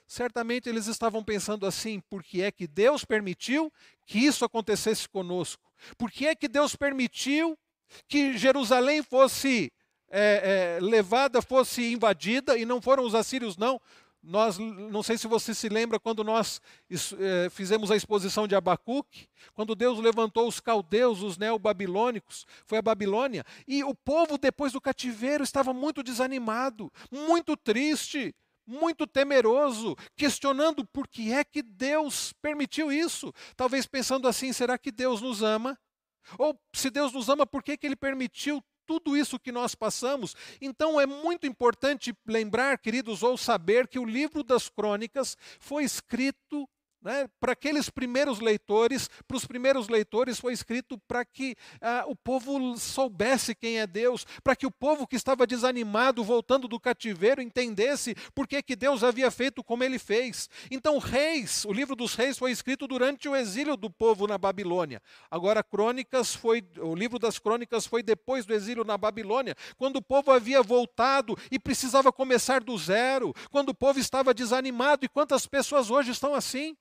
Certamente 0.07 0.69
eles 0.69 0.87
estavam 0.87 1.21
pensando 1.21 1.65
assim: 1.65 1.99
por 2.09 2.23
que 2.23 2.41
é 2.41 2.49
que 2.49 2.65
Deus 2.65 3.03
permitiu 3.03 3.69
que 4.05 4.19
isso 4.19 4.45
acontecesse 4.45 5.09
conosco? 5.09 5.69
Por 5.97 6.09
que 6.09 6.25
é 6.25 6.33
que 6.33 6.47
Deus 6.47 6.77
permitiu 6.77 7.59
que 8.07 8.37
Jerusalém 8.37 9.03
fosse 9.03 9.69
é, 10.09 10.77
é, 10.77 10.79
levada, 10.79 11.41
fosse 11.41 11.91
invadida, 11.91 12.57
e 12.57 12.63
não 12.65 12.81
foram 12.81 13.03
os 13.03 13.13
assírios, 13.13 13.57
não, 13.57 13.81
nós, 14.27 14.57
não 14.57 15.01
sei 15.01 15.17
se 15.17 15.25
você 15.25 15.55
se 15.55 15.69
lembra 15.69 15.99
quando 15.99 16.21
nós 16.23 16.61
é, 17.17 17.49
fizemos 17.49 17.89
a 17.89 17.95
exposição 17.95 18.45
de 18.45 18.55
Abacuque, 18.55 19.27
quando 19.53 19.73
Deus 19.73 19.99
levantou 19.99 20.47
os 20.47 20.59
caldeus, 20.59 21.21
os 21.21 21.37
neobabilônicos, 21.37 22.45
foi 22.65 22.77
a 22.77 22.81
Babilônia, 22.81 23.45
e 23.65 23.83
o 23.85 23.95
povo 23.95 24.37
depois 24.37 24.73
do 24.73 24.81
cativeiro 24.81 25.43
estava 25.43 25.73
muito 25.73 26.03
desanimado, 26.03 26.91
muito 27.09 27.55
triste, 27.55 28.35
muito 28.67 29.07
temeroso, 29.07 29.95
questionando 30.15 30.85
por 30.85 31.07
que 31.07 31.31
é 31.31 31.43
que 31.45 31.63
Deus 31.63 32.33
permitiu 32.41 32.91
isso. 32.91 33.33
Talvez 33.55 33.85
pensando 33.85 34.27
assim: 34.27 34.51
será 34.51 34.77
que 34.77 34.91
Deus 34.91 35.21
nos 35.21 35.41
ama? 35.41 35.79
Ou 36.37 36.59
se 36.73 36.89
Deus 36.89 37.13
nos 37.13 37.29
ama, 37.29 37.47
por 37.47 37.63
que, 37.63 37.77
que 37.77 37.87
Ele 37.87 37.95
permitiu 37.95 38.61
tudo 38.87 39.15
isso 39.15 39.37
que 39.37 39.51
nós 39.51 39.75
passamos. 39.75 40.35
Então 40.61 40.99
é 40.99 41.05
muito 41.05 41.45
importante 41.45 42.15
lembrar, 42.25 42.79
queridos, 42.79 43.21
ou 43.21 43.37
saber 43.37 43.87
que 43.87 43.99
o 43.99 44.05
livro 44.05 44.41
das 44.41 44.69
crônicas 44.69 45.37
foi 45.59 45.83
escrito 45.83 46.67
né? 47.01 47.27
Para 47.39 47.53
aqueles 47.53 47.89
primeiros 47.89 48.39
leitores, 48.39 49.09
para 49.27 49.37
os 49.37 49.45
primeiros 49.45 49.87
leitores 49.87 50.39
foi 50.39 50.53
escrito 50.53 50.97
para 51.07 51.23
que 51.23 51.55
ah, 51.81 52.05
o 52.07 52.15
povo 52.15 52.77
soubesse 52.77 53.55
quem 53.55 53.79
é 53.79 53.87
Deus, 53.87 54.25
para 54.43 54.55
que 54.55 54.65
o 54.65 54.71
povo 54.71 55.07
que 55.07 55.15
estava 55.15 55.47
desanimado, 55.47 56.23
voltando 56.23 56.67
do 56.67 56.79
cativeiro, 56.79 57.41
entendesse 57.41 58.15
por 58.33 58.47
que, 58.47 58.61
que 58.61 58.75
Deus 58.75 59.03
havia 59.03 59.29
feito 59.31 59.63
como 59.63 59.83
ele 59.83 59.99
fez. 59.99 60.49
Então, 60.71 60.97
Reis, 60.97 61.65
o 61.65 61.71
livro 61.71 61.95
dos 61.95 62.15
Reis 62.15 62.37
foi 62.37 62.51
escrito 62.51 62.87
durante 62.87 63.29
o 63.29 63.35
exílio 63.35 63.77
do 63.77 63.89
povo 63.89 64.27
na 64.27 64.37
Babilônia. 64.37 65.01
Agora, 65.29 65.63
Crônicas 65.63 66.33
foi, 66.35 66.63
o 66.79 66.95
livro 66.95 67.19
das 67.19 67.39
Crônicas 67.39 67.85
foi 67.85 68.01
depois 68.01 68.45
do 68.45 68.53
exílio 68.53 68.83
na 68.83 68.97
Babilônia, 68.97 69.55
quando 69.77 69.97
o 69.97 70.01
povo 70.01 70.31
havia 70.31 70.61
voltado 70.61 71.37
e 71.51 71.59
precisava 71.59 72.11
começar 72.11 72.61
do 72.61 72.77
zero, 72.77 73.33
quando 73.51 73.69
o 73.69 73.75
povo 73.75 73.99
estava 73.99 74.33
desanimado. 74.33 75.05
E 75.05 75.09
quantas 75.09 75.45
pessoas 75.45 75.89
hoje 75.89 76.11
estão 76.11 76.33
assim? 76.33 76.75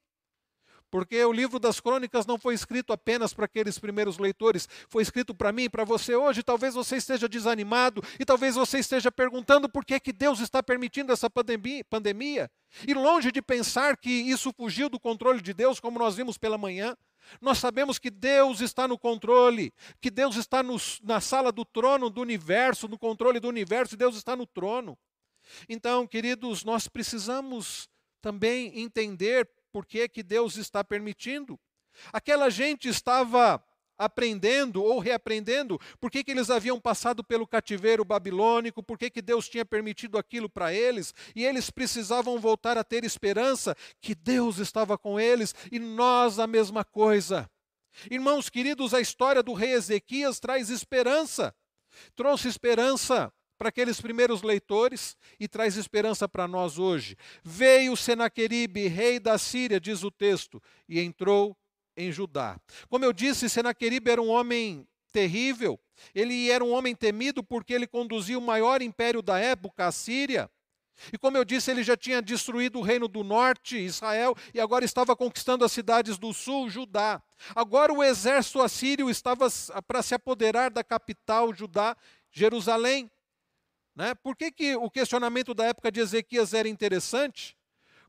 Porque 0.91 1.23
o 1.25 1.33
livro 1.33 1.59
das 1.59 1.81
crônicas 1.81 2.27
não 2.27 2.39
foi 2.39 2.55
escrito 2.55 2.93
apenas 2.93 3.35
para 3.35 3.47
aqueles 3.47 3.79
primeiros 3.79 4.19
leitores, 4.19 4.69
foi 4.89 5.03
escrito 5.03 5.35
para 5.35 5.53
mim 5.53 5.69
para 5.69 5.85
você 5.85 6.15
hoje. 6.15 6.43
Talvez 6.43 6.75
você 6.75 6.97
esteja 6.97 7.29
desanimado 7.29 8.03
e 8.21 8.25
talvez 8.25 8.55
você 8.55 8.79
esteja 8.79 9.11
perguntando 9.11 9.69
por 9.69 9.85
que, 9.85 9.95
é 9.95 10.01
que 10.01 10.13
Deus 10.13 10.41
está 10.41 10.63
permitindo 10.63 11.13
essa 11.13 11.29
pandemia. 11.29 12.51
E 12.87 12.95
longe 12.95 13.33
de 13.33 13.43
pensar 13.43 13.97
que 13.97 14.11
isso 14.11 14.53
fugiu 14.57 14.89
do 14.89 15.01
controle 15.01 15.41
de 15.41 15.53
Deus, 15.53 15.81
como 15.81 15.99
nós 15.99 16.15
vimos 16.15 16.39
pela 16.39 16.59
manhã, 16.59 16.97
nós 17.41 17.59
sabemos 17.59 17.99
que 17.99 18.11
Deus 18.11 18.61
está 18.61 18.87
no 18.87 18.99
controle, 18.99 19.73
que 20.01 20.11
Deus 20.11 20.37
está 20.37 20.63
no, 20.63 20.77
na 21.03 21.21
sala 21.21 21.51
do 21.51 21.65
trono 21.65 22.09
do 22.09 22.21
universo, 22.21 22.89
no 22.89 22.99
controle 22.99 23.41
do 23.41 23.49
universo, 23.49 23.95
e 23.95 23.99
Deus 23.99 24.17
está 24.17 24.37
no 24.37 24.47
trono. 24.47 24.97
Então, 25.69 26.07
queridos, 26.07 26.65
nós 26.65 26.89
precisamos 26.89 27.89
também 28.21 28.81
entender 28.81 29.49
por 29.77 29.85
que, 29.85 30.09
que 30.09 30.23
Deus 30.23 30.57
está 30.57 30.83
permitindo. 30.83 31.61
Aquela 32.11 32.49
gente 32.49 32.89
estava 32.89 33.63
aprendendo 33.99 34.83
ou 34.83 34.99
reaprendendo 34.99 35.79
por 36.01 36.11
que, 36.11 36.25
que 36.25 36.31
eles 36.31 36.49
haviam 36.49 36.81
passado 36.81 37.23
pelo 37.23 37.47
cativeiro 37.47 38.03
babilônico, 38.03 38.83
por 38.83 38.97
que, 38.97 39.11
que 39.11 39.21
Deus 39.21 39.51
tinha 39.51 39.67
permitido 39.67 40.17
aquilo 40.17 40.49
para 40.49 40.73
eles, 40.73 41.13
e 41.35 41.45
eles 41.45 41.69
precisavam 41.69 42.41
voltar 42.41 42.79
a 42.79 42.85
ter 42.85 43.05
esperança 43.05 43.77
que 44.01 44.15
Deus 44.15 44.57
estava 44.57 44.97
com 44.97 45.21
eles, 45.21 45.55
e 45.71 45.79
nós 45.79 46.39
a 46.39 46.47
mesma 46.47 46.83
coisa. 46.83 47.47
Irmãos 48.11 48.49
queridos, 48.49 48.95
a 48.95 49.01
história 49.03 49.43
do 49.43 49.53
rei 49.53 49.73
Ezequias 49.75 50.41
traz 50.41 50.71
esperança, 50.71 51.55
trouxe 52.15 52.49
esperança 52.49 53.31
para 53.59 53.69
aqueles 53.69 54.01
primeiros 54.01 54.43
leitores 54.43 55.17
e 55.39 55.49
traz 55.49 55.77
esperança 55.77 56.29
para 56.29 56.47
nós 56.47 56.79
hoje. 56.79 57.17
Veio 57.43 57.97
Senaqueribe, 57.97 58.87
rei 58.89 59.19
da 59.19 59.39
Síria, 59.39 59.81
diz 59.81 60.03
o 60.03 60.11
texto, 60.11 60.63
e 60.89 61.01
entrou 61.01 61.57
em 61.97 62.13
Judá. 62.13 62.61
Como 62.89 63.05
eu 63.05 63.13
disse, 63.13 63.49
Senaqueribe 63.49 64.11
era 64.11 64.21
um 64.21 64.29
homem 64.29 64.87
terrível. 65.13 65.81
Ele 66.15 66.51
era 66.51 66.63
um 66.63 66.73
homem 66.73 66.95
temido 66.95 67.43
porque 67.43 67.73
ele 67.73 67.87
conduzia 67.87 68.39
o 68.39 68.43
maior 68.43 68.83
império 68.83 69.23
da 69.23 69.39
época, 69.39 69.87
a 69.87 69.93
Síria. 69.93 70.51
E 71.13 71.19
como 71.19 71.37
eu 71.37 71.45
disse, 71.45 71.71
ele 71.71 71.83
já 71.83 71.97
tinha 71.97 72.23
destruído 72.23 72.79
o 72.79 72.83
reino 72.83 73.07
do 73.07 73.23
norte, 73.23 73.77
Israel, 73.77 74.35
e 74.55 74.61
agora 74.61 74.85
estava 74.85 75.15
conquistando 75.15 75.65
as 75.65 75.73
cidades 75.73 76.19
do 76.19 76.33
sul, 76.33 76.71
Judá. 76.71 77.23
Agora 77.55 77.93
o 77.93 78.03
exército 78.03 78.63
assírio 78.63 79.11
estava 79.11 79.47
para 79.87 80.03
se 80.03 80.15
apoderar 80.15 80.71
da 80.71 80.83
capital, 80.83 81.53
Judá, 81.55 81.97
Jerusalém. 82.31 83.11
Né? 83.97 84.15
Por 84.15 84.37
que, 84.37 84.53
que 84.53 84.77
o 84.77 84.91
questionamento 84.91 85.55
da 85.55 85.65
época 85.65 85.91
de 85.91 86.01
Ezequias 86.01 86.53
era 86.53 86.69
interessante? 86.69 87.57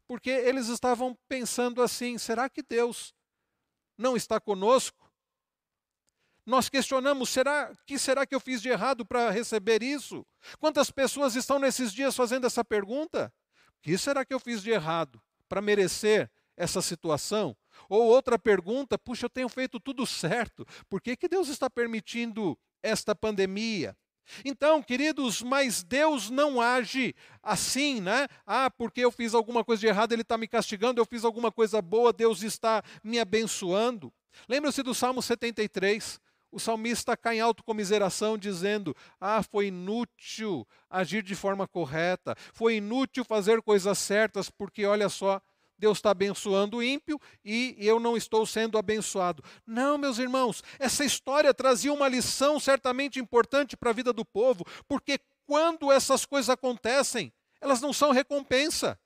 Porque 0.05 0.29
eles 0.29 0.67
estavam 0.67 1.17
pensando 1.29 1.81
assim: 1.81 2.17
será 2.17 2.49
que 2.49 2.61
Deus 2.61 3.15
não 3.97 4.17
está 4.17 4.37
conosco? 4.37 5.09
Nós 6.45 6.67
questionamos: 6.67 7.29
será 7.29 7.73
que 7.85 7.97
será 7.97 8.25
que 8.25 8.35
eu 8.35 8.39
fiz 8.39 8.61
de 8.61 8.67
errado 8.67 9.05
para 9.05 9.29
receber 9.29 9.81
isso? 9.81 10.25
Quantas 10.59 10.91
pessoas 10.91 11.35
estão 11.35 11.57
nesses 11.57 11.93
dias 11.93 12.15
fazendo 12.15 12.45
essa 12.45 12.65
pergunta? 12.65 13.33
O 13.77 13.81
que 13.81 13.97
será 13.97 14.25
que 14.25 14.33
eu 14.33 14.41
fiz 14.41 14.61
de 14.61 14.71
errado 14.71 15.21
para 15.47 15.61
merecer 15.61 16.29
essa 16.57 16.81
situação? 16.81 17.55
Ou 17.87 18.03
outra 18.07 18.37
pergunta: 18.37 18.97
puxa, 18.97 19.27
eu 19.27 19.29
tenho 19.29 19.47
feito 19.47 19.79
tudo 19.79 20.05
certo, 20.05 20.65
por 20.89 21.01
que, 21.01 21.15
que 21.15 21.29
Deus 21.29 21.47
está 21.47 21.69
permitindo 21.69 22.59
esta 22.83 23.15
pandemia? 23.15 23.95
Então, 24.43 24.81
queridos, 24.81 25.41
mas 25.41 25.83
Deus 25.83 26.29
não 26.29 26.61
age 26.61 27.15
assim, 27.41 28.01
né? 28.01 28.27
Ah, 28.45 28.69
porque 28.69 29.01
eu 29.01 29.11
fiz 29.11 29.33
alguma 29.33 29.63
coisa 29.63 29.79
de 29.79 29.87
errado, 29.87 30.11
Ele 30.11 30.21
está 30.21 30.37
me 30.37 30.47
castigando, 30.47 30.99
eu 30.99 31.05
fiz 31.05 31.23
alguma 31.23 31.51
coisa 31.51 31.81
boa, 31.81 32.13
Deus 32.13 32.43
está 32.43 32.83
me 33.03 33.19
abençoando. 33.19 34.11
Lembra-se 34.47 34.83
do 34.83 34.93
Salmo 34.93 35.21
73? 35.21 36.19
O 36.51 36.59
salmista 36.59 37.17
cai 37.17 37.37
em 37.37 37.41
autocomiseração, 37.41 38.37
dizendo: 38.37 38.95
Ah, 39.19 39.43
foi 39.43 39.67
inútil 39.67 40.65
agir 40.89 41.21
de 41.21 41.35
forma 41.35 41.67
correta, 41.67 42.35
foi 42.53 42.77
inútil 42.77 43.25
fazer 43.25 43.61
coisas 43.61 43.97
certas, 43.97 44.49
porque 44.49 44.85
olha 44.85 45.09
só, 45.09 45.41
Deus 45.77 45.99
está 45.99 46.11
abençoando 46.11 46.77
o 46.77 46.83
ímpio 46.83 47.19
e 47.43 47.75
eu 47.79 47.99
não 47.99 48.17
estou 48.17 48.45
sendo 48.45 48.77
abençoado. 48.77 49.43
Não, 49.65 49.97
meus 49.97 50.17
irmãos, 50.17 50.63
essa 50.79 51.05
história 51.05 51.53
trazia 51.53 51.93
uma 51.93 52.07
lição 52.07 52.59
certamente 52.59 53.19
importante 53.19 53.77
para 53.77 53.91
a 53.91 53.93
vida 53.93 54.11
do 54.11 54.25
povo, 54.25 54.65
porque 54.87 55.19
quando 55.45 55.91
essas 55.91 56.25
coisas 56.25 56.49
acontecem, 56.49 57.31
elas 57.61 57.79
não 57.81 57.93
são 57.93 58.11
recompensa, 58.11 58.99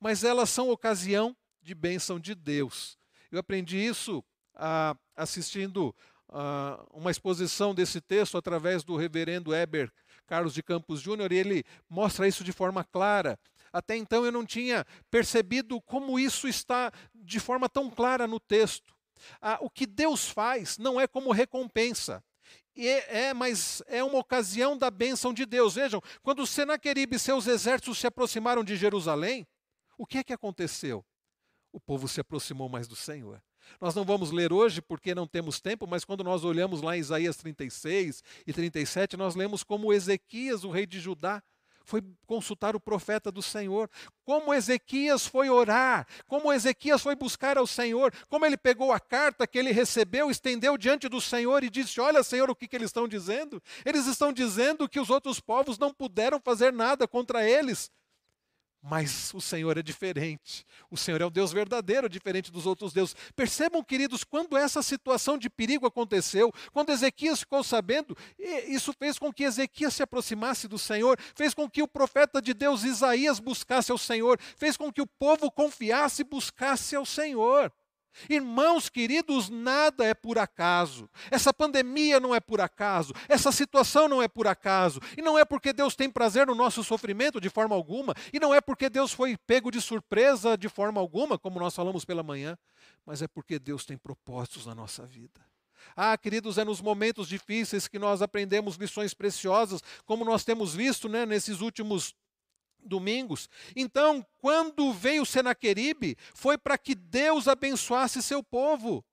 mas 0.00 0.24
elas 0.24 0.50
são 0.50 0.70
ocasião 0.70 1.36
de 1.62 1.74
bênção 1.74 2.18
de 2.18 2.34
Deus. 2.34 2.98
Eu 3.30 3.38
aprendi 3.38 3.78
isso 3.78 4.24
ah, 4.54 4.96
assistindo 5.16 5.94
ah, 6.28 6.84
uma 6.92 7.10
exposição 7.10 7.74
desse 7.74 8.00
texto 8.00 8.36
através 8.36 8.84
do 8.84 8.96
reverendo 8.96 9.54
Heber 9.54 9.90
Carlos 10.26 10.52
de 10.52 10.62
Campos 10.62 11.00
Júnior, 11.00 11.32
e 11.32 11.36
ele 11.36 11.64
mostra 11.88 12.28
isso 12.28 12.44
de 12.44 12.52
forma 12.52 12.84
clara. 12.84 13.38
Até 13.72 13.96
então 13.96 14.24
eu 14.24 14.32
não 14.32 14.44
tinha 14.44 14.84
percebido 15.10 15.80
como 15.80 16.18
isso 16.18 16.48
está 16.48 16.92
de 17.14 17.40
forma 17.40 17.68
tão 17.68 17.90
clara 17.90 18.26
no 18.26 18.40
texto. 18.40 18.94
Ah, 19.40 19.58
o 19.60 19.68
que 19.68 19.86
Deus 19.86 20.28
faz 20.28 20.78
não 20.78 21.00
é 21.00 21.06
como 21.06 21.32
recompensa. 21.32 22.22
É, 22.76 23.26
é, 23.26 23.34
mas 23.34 23.82
é 23.86 24.04
uma 24.04 24.18
ocasião 24.18 24.78
da 24.78 24.90
bênção 24.90 25.34
de 25.34 25.44
Deus. 25.44 25.74
Vejam, 25.74 26.00
quando 26.22 26.46
Senaqueribe 26.46 27.16
e 27.16 27.18
seus 27.18 27.46
exércitos 27.46 27.98
se 27.98 28.06
aproximaram 28.06 28.62
de 28.62 28.76
Jerusalém, 28.76 29.46
o 29.96 30.06
que 30.06 30.18
é 30.18 30.24
que 30.24 30.32
aconteceu? 30.32 31.04
O 31.72 31.80
povo 31.80 32.06
se 32.06 32.20
aproximou 32.20 32.68
mais 32.68 32.86
do 32.86 32.94
Senhor. 32.94 33.42
Nós 33.80 33.94
não 33.94 34.04
vamos 34.04 34.30
ler 34.30 34.52
hoje 34.52 34.80
porque 34.80 35.14
não 35.14 35.26
temos 35.26 35.60
tempo, 35.60 35.86
mas 35.86 36.04
quando 36.04 36.24
nós 36.24 36.44
olhamos 36.44 36.80
lá 36.80 36.96
em 36.96 37.00
Isaías 37.00 37.36
36 37.36 38.22
e 38.46 38.52
37, 38.52 39.16
nós 39.16 39.34
lemos 39.34 39.62
como 39.62 39.92
Ezequias, 39.92 40.64
o 40.64 40.70
rei 40.70 40.86
de 40.86 41.00
Judá, 41.00 41.42
foi 41.88 42.02
consultar 42.26 42.76
o 42.76 42.80
profeta 42.80 43.32
do 43.32 43.40
Senhor, 43.40 43.90
como 44.22 44.52
Ezequias 44.52 45.26
foi 45.26 45.48
orar, 45.48 46.06
como 46.26 46.52
Ezequias 46.52 47.00
foi 47.00 47.16
buscar 47.16 47.56
ao 47.56 47.66
Senhor, 47.66 48.12
como 48.28 48.44
ele 48.44 48.58
pegou 48.58 48.92
a 48.92 49.00
carta 49.00 49.46
que 49.46 49.58
ele 49.58 49.72
recebeu, 49.72 50.30
estendeu 50.30 50.76
diante 50.76 51.08
do 51.08 51.18
Senhor 51.18 51.64
e 51.64 51.70
disse: 51.70 51.98
Olha, 51.98 52.22
Senhor, 52.22 52.50
o 52.50 52.54
que, 52.54 52.68
que 52.68 52.76
eles 52.76 52.90
estão 52.90 53.08
dizendo? 53.08 53.62
Eles 53.86 54.06
estão 54.06 54.34
dizendo 54.34 54.86
que 54.86 55.00
os 55.00 55.08
outros 55.08 55.40
povos 55.40 55.78
não 55.78 55.92
puderam 55.92 56.38
fazer 56.38 56.74
nada 56.74 57.08
contra 57.08 57.48
eles, 57.48 57.90
mas 58.82 59.32
o 59.34 59.40
Senhor 59.40 59.76
é 59.76 59.82
diferente. 59.82 60.64
O 60.90 60.96
Senhor 60.96 61.20
é 61.20 61.26
um 61.26 61.30
Deus 61.30 61.52
verdadeiro, 61.52 62.08
diferente 62.08 62.50
dos 62.50 62.66
outros 62.66 62.92
deuses. 62.92 63.14
Percebam, 63.34 63.82
queridos, 63.82 64.24
quando 64.24 64.56
essa 64.56 64.82
situação 64.82 65.36
de 65.36 65.50
perigo 65.50 65.86
aconteceu, 65.86 66.52
quando 66.72 66.90
Ezequias 66.90 67.40
ficou 67.40 67.62
sabendo, 67.64 68.16
isso 68.66 68.92
fez 68.92 69.18
com 69.18 69.32
que 69.32 69.44
Ezequias 69.44 69.94
se 69.94 70.02
aproximasse 70.02 70.68
do 70.68 70.78
Senhor, 70.78 71.18
fez 71.34 71.54
com 71.54 71.68
que 71.68 71.82
o 71.82 71.88
profeta 71.88 72.40
de 72.40 72.54
Deus 72.54 72.84
Isaías 72.84 73.40
buscasse 73.40 73.90
ao 73.90 73.98
Senhor, 73.98 74.38
fez 74.56 74.76
com 74.76 74.92
que 74.92 75.02
o 75.02 75.06
povo 75.06 75.50
confiasse 75.50 76.22
e 76.22 76.24
buscasse 76.24 76.94
ao 76.94 77.04
Senhor. 77.04 77.72
Irmãos 78.28 78.88
queridos, 78.88 79.48
nada 79.48 80.04
é 80.04 80.14
por 80.14 80.38
acaso. 80.38 81.08
Essa 81.30 81.52
pandemia 81.52 82.18
não 82.18 82.34
é 82.34 82.40
por 82.40 82.60
acaso. 82.60 83.12
Essa 83.28 83.52
situação 83.52 84.08
não 84.08 84.22
é 84.22 84.28
por 84.28 84.46
acaso. 84.46 85.00
E 85.16 85.22
não 85.22 85.38
é 85.38 85.44
porque 85.44 85.72
Deus 85.72 85.94
tem 85.94 86.10
prazer 86.10 86.46
no 86.46 86.54
nosso 86.54 86.82
sofrimento 86.82 87.40
de 87.40 87.48
forma 87.48 87.74
alguma. 87.74 88.14
E 88.32 88.40
não 88.40 88.54
é 88.54 88.60
porque 88.60 88.88
Deus 88.88 89.12
foi 89.12 89.36
pego 89.36 89.70
de 89.70 89.80
surpresa 89.80 90.56
de 90.56 90.68
forma 90.68 91.00
alguma, 91.00 91.38
como 91.38 91.60
nós 91.60 91.74
falamos 91.74 92.04
pela 92.04 92.22
manhã. 92.22 92.58
Mas 93.06 93.22
é 93.22 93.28
porque 93.28 93.58
Deus 93.58 93.84
tem 93.84 93.96
propósitos 93.96 94.66
na 94.66 94.74
nossa 94.74 95.06
vida. 95.06 95.40
Ah, 95.96 96.16
queridos, 96.16 96.58
é 96.58 96.64
nos 96.64 96.80
momentos 96.80 97.28
difíceis 97.28 97.88
que 97.88 97.98
nós 97.98 98.20
aprendemos 98.20 98.76
lições 98.76 99.14
preciosas, 99.14 99.82
como 100.04 100.24
nós 100.24 100.44
temos 100.44 100.74
visto 100.74 101.08
né, 101.08 101.24
nesses 101.24 101.60
últimos 101.60 102.14
domingos. 102.80 103.48
Então, 103.74 104.24
quando 104.38 104.92
veio 104.92 105.26
Senaqueribe, 105.26 106.16
foi 106.34 106.56
para 106.56 106.78
que 106.78 106.94
Deus 106.94 107.48
abençoasse 107.48 108.22
seu 108.22 108.42
povo. 108.42 109.04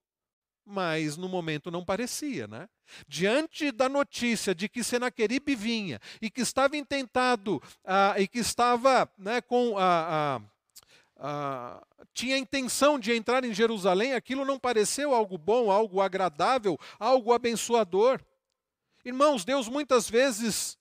Mas 0.65 1.15
no 1.15 1.29
momento 1.29 1.69
não 1.69 1.85
parecia, 1.85 2.47
né? 2.47 2.67
Diante 3.07 3.71
da 3.71 3.87
notícia 3.87 4.55
de 4.55 4.67
que 4.67 4.83
Senaqueribe 4.83 5.55
vinha 5.55 5.99
e 6.21 6.29
que 6.29 6.41
estava 6.41 6.75
intentado 6.75 7.61
ah, 7.83 8.15
e 8.17 8.27
que 8.27 8.39
estava 8.39 9.09
né, 9.17 9.41
com 9.41 9.77
a, 9.77 10.41
a, 11.17 11.83
tinha 12.13 12.35
a 12.35 12.39
intenção 12.39 12.99
de 12.99 13.13
entrar 13.13 13.43
em 13.43 13.53
Jerusalém, 13.53 14.13
aquilo 14.13 14.45
não 14.45 14.57
pareceu 14.59 15.13
algo 15.13 15.37
bom, 15.37 15.69
algo 15.69 16.01
agradável, 16.01 16.79
algo 16.99 17.33
abençoador. 17.33 18.21
Irmãos, 19.03 19.45
Deus 19.45 19.67
muitas 19.67 20.09
vezes 20.09 20.77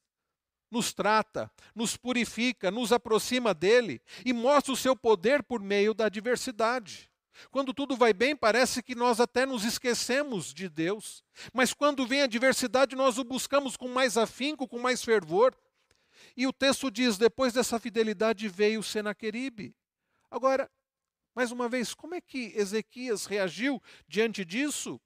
nos 0.74 0.92
trata, 0.92 1.50
nos 1.74 1.96
purifica, 1.96 2.70
nos 2.70 2.92
aproxima 2.92 3.54
dele 3.54 4.02
e 4.24 4.32
mostra 4.32 4.72
o 4.72 4.76
seu 4.76 4.94
poder 4.96 5.42
por 5.42 5.60
meio 5.60 5.94
da 5.94 6.06
adversidade. 6.06 7.10
Quando 7.50 7.72
tudo 7.72 7.96
vai 7.96 8.12
bem, 8.12 8.36
parece 8.36 8.82
que 8.82 8.94
nós 8.94 9.20
até 9.20 9.46
nos 9.46 9.64
esquecemos 9.64 10.52
de 10.52 10.68
Deus. 10.68 11.24
Mas 11.52 11.72
quando 11.72 12.06
vem 12.06 12.22
a 12.22 12.24
adversidade, 12.24 12.94
nós 12.94 13.18
o 13.18 13.24
buscamos 13.24 13.76
com 13.76 13.88
mais 13.88 14.16
afinco, 14.16 14.68
com 14.68 14.78
mais 14.78 15.02
fervor. 15.02 15.56
E 16.36 16.46
o 16.46 16.52
texto 16.52 16.90
diz: 16.90 17.16
depois 17.16 17.52
dessa 17.52 17.78
fidelidade 17.78 18.48
veio 18.48 18.82
Senaqueribe. 18.82 19.74
Agora, 20.30 20.70
Mais 21.36 21.50
uma 21.50 21.68
vez, 21.68 21.92
como 21.94 22.14
é 22.14 22.20
que 22.20 22.52
Ezequias 22.54 23.26
reagiu 23.26 23.82
diante 24.06 24.44
disso? 24.44 25.00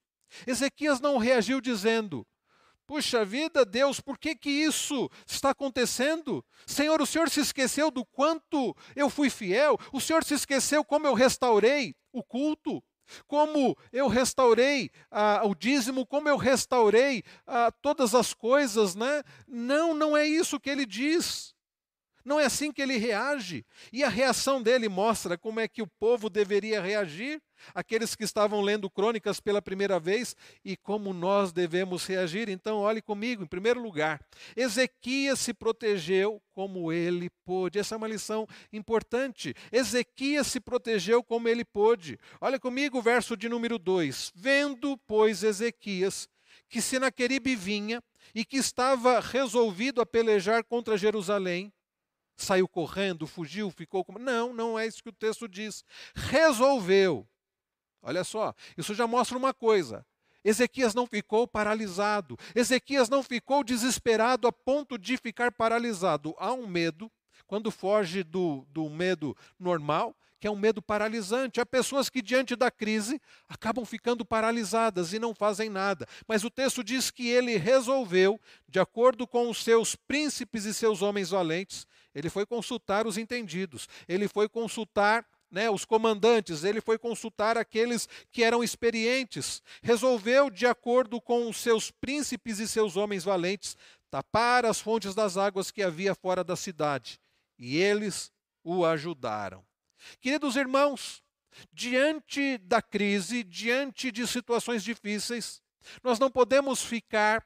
Ezequias 0.45 0.99
não 0.99 1.17
reagiu 1.17 1.59
dizendo: 1.59 2.25
Puxa 2.89 3.23
vida, 3.23 3.63
Deus, 3.63 3.99
por 3.99 4.17
que, 4.17 4.33
que 4.35 4.49
isso 4.49 5.11
está 5.27 5.51
acontecendo? 5.51 6.43
Senhor, 6.65 6.99
o 6.99 7.05
Senhor 7.05 7.29
se 7.29 7.39
esqueceu 7.39 7.91
do 7.91 8.03
quanto 8.03 8.75
eu 8.95 9.11
fui 9.11 9.29
fiel, 9.29 9.77
o 9.93 10.01
Senhor 10.01 10.23
se 10.23 10.33
esqueceu 10.33 10.83
como 10.83 11.05
eu 11.05 11.13
restaurei 11.13 11.95
o 12.11 12.23
culto, 12.23 12.83
como 13.27 13.77
eu 13.93 14.07
restaurei 14.07 14.89
ah, 15.11 15.43
o 15.45 15.53
dízimo, 15.53 16.03
como 16.03 16.29
eu 16.29 16.35
restaurei 16.35 17.21
ah, 17.45 17.71
todas 17.79 18.15
as 18.15 18.33
coisas, 18.33 18.95
né? 18.95 19.21
Não, 19.47 19.93
não 19.93 20.17
é 20.17 20.25
isso 20.25 20.59
que 20.59 20.71
ele 20.71 20.87
diz. 20.87 21.53
Não 22.23 22.39
é 22.39 22.45
assim 22.45 22.71
que 22.71 22.81
ele 22.81 22.97
reage. 22.97 23.65
E 23.91 24.03
a 24.03 24.09
reação 24.09 24.61
dele 24.61 24.89
mostra 24.89 25.37
como 25.37 25.59
é 25.59 25.67
que 25.67 25.81
o 25.81 25.87
povo 25.87 26.29
deveria 26.29 26.81
reagir, 26.81 27.41
aqueles 27.73 28.15
que 28.15 28.23
estavam 28.23 28.61
lendo 28.61 28.89
crônicas 28.89 29.39
pela 29.39 29.61
primeira 29.61 29.99
vez, 29.99 30.35
e 30.63 30.77
como 30.77 31.13
nós 31.13 31.51
devemos 31.51 32.05
reagir. 32.05 32.49
Então, 32.49 32.77
olhe 32.77 33.01
comigo, 33.01 33.43
em 33.43 33.47
primeiro 33.47 33.81
lugar, 33.81 34.21
Ezequias 34.55 35.39
se 35.39 35.53
protegeu 35.53 36.41
como 36.51 36.91
ele 36.91 37.29
pôde. 37.45 37.79
Essa 37.79 37.95
é 37.95 37.97
uma 37.97 38.07
lição 38.07 38.47
importante. 38.71 39.53
Ezequias 39.71 40.47
se 40.47 40.59
protegeu 40.59 41.23
como 41.23 41.47
ele 41.47 41.65
pôde. 41.65 42.19
Olha 42.39 42.59
comigo 42.59 42.99
o 42.99 43.01
verso 43.01 43.35
de 43.35 43.49
número 43.49 43.77
2. 43.77 44.31
Vendo, 44.35 44.97
pois, 45.07 45.43
Ezequias 45.43 46.27
que 46.69 46.81
Senaqueribe 46.81 47.55
vinha 47.55 48.01
e 48.33 48.45
que 48.45 48.57
estava 48.57 49.19
resolvido 49.19 50.01
a 50.01 50.05
pelejar 50.05 50.63
contra 50.63 50.97
Jerusalém, 50.97 51.73
saiu 52.43 52.67
correndo, 52.67 53.27
fugiu, 53.27 53.69
ficou 53.71 54.03
como. 54.03 54.19
Não, 54.19 54.53
não 54.53 54.77
é 54.77 54.85
isso 54.85 55.03
que 55.03 55.09
o 55.09 55.13
texto 55.13 55.47
diz. 55.47 55.83
Resolveu. 56.15 57.27
Olha 58.01 58.23
só, 58.23 58.53
isso 58.77 58.93
já 58.93 59.05
mostra 59.05 59.37
uma 59.37 59.53
coisa. 59.53 60.05
Ezequias 60.43 60.93
não 60.93 61.05
ficou 61.05 61.47
paralisado. 61.47 62.37
Ezequias 62.55 63.09
não 63.09 63.21
ficou 63.21 63.63
desesperado 63.63 64.47
a 64.47 64.51
ponto 64.51 64.97
de 64.97 65.17
ficar 65.17 65.51
paralisado. 65.51 66.33
Há 66.37 66.53
um 66.53 66.65
medo, 66.65 67.11
quando 67.45 67.71
foge 67.71 68.23
do, 68.23 68.65
do 68.69 68.89
medo 68.89 69.35
normal, 69.59 70.15
que 70.39 70.47
é 70.47 70.51
um 70.51 70.55
medo 70.55 70.81
paralisante. 70.81 71.59
Há 71.59 71.65
pessoas 71.65 72.09
que, 72.09 72.21
diante 72.21 72.55
da 72.55 72.71
crise, 72.71 73.21
acabam 73.47 73.83
ficando 73.83 74.23
paralisadas 74.23 75.11
e 75.11 75.19
não 75.19 75.35
fazem 75.35 75.69
nada. 75.69 76.07
Mas 76.27 76.43
o 76.43 76.49
texto 76.49 76.83
diz 76.83 77.11
que 77.11 77.27
ele 77.27 77.57
resolveu, 77.57 78.39
de 78.67 78.79
acordo 78.79 79.27
com 79.27 79.49
os 79.49 79.63
seus 79.63 79.95
príncipes 79.95 80.63
e 80.63 80.73
seus 80.73 81.01
homens 81.01 81.31
valentes, 81.31 81.85
ele 82.19 82.29
foi 82.29 82.45
consultar 82.45 83.07
os 83.07 83.17
entendidos, 83.17 83.87
ele 84.07 84.27
foi 84.27 84.47
consultar 84.47 85.25
né, 85.49 85.69
os 85.69 85.85
comandantes, 85.85 86.63
ele 86.63 86.81
foi 86.81 86.99
consultar 86.99 87.57
aqueles 87.57 88.07
que 88.31 88.43
eram 88.43 88.63
experientes, 88.63 89.63
resolveu, 89.81 90.49
de 90.49 90.67
acordo 90.67 91.19
com 91.19 91.49
os 91.49 91.57
seus 91.57 91.89
príncipes 91.89 92.59
e 92.59 92.67
seus 92.67 92.95
homens 92.95 93.23
valentes, 93.23 93.75
tapar 94.11 94.65
as 94.65 94.79
fontes 94.79 95.15
das 95.15 95.37
águas 95.37 95.71
que 95.71 95.81
havia 95.81 96.13
fora 96.13 96.43
da 96.43 96.55
cidade, 96.55 97.19
e 97.57 97.77
eles 97.77 98.31
o 98.63 98.85
ajudaram. 98.85 99.65
Queridos 100.19 100.55
irmãos, 100.55 101.23
diante 101.71 102.57
da 102.59 102.81
crise, 102.81 103.43
diante 103.43 104.11
de 104.11 104.27
situações 104.27 104.83
difíceis, 104.83 105.61
nós 106.03 106.19
não 106.19 106.29
podemos 106.29 106.83
ficar, 106.83 107.45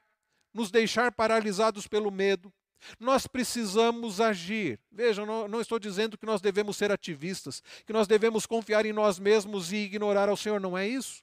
nos 0.52 0.70
deixar 0.70 1.12
paralisados 1.12 1.86
pelo 1.86 2.10
medo, 2.10 2.52
nós 2.98 3.26
precisamos 3.26 4.20
agir. 4.20 4.78
Veja, 4.90 5.24
não, 5.24 5.48
não, 5.48 5.60
estou 5.60 5.78
dizendo 5.78 6.18
que 6.18 6.26
nós 6.26 6.40
devemos 6.40 6.76
ser 6.76 6.92
ativistas, 6.92 7.62
que 7.86 7.92
nós 7.92 8.06
devemos 8.06 8.46
confiar 8.46 8.84
em 8.86 8.92
nós 8.92 9.18
mesmos 9.18 9.72
e 9.72 9.76
ignorar 9.76 10.28
ao 10.28 10.36
Senhor, 10.36 10.60
não 10.60 10.76
é 10.76 10.86
isso. 10.86 11.22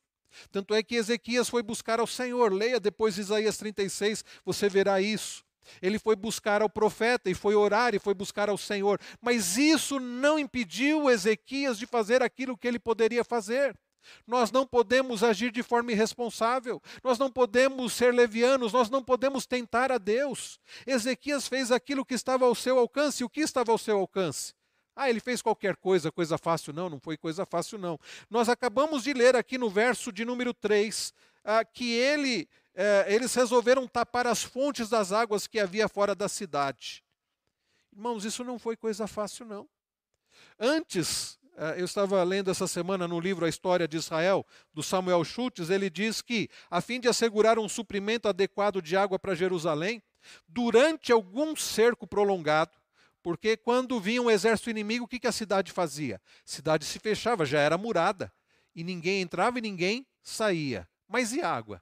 Tanto 0.51 0.73
é 0.73 0.81
que 0.81 0.95
Ezequias 0.95 1.49
foi 1.49 1.61
buscar 1.61 1.99
ao 1.99 2.07
Senhor. 2.07 2.53
Leia 2.53 2.79
depois 2.79 3.17
Isaías 3.17 3.57
36, 3.57 4.23
você 4.45 4.69
verá 4.69 5.01
isso. 5.01 5.43
Ele 5.81 5.99
foi 5.99 6.15
buscar 6.15 6.61
ao 6.61 6.69
profeta 6.69 7.29
e 7.29 7.35
foi 7.35 7.55
orar 7.55 7.93
e 7.93 7.99
foi 7.99 8.13
buscar 8.13 8.49
ao 8.49 8.57
Senhor. 8.57 8.99
Mas 9.21 9.57
isso 9.57 9.99
não 9.99 10.39
impediu 10.39 11.09
Ezequias 11.09 11.77
de 11.77 11.85
fazer 11.85 12.21
aquilo 12.21 12.57
que 12.57 12.67
ele 12.67 12.79
poderia 12.79 13.23
fazer. 13.23 13.77
Nós 14.25 14.51
não 14.51 14.65
podemos 14.65 15.23
agir 15.23 15.51
de 15.51 15.63
forma 15.63 15.91
irresponsável, 15.91 16.81
nós 17.03 17.17
não 17.19 17.31
podemos 17.31 17.93
ser 17.93 18.13
levianos, 18.13 18.73
nós 18.73 18.89
não 18.89 19.03
podemos 19.03 19.45
tentar 19.45 19.91
a 19.91 19.97
Deus. 19.97 20.59
Ezequias 20.85 21.47
fez 21.47 21.71
aquilo 21.71 22.05
que 22.05 22.13
estava 22.13 22.45
ao 22.45 22.55
seu 22.55 22.77
alcance, 22.79 23.23
o 23.23 23.29
que 23.29 23.41
estava 23.41 23.71
ao 23.71 23.77
seu 23.77 23.97
alcance? 23.97 24.53
Ah, 24.95 25.09
ele 25.09 25.19
fez 25.19 25.41
qualquer 25.41 25.75
coisa, 25.77 26.11
coisa 26.11 26.37
fácil. 26.37 26.73
Não, 26.73 26.89
não 26.89 26.99
foi 26.99 27.17
coisa 27.17 27.45
fácil, 27.45 27.77
não. 27.77 27.97
Nós 28.29 28.49
acabamos 28.49 29.03
de 29.03 29.13
ler 29.13 29.35
aqui 29.35 29.57
no 29.57 29.69
verso 29.69 30.11
de 30.11 30.25
número 30.25 30.53
3 30.53 31.13
ah, 31.43 31.63
que 31.63 31.93
ele, 31.93 32.47
eh, 32.75 33.05
eles 33.07 33.33
resolveram 33.33 33.87
tapar 33.87 34.27
as 34.27 34.43
fontes 34.43 34.89
das 34.89 35.11
águas 35.11 35.47
que 35.47 35.59
havia 35.59 35.87
fora 35.87 36.13
da 36.13 36.27
cidade. 36.27 37.03
Irmãos, 37.91 38.25
isso 38.25 38.43
não 38.43 38.59
foi 38.59 38.75
coisa 38.75 39.07
fácil, 39.07 39.45
não. 39.45 39.67
Antes 40.59 41.39
eu 41.77 41.85
estava 41.85 42.23
lendo 42.23 42.49
essa 42.49 42.67
semana 42.67 43.07
no 43.07 43.19
livro 43.19 43.45
A 43.45 43.49
História 43.49 43.87
de 43.87 43.97
Israel, 43.97 44.45
do 44.73 44.81
Samuel 44.81 45.23
Schultz, 45.23 45.69
ele 45.69 45.89
diz 45.89 46.21
que, 46.21 46.49
a 46.69 46.81
fim 46.81 46.99
de 46.99 47.07
assegurar 47.07 47.59
um 47.59 47.69
suprimento 47.69 48.27
adequado 48.27 48.81
de 48.81 48.95
água 48.95 49.19
para 49.19 49.35
Jerusalém, 49.35 50.01
durante 50.47 51.11
algum 51.11 51.55
cerco 51.55 52.07
prolongado, 52.07 52.71
porque 53.23 53.55
quando 53.55 53.99
vinha 53.99 54.21
um 54.21 54.31
exército 54.31 54.69
inimigo, 54.69 55.05
o 55.05 55.07
que, 55.07 55.19
que 55.19 55.27
a 55.27 55.31
cidade 55.31 55.71
fazia? 55.71 56.19
A 56.25 56.41
cidade 56.45 56.85
se 56.85 56.99
fechava, 56.99 57.45
já 57.45 57.59
era 57.59 57.77
murada, 57.77 58.31
e 58.75 58.83
ninguém 58.83 59.21
entrava 59.21 59.59
e 59.59 59.61
ninguém 59.61 60.07
saía. 60.23 60.87
Mas 61.07 61.33
e 61.33 61.41
água? 61.41 61.81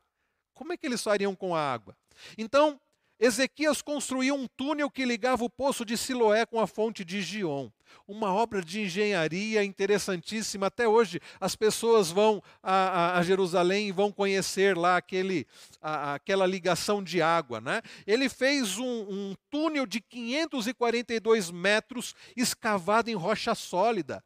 Como 0.53 0.73
é 0.73 0.77
que 0.77 0.86
eles 0.86 1.01
fariam 1.01 1.36
com 1.36 1.55
a 1.55 1.62
água? 1.62 1.95
Então, 2.38 2.79
Ezequias 3.19 3.82
construiu 3.82 4.34
um 4.34 4.47
túnel 4.47 4.89
que 4.89 5.03
ligava 5.03 5.43
o 5.43 5.49
poço 5.49 5.84
de 5.84 5.97
Siloé 5.97 6.45
com 6.45 6.58
a 6.58 6.65
fonte 6.65 7.03
de 7.03 7.21
Gion. 7.21 7.69
Uma 8.08 8.34
obra 8.34 8.62
de 8.62 8.82
engenharia 8.82 9.62
interessantíssima. 9.62 10.67
Até 10.67 10.88
hoje 10.88 11.19
as 11.38 11.53
pessoas 11.53 12.10
vão 12.10 12.41
a, 12.63 12.73
a, 12.73 13.19
a 13.19 13.23
Jerusalém 13.23 13.89
e 13.89 13.91
vão 13.91 14.10
conhecer 14.10 14.77
lá 14.77 14.95
aquele, 14.95 15.45
a, 15.82 16.13
aquela 16.13 16.45
ligação 16.45 17.03
de 17.03 17.21
água. 17.21 17.60
Né? 17.60 17.82
Ele 18.08 18.29
fez 18.29 18.77
um, 18.77 18.86
um 18.86 19.36
túnel 19.49 19.86
de 19.86 19.99
542 19.99 21.51
metros 21.51 22.15
escavado 22.38 23.10
em 23.10 23.15
rocha 23.15 23.53
sólida. 23.53 24.23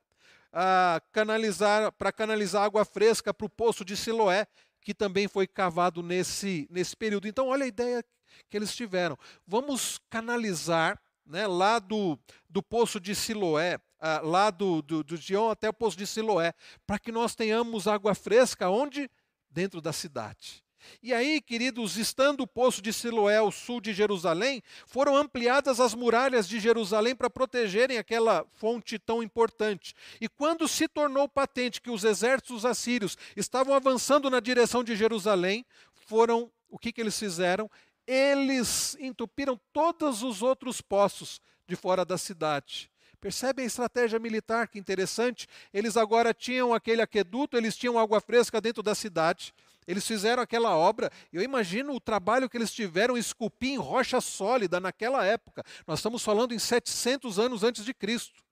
canalizar 1.12 1.92
para 1.94 2.12
canalizar 2.12 2.64
água 2.64 2.86
fresca 2.86 3.34
para 3.34 3.48
o 3.48 3.50
poço 3.50 3.84
de 3.84 3.98
Siloé, 3.98 4.46
que 4.82 4.94
também 4.94 5.28
foi 5.28 5.48
cavado 5.48 6.04
nesse, 6.04 6.68
nesse 6.70 6.96
período. 6.96 7.28
Então, 7.28 7.48
olha 7.48 7.64
a 7.64 7.68
ideia 7.68 8.06
que 8.50 8.58
eles 8.58 8.76
tiveram. 8.76 9.18
Vamos 9.46 10.00
canalizar 10.10 11.00
né, 11.26 11.48
lá 11.48 11.80
do, 11.80 12.18
do 12.50 12.62
poço 12.62 13.00
de 13.00 13.16
Siloé, 13.16 13.78
uh, 13.78 14.26
lá 14.26 14.50
do, 14.50 14.82
do, 14.82 15.04
do 15.04 15.18
Gion 15.18 15.50
até 15.50 15.70
o 15.70 15.74
poço 15.74 15.98
de 15.98 16.06
Siloé, 16.06 16.54
para 16.86 17.00
que 17.00 17.12
nós 17.12 17.36
tenhamos 17.36 17.88
água 17.88 18.14
fresca 18.14 18.70
onde? 18.70 19.10
Dentro 19.50 19.80
da 19.82 19.94
cidade. 19.94 20.64
E 21.02 21.14
aí, 21.14 21.42
queridos, 21.42 21.98
estando 21.98 22.42
o 22.42 22.48
poço 22.48 22.82
de 22.82 22.92
Siloé 22.92 23.38
ao 23.38 23.52
sul 23.52 23.80
de 23.80 23.94
Jerusalém, 23.94 24.62
foram 24.86 25.16
ampliadas 25.16 25.80
as 25.80 25.94
muralhas 25.94 26.48
de 26.48 26.60
Jerusalém 26.60 27.16
para 27.16 27.30
protegerem 27.30 27.98
aquela 27.98 28.46
fonte 28.54 29.00
tão 29.00 29.24
importante. 29.24 29.94
E 30.20 30.28
quando 30.28 30.68
se 30.68 30.88
tornou 30.88 31.28
patente 31.28 31.82
que 31.82 31.90
os 31.90 32.04
exércitos 32.04 32.66
assírios 32.66 33.18
estavam 33.36 33.74
avançando 33.74 34.30
na 34.30 34.40
direção 34.40 34.84
de 34.84 34.96
Jerusalém, 34.96 35.66
foram 35.94 36.52
o 36.70 36.78
que, 36.78 36.92
que 36.92 37.02
eles 37.02 37.18
fizeram? 37.18 37.70
Eles 38.08 38.96
entupiram 39.00 39.60
todos 39.72 40.24
os 40.24 40.42
outros 40.42 40.82
poços 40.82 41.42
de 41.68 41.76
fora 41.76 42.04
da 42.04 42.18
cidade. 42.18 42.92
Percebem 43.20 43.64
a 43.64 43.68
estratégia 43.68 44.20
militar 44.20 44.68
que 44.68 44.78
interessante? 44.78 45.48
Eles 45.74 45.96
agora 45.96 46.34
tinham 46.34 46.74
aquele 46.74 47.02
aqueduto, 47.02 47.56
eles 47.56 47.78
tinham 47.78 47.98
água 47.98 48.20
fresca 48.20 48.60
dentro 48.60 48.84
da 48.84 48.94
cidade. 48.94 49.54
Eles 49.88 50.06
fizeram 50.06 50.44
aquela 50.44 50.76
obra, 50.76 51.12
eu 51.32 51.42
imagino 51.42 51.94
o 51.94 52.00
trabalho 52.00 52.50
que 52.50 52.58
eles 52.58 52.74
tiveram 52.74 53.18
esculpir 53.18 53.72
em 53.72 53.78
rocha 53.78 54.20
sólida 54.20 54.80
naquela 54.80 55.26
época. 55.26 55.64
Nós 55.88 56.00
estamos 56.00 56.24
falando 56.24 56.54
em 56.54 56.60
700 56.60 57.40
anos 57.40 57.64
antes 57.64 57.86
de 57.86 57.94
Cristo. 57.94 58.43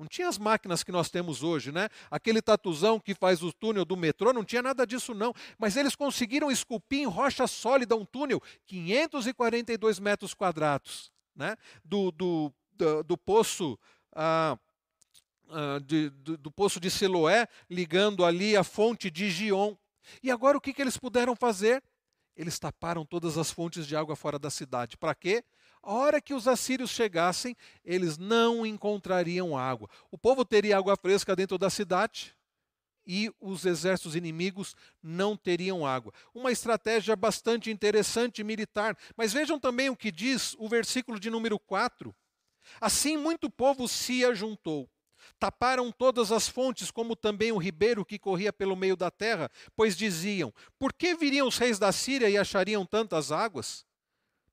Não 0.00 0.06
tinha 0.06 0.30
as 0.30 0.38
máquinas 0.38 0.82
que 0.82 0.90
nós 0.90 1.10
temos 1.10 1.42
hoje, 1.42 1.70
né? 1.70 1.90
Aquele 2.10 2.40
tatuzão 2.40 2.98
que 2.98 3.14
faz 3.14 3.42
o 3.42 3.52
túnel 3.52 3.84
do 3.84 3.98
metrô, 3.98 4.32
não 4.32 4.42
tinha 4.42 4.62
nada 4.62 4.86
disso 4.86 5.12
não. 5.12 5.34
Mas 5.58 5.76
eles 5.76 5.94
conseguiram 5.94 6.50
esculpir 6.50 7.00
em 7.00 7.06
rocha 7.06 7.46
sólida 7.46 7.94
um 7.94 8.06
túnel 8.06 8.42
542 8.64 9.98
metros 9.98 10.32
quadrados, 10.32 11.12
né? 11.36 11.54
Do, 11.84 12.10
do, 12.12 12.50
do, 12.72 13.02
do 13.02 13.18
poço 13.18 13.78
ah, 14.14 14.58
ah, 15.50 15.78
de, 15.84 16.08
do, 16.08 16.38
do, 16.38 16.50
poço 16.50 16.80
de 16.80 16.90
Siloé, 16.90 17.46
ligando 17.68 18.24
ali 18.24 18.56
a 18.56 18.64
fonte 18.64 19.10
de 19.10 19.30
Gion. 19.30 19.76
E 20.22 20.30
agora 20.30 20.56
o 20.56 20.62
que, 20.62 20.72
que 20.72 20.80
eles 20.80 20.96
puderam 20.96 21.36
fazer? 21.36 21.84
Eles 22.34 22.58
taparam 22.58 23.04
todas 23.04 23.36
as 23.36 23.50
fontes 23.50 23.86
de 23.86 23.94
água 23.94 24.16
fora 24.16 24.38
da 24.38 24.48
cidade. 24.48 24.96
Para 24.96 25.14
quê? 25.14 25.44
A 25.82 25.92
hora 25.92 26.20
que 26.20 26.34
os 26.34 26.46
assírios 26.46 26.90
chegassem, 26.90 27.56
eles 27.84 28.18
não 28.18 28.66
encontrariam 28.66 29.56
água. 29.56 29.88
O 30.10 30.18
povo 30.18 30.44
teria 30.44 30.76
água 30.76 30.96
fresca 30.96 31.34
dentro 31.34 31.56
da 31.56 31.70
cidade, 31.70 32.36
e 33.06 33.32
os 33.40 33.64
exércitos 33.64 34.14
inimigos 34.14 34.76
não 35.02 35.36
teriam 35.36 35.86
água. 35.86 36.12
Uma 36.34 36.52
estratégia 36.52 37.16
bastante 37.16 37.70
interessante 37.70 38.44
militar. 38.44 38.96
Mas 39.16 39.32
vejam 39.32 39.58
também 39.58 39.90
o 39.90 39.96
que 39.96 40.12
diz 40.12 40.54
o 40.58 40.68
versículo 40.68 41.18
de 41.18 41.30
número 41.30 41.58
4. 41.58 42.14
Assim 42.80 43.16
muito 43.16 43.50
povo 43.50 43.88
se 43.88 44.24
ajuntou. 44.24 44.88
Taparam 45.38 45.90
todas 45.90 46.30
as 46.30 46.48
fontes, 46.48 46.90
como 46.90 47.16
também 47.16 47.50
o 47.52 47.58
ribeiro 47.58 48.04
que 48.04 48.18
corria 48.18 48.52
pelo 48.52 48.76
meio 48.76 48.96
da 48.96 49.10
terra, 49.10 49.50
pois 49.74 49.96
diziam: 49.96 50.52
Por 50.78 50.92
que 50.92 51.14
viriam 51.14 51.48
os 51.48 51.58
reis 51.58 51.78
da 51.78 51.92
Síria 51.92 52.28
e 52.28 52.38
achariam 52.38 52.86
tantas 52.86 53.32
águas? 53.32 53.84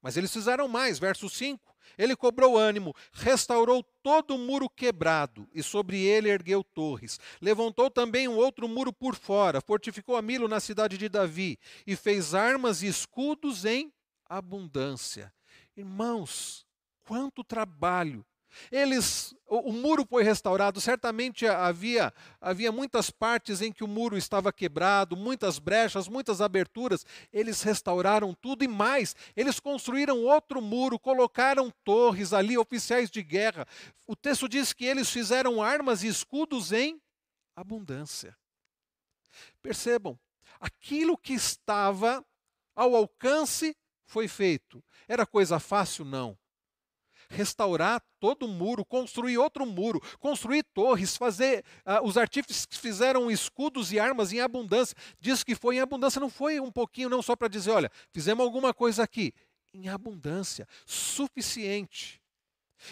Mas 0.02 0.18
eles 0.18 0.32
fizeram 0.32 0.68
mais, 0.68 1.00
verso 1.00 1.30
5. 1.30 1.76
Ele 1.98 2.16
cobrou 2.16 2.58
ânimo, 2.58 2.94
restaurou 3.14 3.84
todo 4.04 4.36
o 4.36 4.38
muro 4.38 4.70
quebrado 4.70 5.48
e 5.54 5.64
sobre 5.64 6.00
ele 6.02 6.30
ergueu 6.30 6.64
torres. 6.64 7.20
Levantou 7.42 7.90
também 7.90 8.28
um 8.28 8.36
outro 8.36 8.68
muro 8.68 8.92
por 8.92 9.16
fora, 9.16 9.62
fortificou 9.62 10.16
a 10.16 10.22
Milo 10.22 10.48
na 10.48 10.60
cidade 10.60 10.98
de 10.98 11.10
Davi 11.10 11.58
e 11.86 11.96
fez 11.96 12.34
armas 12.34 12.82
e 12.82 12.88
escudos 12.88 13.66
em 13.66 13.92
abundância. 14.30 15.34
Irmãos, 15.76 16.66
quanto 17.04 17.44
trabalho 17.44 18.26
eles, 18.72 19.34
o, 19.48 19.70
o, 19.70 19.74
muro 19.74 20.06
foi 20.06 20.24
restaurado. 20.24 20.80
Certamente 20.82 21.46
havia, 21.48 22.14
havia 22.40 22.72
muitas 22.72 23.10
partes 23.10 23.62
em 23.62 23.72
que 23.72 23.84
o 23.84 23.88
muro 23.88 24.18
estava 24.18 24.52
quebrado, 24.52 25.16
muitas 25.16 25.60
brechas, 25.60 26.08
muitas 26.08 26.42
aberturas. 26.42 27.06
Eles 27.32 27.62
restauraram 27.62 28.34
tudo 28.34 28.64
e 28.64 28.68
mais. 28.68 29.16
Eles 29.36 29.60
construíram 29.60 30.24
outro 30.24 30.62
muro, 30.62 31.00
colocaram 31.00 31.72
torres 31.84 32.34
ali, 32.34 32.58
oficiais 32.58 33.10
de 33.10 33.22
guerra. 33.22 33.66
O 34.06 34.16
texto 34.16 34.48
diz 34.48 34.74
que 34.74 34.86
eles 34.86 35.10
fizeram 35.10 35.62
armas 35.62 36.04
e 36.04 36.08
escudos 36.08 36.72
em 36.72 37.02
abundância. 37.56 38.36
Percebam, 39.62 40.20
aquilo 40.60 41.18
que 41.18 41.34
estava 41.34 42.26
ao 42.76 42.96
alcance 42.96 43.76
foi 44.06 44.28
feito. 44.28 44.84
Era 45.08 45.26
coisa 45.26 45.60
fácil? 45.60 46.06
Não 46.06 46.38
restaurar 47.30 48.02
todo 48.20 48.46
o 48.46 48.50
muro, 48.50 48.86
construir 48.86 49.38
outro 49.38 49.66
muro, 49.66 50.02
construir 50.20 50.64
torres, 50.74 51.18
fazer. 51.18 51.64
Uh, 51.86 52.06
os 52.06 52.18
artífices 52.18 52.68
fizeram 52.72 53.30
escudos 53.30 53.92
e 53.92 54.00
armas 54.00 54.32
em 54.34 54.40
abundância. 54.40 54.96
Diz 55.20 55.44
que 55.44 55.56
foi 55.56 55.78
em 55.78 55.80
abundância, 55.80 56.20
não 56.20 56.30
foi 56.30 56.60
um 56.60 56.72
pouquinho, 56.72 57.10
não 57.10 57.22
só 57.22 57.36
para 57.36 57.48
dizer, 57.48 57.72
olha, 57.72 57.92
fizemos 58.12 58.44
alguma 58.44 58.74
coisa 58.74 59.04
aqui. 59.04 59.34
Em 59.74 59.90
abundância, 59.90 60.68
suficiente. 60.86 62.22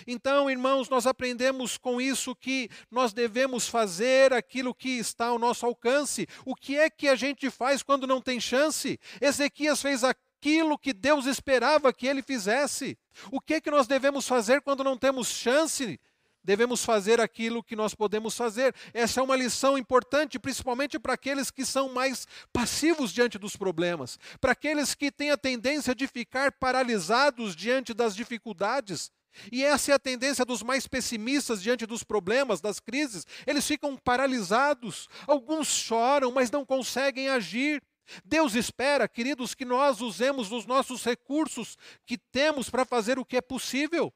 Então, 0.08 0.50
irmãos, 0.50 0.90
nós 0.90 1.06
aprendemos 1.06 1.78
com 1.78 2.02
isso 2.02 2.36
que 2.36 2.70
nós 2.90 3.14
devemos 3.14 3.68
fazer 3.68 4.34
aquilo 4.34 4.74
que 4.74 4.90
está 4.90 5.28
ao 5.28 5.40
nosso 5.40 5.66
alcance. 5.66 6.28
O 6.44 6.56
que 6.56 6.78
é 6.78 6.90
que 6.90 7.08
a 7.08 7.16
gente 7.16 7.50
faz 7.50 7.84
quando 7.84 8.08
não 8.08 8.22
tem 8.22 8.40
chance? 8.40 9.00
Ezequias 9.22 9.82
fez 9.82 10.04
a 10.04 10.14
aquilo 10.46 10.78
que 10.78 10.94
Deus 10.94 11.26
esperava 11.26 11.92
que 11.92 12.06
ele 12.06 12.22
fizesse. 12.22 12.96
O 13.32 13.42
que 13.42 13.56
é 13.56 13.62
que 13.62 13.72
nós 13.72 13.88
devemos 13.88 14.28
fazer 14.28 14.62
quando 14.62 14.84
não 14.84 14.96
temos 14.96 15.28
chance? 15.28 16.00
Devemos 16.44 16.86
fazer 16.86 17.20
aquilo 17.20 17.64
que 17.64 17.76
nós 17.76 17.96
podemos 17.96 18.38
fazer. 18.38 18.76
Essa 18.94 19.20
é 19.20 19.24
uma 19.24 19.36
lição 19.36 19.76
importante, 19.76 20.38
principalmente 20.38 21.00
para 21.00 21.14
aqueles 21.14 21.50
que 21.50 21.66
são 21.66 21.92
mais 21.92 22.28
passivos 22.54 23.12
diante 23.12 23.40
dos 23.40 23.56
problemas, 23.56 24.20
para 24.40 24.52
aqueles 24.52 24.94
que 24.94 25.12
têm 25.12 25.32
a 25.32 25.38
tendência 25.38 25.96
de 25.96 26.06
ficar 26.06 26.52
paralisados 26.52 27.56
diante 27.56 27.96
das 27.96 28.16
dificuldades. 28.16 29.12
E 29.52 29.64
essa 29.64 29.92
é 29.92 29.96
a 29.96 30.00
tendência 30.00 30.46
dos 30.46 30.62
mais 30.62 30.88
pessimistas 30.88 31.62
diante 31.64 31.88
dos 31.88 32.04
problemas, 32.04 32.62
das 32.62 32.80
crises. 32.80 33.26
Eles 33.48 33.66
ficam 33.66 33.98
paralisados. 33.98 35.10
Alguns 35.26 35.68
choram, 35.68 36.32
mas 36.32 36.52
não 36.52 36.64
conseguem 36.64 37.30
agir. 37.30 37.82
Deus 38.24 38.56
espera, 38.56 39.08
queridos, 39.08 39.54
que 39.54 39.66
nós 39.66 40.02
usemos 40.02 40.52
os 40.52 40.66
nossos 40.66 41.04
recursos 41.04 41.78
que 42.06 42.18
temos 42.18 42.70
para 42.70 42.86
fazer 42.86 43.18
o 43.18 43.26
que 43.26 43.38
é 43.38 43.42
possível. 43.42 44.14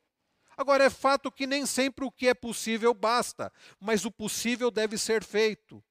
Agora, 0.58 0.84
é 0.84 0.90
fato 0.90 1.32
que 1.32 1.48
nem 1.48 1.66
sempre 1.66 2.04
o 2.04 2.12
que 2.12 2.28
é 2.28 2.34
possível 2.34 2.94
basta, 2.94 3.52
mas 3.80 4.04
o 4.04 4.12
possível 4.12 4.70
deve 4.70 4.98
ser 4.98 5.24
feito. 5.24 5.84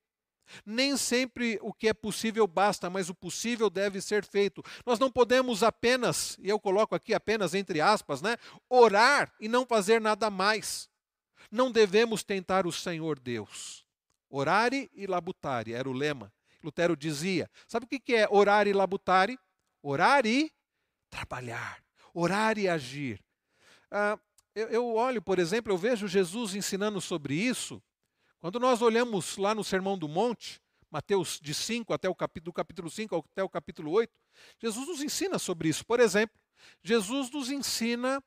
Nem 0.65 0.97
sempre 0.97 1.59
o 1.63 1.73
que 1.73 1.89
é 1.89 1.95
possível 1.95 2.47
basta, 2.47 2.89
mas 2.89 3.09
o 3.09 3.15
possível 3.15 3.71
deve 3.71 4.01
ser 4.01 4.25
feito. 4.25 4.63
Nós 4.85 4.99
não 4.99 5.11
podemos 5.11 5.63
apenas, 5.63 6.37
e 6.39 6.49
eu 6.49 6.59
coloco 6.59 6.95
aqui 6.95 7.15
apenas 7.15 7.55
entre 7.55 7.81
aspas, 7.81 8.23
né, 8.23 8.37
orar 8.69 9.33
e 9.41 9.49
não 9.49 9.67
fazer 9.67 10.01
nada 10.01 10.31
mais. 10.31 10.89
Não 11.51 11.71
devemos 11.71 12.23
tentar 12.23 12.67
o 12.67 12.73
Senhor 12.73 13.19
Deus. 13.19 13.87
Orare 14.29 14.91
e 14.95 15.07
labutare 15.07 15.73
era 15.73 15.89
o 15.89 15.93
lema. 15.93 16.33
Lutero 16.63 16.97
dizia. 16.97 17.51
Sabe 17.67 17.87
o 17.87 17.89
que 17.89 18.15
é 18.15 18.29
orar 18.31 18.67
e 18.67 18.73
labutare? 18.73 19.39
Orar 19.83 20.27
e 20.27 20.53
trabalhar. 21.11 21.83
Orar 22.13 22.59
e 22.59 22.69
agir. 22.69 23.23
Ah, 23.91 24.19
eu, 24.55 24.69
eu 24.69 24.95
olho, 24.95 25.23
por 25.23 25.39
exemplo, 25.39 25.73
eu 25.73 25.79
vejo 25.79 26.09
Jesus 26.09 26.55
ensinando 26.55 27.01
sobre 27.01 27.35
isso. 27.35 27.83
Quando 28.41 28.59
nós 28.59 28.83
olhamos 28.83 29.37
lá 29.37 29.55
no 29.55 29.65
Sermão 29.65 29.97
do 29.97 30.09
Monte, 30.09 30.61
Mateus 30.91 31.39
de 31.41 31.53
5 31.53 31.93
até 31.93 32.09
o 32.09 32.15
capítulo, 32.15 32.47
do 32.47 32.53
capítulo 32.53 32.91
5 32.91 33.25
até 33.33 33.43
o 33.43 33.49
capítulo 33.49 33.91
8, 33.93 34.13
Jesus 34.61 34.87
nos 34.87 35.03
ensina 35.03 35.39
sobre 35.39 35.69
isso. 35.69 35.85
Por 35.85 36.01
exemplo, 36.01 36.39
Jesus 36.83 37.31
nos 37.31 37.51
ensina 37.51 38.23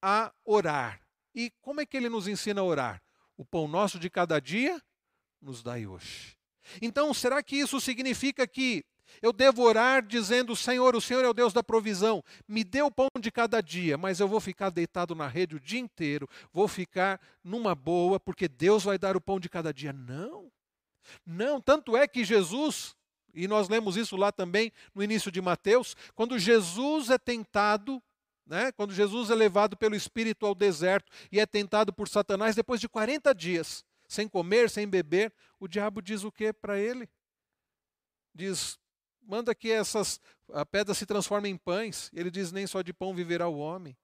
a 0.00 0.32
orar. 0.44 1.00
E 1.34 1.50
como 1.60 1.80
é 1.80 1.86
que 1.86 1.96
ele 1.96 2.08
nos 2.08 2.28
ensina 2.28 2.60
a 2.60 2.64
orar? 2.64 3.02
O 3.36 3.44
pão 3.44 3.66
nosso 3.66 3.98
de 3.98 4.10
cada 4.10 4.40
dia 4.40 4.80
nos 5.40 5.62
dai 5.62 5.86
hoje. 5.86 6.36
Então, 6.80 7.12
será 7.12 7.42
que 7.42 7.56
isso 7.56 7.80
significa 7.80 8.46
que 8.46 8.84
eu 9.20 9.32
devo 9.32 9.62
orar 9.62 10.04
dizendo: 10.06 10.54
Senhor, 10.56 10.94
o 10.94 11.00
Senhor 11.00 11.24
é 11.24 11.28
o 11.28 11.34
Deus 11.34 11.52
da 11.52 11.62
provisão, 11.62 12.22
me 12.48 12.64
dê 12.64 12.80
o 12.82 12.90
pão 12.90 13.08
de 13.20 13.30
cada 13.30 13.60
dia, 13.60 13.98
mas 13.98 14.20
eu 14.20 14.28
vou 14.28 14.40
ficar 14.40 14.70
deitado 14.70 15.14
na 15.14 15.26
rede 15.26 15.56
o 15.56 15.60
dia 15.60 15.80
inteiro, 15.80 16.28
vou 16.52 16.68
ficar 16.68 17.20
numa 17.42 17.74
boa, 17.74 18.18
porque 18.18 18.48
Deus 18.48 18.84
vai 18.84 18.96
dar 18.96 19.16
o 19.16 19.20
pão 19.20 19.38
de 19.38 19.48
cada 19.48 19.72
dia? 19.72 19.92
Não. 19.92 20.50
Não, 21.26 21.60
tanto 21.60 21.96
é 21.96 22.06
que 22.06 22.24
Jesus, 22.24 22.94
e 23.34 23.48
nós 23.48 23.68
lemos 23.68 23.96
isso 23.96 24.16
lá 24.16 24.30
também 24.30 24.72
no 24.94 25.02
início 25.02 25.32
de 25.32 25.40
Mateus, 25.40 25.96
quando 26.14 26.38
Jesus 26.38 27.10
é 27.10 27.18
tentado, 27.18 28.00
né, 28.46 28.70
quando 28.72 28.94
Jesus 28.94 29.30
é 29.30 29.34
levado 29.34 29.76
pelo 29.76 29.96
Espírito 29.96 30.46
ao 30.46 30.54
deserto 30.54 31.10
e 31.30 31.40
é 31.40 31.46
tentado 31.46 31.92
por 31.92 32.08
Satanás, 32.08 32.54
depois 32.54 32.80
de 32.80 32.88
40 32.88 33.34
dias, 33.34 33.84
sem 34.12 34.28
comer, 34.28 34.68
sem 34.68 34.86
beber, 34.86 35.32
o 35.58 35.66
diabo 35.66 36.02
diz 36.02 36.22
o 36.22 36.30
que 36.30 36.52
para 36.52 36.78
ele? 36.78 37.08
Diz: 38.34 38.78
manda 39.22 39.54
que 39.54 39.70
essas 39.70 40.20
pedras 40.70 40.98
se 40.98 41.06
transformem 41.06 41.52
em 41.52 41.56
pães. 41.56 42.10
Ele 42.12 42.30
diz: 42.30 42.52
nem 42.52 42.66
só 42.66 42.82
de 42.82 42.92
pão 42.92 43.14
viverá 43.14 43.48
o 43.48 43.58
homem. 43.58 43.96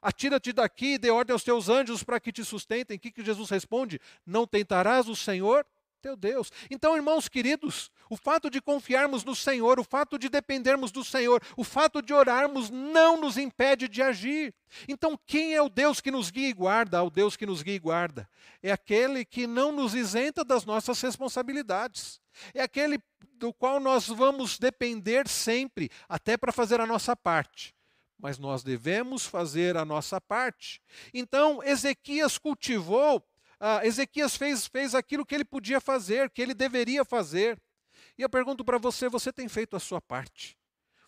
Atira-te 0.00 0.52
daqui 0.52 0.94
e 0.94 0.98
dê 0.98 1.10
ordem 1.10 1.32
aos 1.32 1.42
teus 1.42 1.68
anjos 1.68 2.04
para 2.04 2.20
que 2.20 2.30
te 2.30 2.44
sustentem. 2.44 2.96
O 2.96 3.00
que, 3.00 3.10
que 3.10 3.24
Jesus 3.24 3.50
responde? 3.50 4.00
Não 4.24 4.46
tentarás 4.46 5.08
o 5.08 5.16
Senhor 5.16 5.66
teu 6.08 6.16
Deus. 6.16 6.50
Então, 6.70 6.96
irmãos 6.96 7.28
queridos, 7.28 7.90
o 8.08 8.16
fato 8.16 8.48
de 8.48 8.60
confiarmos 8.60 9.24
no 9.24 9.34
Senhor, 9.34 9.78
o 9.78 9.84
fato 9.84 10.18
de 10.18 10.28
dependermos 10.28 10.90
do 10.90 11.04
Senhor, 11.04 11.42
o 11.56 11.64
fato 11.64 12.00
de 12.00 12.14
orarmos 12.14 12.70
não 12.70 13.20
nos 13.20 13.36
impede 13.36 13.88
de 13.88 14.00
agir. 14.00 14.54
Então, 14.88 15.18
quem 15.26 15.54
é 15.54 15.60
o 15.60 15.68
Deus 15.68 16.00
que 16.00 16.10
nos 16.10 16.30
guia 16.30 16.48
e 16.48 16.52
guarda? 16.52 17.02
O 17.02 17.10
Deus 17.10 17.36
que 17.36 17.44
nos 17.44 17.62
guia 17.62 17.74
e 17.74 17.78
guarda 17.78 18.28
é 18.62 18.72
aquele 18.72 19.24
que 19.24 19.46
não 19.46 19.70
nos 19.70 19.94
isenta 19.94 20.44
das 20.44 20.64
nossas 20.64 21.00
responsabilidades. 21.00 22.20
É 22.54 22.62
aquele 22.62 22.98
do 23.34 23.52
qual 23.52 23.78
nós 23.78 24.08
vamos 24.08 24.58
depender 24.58 25.28
sempre, 25.28 25.90
até 26.08 26.36
para 26.36 26.52
fazer 26.52 26.80
a 26.80 26.86
nossa 26.86 27.14
parte 27.14 27.74
mas 28.20 28.36
nós 28.36 28.64
devemos 28.64 29.24
fazer 29.24 29.76
a 29.76 29.84
nossa 29.84 30.20
parte. 30.20 30.82
Então, 31.14 31.62
Ezequias 31.62 32.36
cultivou 32.36 33.24
ah, 33.60 33.84
Ezequias 33.84 34.36
fez, 34.36 34.66
fez 34.66 34.94
aquilo 34.94 35.26
que 35.26 35.34
ele 35.34 35.44
podia 35.44 35.80
fazer, 35.80 36.30
que 36.30 36.40
ele 36.40 36.54
deveria 36.54 37.04
fazer. 37.04 37.60
E 38.16 38.22
eu 38.22 38.28
pergunto 38.28 38.64
para 38.64 38.78
você: 38.78 39.08
você 39.08 39.32
tem 39.32 39.48
feito 39.48 39.76
a 39.76 39.80
sua 39.80 40.00
parte? 40.00 40.56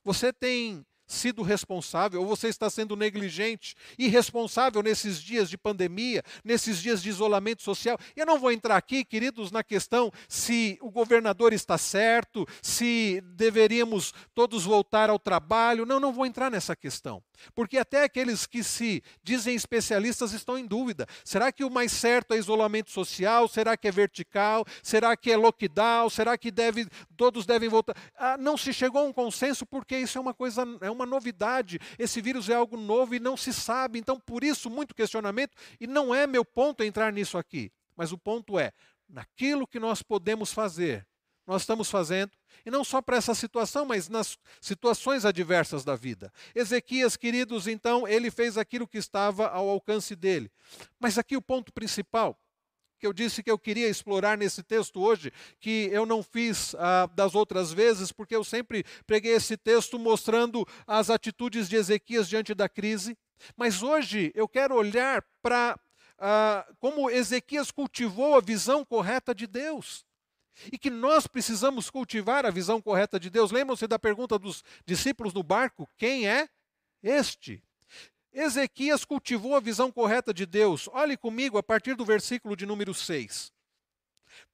Você 0.04 0.32
tem 0.32 0.84
sido 1.10 1.42
responsável 1.42 2.20
ou 2.20 2.26
você 2.26 2.48
está 2.48 2.70
sendo 2.70 2.96
negligente, 2.96 3.74
irresponsável 3.98 4.82
nesses 4.82 5.20
dias 5.20 5.50
de 5.50 5.58
pandemia, 5.58 6.22
nesses 6.44 6.78
dias 6.80 7.02
de 7.02 7.08
isolamento 7.08 7.62
social. 7.62 7.98
Eu 8.14 8.24
não 8.24 8.38
vou 8.38 8.52
entrar 8.52 8.76
aqui, 8.76 9.04
queridos, 9.04 9.50
na 9.50 9.62
questão 9.62 10.10
se 10.28 10.78
o 10.80 10.90
governador 10.90 11.52
está 11.52 11.76
certo, 11.76 12.46
se 12.62 13.20
deveríamos 13.34 14.14
todos 14.34 14.64
voltar 14.64 15.10
ao 15.10 15.18
trabalho. 15.18 15.84
Não, 15.84 15.98
não 15.98 16.12
vou 16.12 16.24
entrar 16.24 16.50
nessa 16.50 16.76
questão. 16.76 17.22
Porque 17.54 17.78
até 17.78 18.04
aqueles 18.04 18.46
que 18.46 18.62
se 18.62 19.02
dizem 19.22 19.54
especialistas 19.54 20.32
estão 20.32 20.58
em 20.58 20.66
dúvida. 20.66 21.06
Será 21.24 21.50
que 21.50 21.64
o 21.64 21.70
mais 21.70 21.92
certo 21.92 22.34
é 22.34 22.38
isolamento 22.38 22.90
social? 22.90 23.48
Será 23.48 23.76
que 23.76 23.88
é 23.88 23.90
vertical? 23.90 24.64
Será 24.82 25.16
que 25.16 25.30
é 25.30 25.36
lockdown? 25.36 26.10
Será 26.10 26.36
que 26.36 26.50
deve, 26.50 26.86
todos 27.16 27.46
devem 27.46 27.68
voltar? 27.68 27.96
Ah, 28.16 28.36
não 28.38 28.56
se 28.56 28.72
chegou 28.72 29.00
a 29.00 29.04
um 29.04 29.12
consenso 29.12 29.64
porque 29.66 29.96
isso 29.96 30.18
é 30.18 30.20
uma 30.20 30.34
coisa, 30.34 30.66
é 30.80 30.90
uma 30.90 30.99
novidade. 31.06 31.78
Esse 31.98 32.20
vírus 32.20 32.48
é 32.48 32.54
algo 32.54 32.76
novo 32.76 33.14
e 33.14 33.20
não 33.20 33.36
se 33.36 33.52
sabe. 33.52 33.98
Então, 33.98 34.18
por 34.18 34.44
isso, 34.44 34.70
muito 34.70 34.94
questionamento. 34.94 35.56
E 35.80 35.86
não 35.86 36.14
é 36.14 36.26
meu 36.26 36.44
ponto 36.44 36.82
entrar 36.82 37.12
nisso 37.12 37.38
aqui. 37.38 37.72
Mas 37.96 38.12
o 38.12 38.18
ponto 38.18 38.58
é, 38.58 38.72
naquilo 39.08 39.66
que 39.66 39.78
nós 39.78 40.02
podemos 40.02 40.52
fazer, 40.52 41.06
nós 41.46 41.62
estamos 41.62 41.90
fazendo, 41.90 42.32
e 42.64 42.70
não 42.70 42.84
só 42.84 43.02
para 43.02 43.16
essa 43.16 43.34
situação, 43.34 43.84
mas 43.84 44.08
nas 44.08 44.38
situações 44.60 45.24
adversas 45.24 45.84
da 45.84 45.96
vida. 45.96 46.32
Ezequias, 46.54 47.16
queridos, 47.16 47.66
então, 47.66 48.06
ele 48.06 48.30
fez 48.30 48.56
aquilo 48.56 48.86
que 48.86 48.98
estava 48.98 49.48
ao 49.48 49.68
alcance 49.68 50.14
dele. 50.14 50.50
Mas 50.98 51.18
aqui 51.18 51.36
o 51.36 51.42
ponto 51.42 51.72
principal, 51.72 52.38
que 53.00 53.06
eu 53.06 53.12
disse 53.12 53.42
que 53.42 53.50
eu 53.50 53.58
queria 53.58 53.88
explorar 53.88 54.36
nesse 54.36 54.62
texto 54.62 55.00
hoje, 55.00 55.32
que 55.58 55.88
eu 55.90 56.04
não 56.04 56.22
fiz 56.22 56.74
ah, 56.78 57.08
das 57.14 57.34
outras 57.34 57.72
vezes, 57.72 58.12
porque 58.12 58.36
eu 58.36 58.44
sempre 58.44 58.84
preguei 59.06 59.32
esse 59.32 59.56
texto 59.56 59.98
mostrando 59.98 60.66
as 60.86 61.08
atitudes 61.08 61.68
de 61.68 61.76
Ezequias 61.76 62.28
diante 62.28 62.54
da 62.54 62.68
crise. 62.68 63.16
Mas 63.56 63.82
hoje 63.82 64.30
eu 64.34 64.46
quero 64.46 64.74
olhar 64.74 65.24
para 65.42 65.80
ah, 66.18 66.66
como 66.78 67.10
Ezequias 67.10 67.70
cultivou 67.70 68.36
a 68.36 68.40
visão 68.40 68.84
correta 68.84 69.34
de 69.34 69.46
Deus. 69.46 70.04
E 70.70 70.76
que 70.76 70.90
nós 70.90 71.26
precisamos 71.26 71.88
cultivar 71.88 72.44
a 72.44 72.50
visão 72.50 72.82
correta 72.82 73.18
de 73.18 73.30
Deus. 73.30 73.50
Lembram-se 73.50 73.86
da 73.86 73.98
pergunta 73.98 74.38
dos 74.38 74.62
discípulos 74.84 75.32
no 75.32 75.42
barco: 75.42 75.88
quem 75.96 76.28
é 76.28 76.48
este? 77.02 77.62
Ezequias 78.32 79.04
cultivou 79.04 79.56
a 79.56 79.60
visão 79.60 79.90
correta 79.90 80.32
de 80.32 80.46
Deus. 80.46 80.88
Olhe 80.92 81.16
comigo 81.16 81.58
a 81.58 81.62
partir 81.62 81.94
do 81.94 82.04
versículo 82.04 82.54
de 82.54 82.64
número 82.64 82.94
6. 82.94 83.52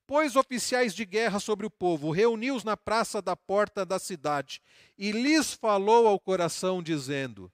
Pôs 0.07 0.37
oficiais 0.37 0.95
de 0.95 1.05
guerra 1.05 1.39
sobre 1.41 1.67
o 1.67 1.71
povo, 1.71 2.11
reuniu-os 2.11 2.65
na 2.65 2.77
praça 2.77 3.21
da 3.21 3.37
porta 3.37 3.85
da 3.85 3.99
cidade 3.99 4.63
e 4.97 5.11
lhes 5.11 5.53
falou 5.53 6.07
ao 6.07 6.19
coração, 6.19 6.83
dizendo: 6.83 7.53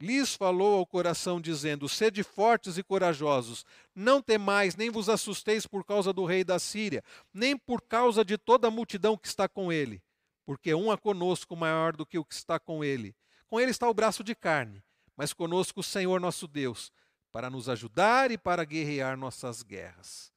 lhes 0.00 0.34
falou 0.34 0.78
ao 0.78 0.86
coração, 0.86 1.40
dizendo: 1.40 1.88
Sede 1.88 2.22
fortes 2.22 2.76
e 2.78 2.82
corajosos, 2.82 3.64
não 3.94 4.20
temais, 4.20 4.74
nem 4.74 4.90
vos 4.90 5.08
assusteis 5.08 5.66
por 5.66 5.84
causa 5.84 6.12
do 6.12 6.24
rei 6.24 6.44
da 6.44 6.58
Síria, 6.58 7.04
nem 7.32 7.56
por 7.56 7.82
causa 7.82 8.24
de 8.24 8.36
toda 8.36 8.68
a 8.68 8.70
multidão 8.70 9.16
que 9.16 9.28
está 9.28 9.48
com 9.48 9.72
ele, 9.72 10.02
porque 10.44 10.74
um 10.74 10.92
é 10.92 10.96
conosco 10.96 11.54
maior 11.54 11.94
do 11.94 12.06
que 12.06 12.18
o 12.18 12.24
que 12.24 12.34
está 12.34 12.58
com 12.58 12.82
ele. 12.82 13.14
Com 13.46 13.60
ele 13.60 13.70
está 13.70 13.88
o 13.88 13.94
braço 13.94 14.24
de 14.24 14.34
carne, 14.34 14.82
mas 15.16 15.32
conosco 15.32 15.80
o 15.80 15.84
Senhor 15.84 16.20
nosso 16.20 16.46
Deus, 16.46 16.92
para 17.30 17.50
nos 17.50 17.68
ajudar 17.68 18.30
e 18.30 18.38
para 18.38 18.64
guerrear 18.64 19.16
nossas 19.16 19.62
guerras. 19.62 20.32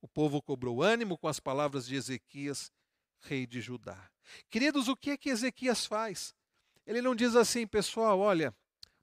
O 0.00 0.08
povo 0.08 0.40
cobrou 0.40 0.82
ânimo 0.82 1.18
com 1.18 1.28
as 1.28 1.38
palavras 1.38 1.86
de 1.86 1.94
Ezequias, 1.94 2.72
rei 3.20 3.46
de 3.46 3.60
Judá. 3.60 4.10
Queridos, 4.48 4.88
o 4.88 4.96
que 4.96 5.10
é 5.10 5.16
que 5.16 5.30
Ezequias 5.30 5.86
faz? 5.86 6.34
Ele 6.86 7.02
não 7.02 7.14
diz 7.14 7.36
assim, 7.36 7.66
pessoal, 7.66 8.18
olha, 8.18 8.54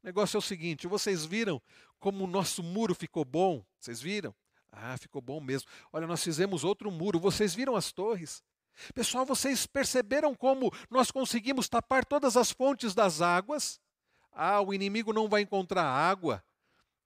o 0.04 0.06
negócio 0.06 0.38
é 0.38 0.40
o 0.40 0.42
seguinte: 0.42 0.88
vocês 0.88 1.26
viram 1.26 1.62
como 2.00 2.24
o 2.24 2.28
nosso 2.28 2.64
muro 2.64 2.96
ficou 2.96 3.24
bom? 3.24 3.64
Vocês 3.80 4.02
viram? 4.02 4.34
Ah, 4.72 4.98
ficou 4.98 5.22
bom 5.22 5.40
mesmo. 5.40 5.70
Olha, 5.92 6.06
nós 6.06 6.24
fizemos 6.24 6.64
outro 6.64 6.92
muro. 6.92 7.20
Vocês 7.20 7.56
viram 7.56 7.76
as 7.76 7.92
torres? 7.92 8.44
Pessoal, 8.94 9.26
vocês 9.26 9.66
perceberam 9.66 10.36
como 10.36 10.72
nós 10.90 11.10
conseguimos 11.10 11.68
tapar 11.68 12.06
todas 12.06 12.38
as 12.38 12.52
fontes 12.52 12.94
das 12.94 13.22
águas? 13.22 13.80
Ah, 14.40 14.62
o 14.62 14.74
inimigo 14.74 15.12
não 15.12 15.28
vai 15.28 15.42
encontrar 15.42 15.84
água. 15.84 16.44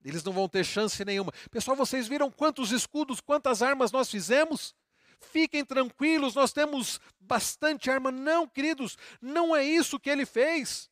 Eles 0.04 0.24
não 0.24 0.34
vão 0.34 0.50
ter 0.50 0.66
chance 0.66 1.06
nenhuma. 1.06 1.32
Pessoal, 1.50 1.78
vocês 1.78 2.08
viram 2.08 2.30
quantos 2.30 2.72
escudos, 2.72 3.22
quantas 3.22 3.62
armas 3.62 3.92
nós 3.92 4.10
fizemos? 4.10 4.76
Fiquem 5.20 5.64
tranquilos, 5.64 6.36
nós 6.36 6.52
temos 6.52 7.00
bastante 7.20 7.90
arma. 7.90 8.12
Não, 8.12 8.48
queridos, 8.48 8.98
não 9.22 9.56
é 9.56 9.64
isso 9.64 10.00
que 10.00 10.10
ele 10.10 10.26
fez 10.26 10.92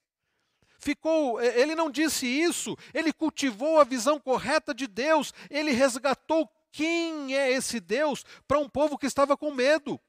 ficou, 0.79 1.41
ele 1.41 1.75
não 1.75 1.91
disse 1.91 2.25
isso, 2.25 2.75
ele 2.93 3.11
cultivou 3.11 3.79
a 3.79 3.83
visão 3.83 4.17
correta 4.19 4.73
de 4.73 4.87
Deus, 4.87 5.33
ele 5.49 5.71
resgatou 5.71 6.49
quem 6.71 7.35
é 7.35 7.51
esse 7.51 7.79
Deus 7.79 8.23
para 8.47 8.59
um 8.59 8.69
povo 8.69 8.97
que 8.97 9.05
estava 9.05 9.35
com 9.35 9.51
medo. 9.51 9.99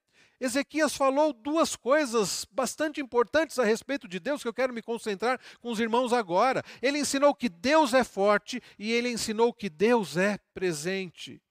Ezequias 0.41 0.97
falou 0.97 1.32
duas 1.32 1.76
coisas 1.76 2.47
bastante 2.51 3.01
importantes 3.01 3.59
a 3.59 3.64
respeito 3.64 4.09
de 4.09 4.18
Deus 4.18 4.43
que 4.43 4.49
eu 4.49 4.55
quero 4.55 4.72
me 4.72 4.80
concentrar 4.80 5.38
com 5.61 5.70
os 5.70 5.78
irmãos 5.78 6.12
agora. 6.12 6.62
Ele 6.80 6.99
ensinou 6.99 7.34
que 7.34 7.49
Deus 7.49 7.93
é 7.93 8.03
forte 8.03 8.62
e 8.78 8.91
ele 8.91 9.11
ensinou 9.11 9.53
que 9.53 9.68
Deus 9.68 10.16
é 10.16 10.38
presente. 10.55 11.43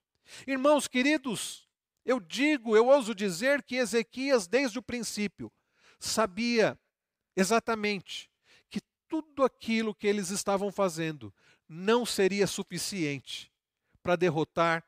Irmãos 0.47 0.87
queridos, 0.87 1.67
eu 2.03 2.19
digo, 2.19 2.75
eu 2.75 2.87
ouso 2.87 3.13
dizer 3.13 3.61
que 3.61 3.75
Ezequias, 3.75 4.47
desde 4.47 4.79
o 4.79 4.83
princípio, 4.83 5.51
sabia 5.99 6.77
exatamente 7.35 8.29
tudo 9.09 9.43
aquilo 9.43 9.93
que 9.93 10.07
eles 10.07 10.29
estavam 10.29 10.71
fazendo 10.71 11.33
não 11.67 12.05
seria 12.05 12.45
suficiente 12.45 13.51
para 14.03 14.15
derrotar 14.15 14.85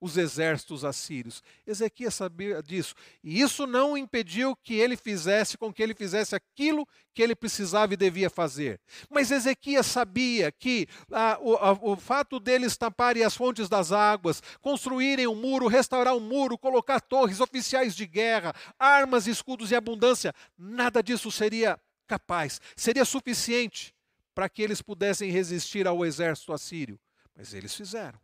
os 0.00 0.16
exércitos 0.16 0.84
assírios. 0.84 1.42
Ezequias 1.66 2.14
sabia 2.14 2.62
disso. 2.62 2.94
E 3.22 3.40
isso 3.40 3.66
não 3.66 3.96
impediu 3.96 4.54
que 4.56 4.74
ele 4.74 4.96
fizesse 4.96 5.58
com 5.58 5.72
que 5.72 5.82
ele 5.82 5.94
fizesse 5.94 6.34
aquilo 6.34 6.86
que 7.12 7.22
ele 7.22 7.34
precisava 7.34 7.94
e 7.94 7.96
devia 7.96 8.30
fazer. 8.30 8.80
Mas 9.10 9.30
Ezequias 9.30 9.86
sabia 9.86 10.52
que 10.52 10.86
ah, 11.10 11.38
o, 11.40 11.56
a, 11.56 11.72
o 11.72 11.96
fato 11.96 12.38
deles 12.38 12.76
taparem 12.76 13.24
as 13.24 13.36
fontes 13.36 13.68
das 13.68 13.90
águas, 13.90 14.42
construírem 14.60 15.26
um 15.26 15.34
muro, 15.34 15.66
restaurar 15.66 16.14
um 16.14 16.20
muro, 16.20 16.56
colocar 16.56 17.00
torres, 17.00 17.40
oficiais 17.40 17.94
de 17.96 18.06
guerra, 18.06 18.54
armas, 18.78 19.26
escudos 19.26 19.70
e 19.72 19.76
abundância, 19.76 20.32
nada 20.56 21.02
disso 21.02 21.30
seria 21.30 21.78
capaz, 22.06 22.60
seria 22.76 23.04
suficiente 23.04 23.94
para 24.34 24.48
que 24.48 24.62
eles 24.62 24.80
pudessem 24.80 25.30
resistir 25.30 25.86
ao 25.86 26.06
exército 26.06 26.52
assírio. 26.52 26.98
Mas 27.34 27.52
eles 27.52 27.74
fizeram. 27.74 28.18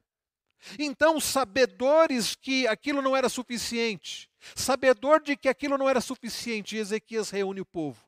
Então, 0.79 1.21
sabedores 1.21 2.35
que 2.35 2.67
aquilo 2.67 3.03
não 3.03 3.17
era 3.17 3.29
suficiente, 3.29 4.31
sabedor 4.55 5.23
de 5.23 5.37
que 5.37 5.49
aquilo 5.49 5.79
não 5.79 5.89
era 5.89 6.01
suficiente, 6.01 6.77
Ezequias 6.77 7.31
reúne 7.31 7.61
o 7.61 7.67
povo 7.67 8.01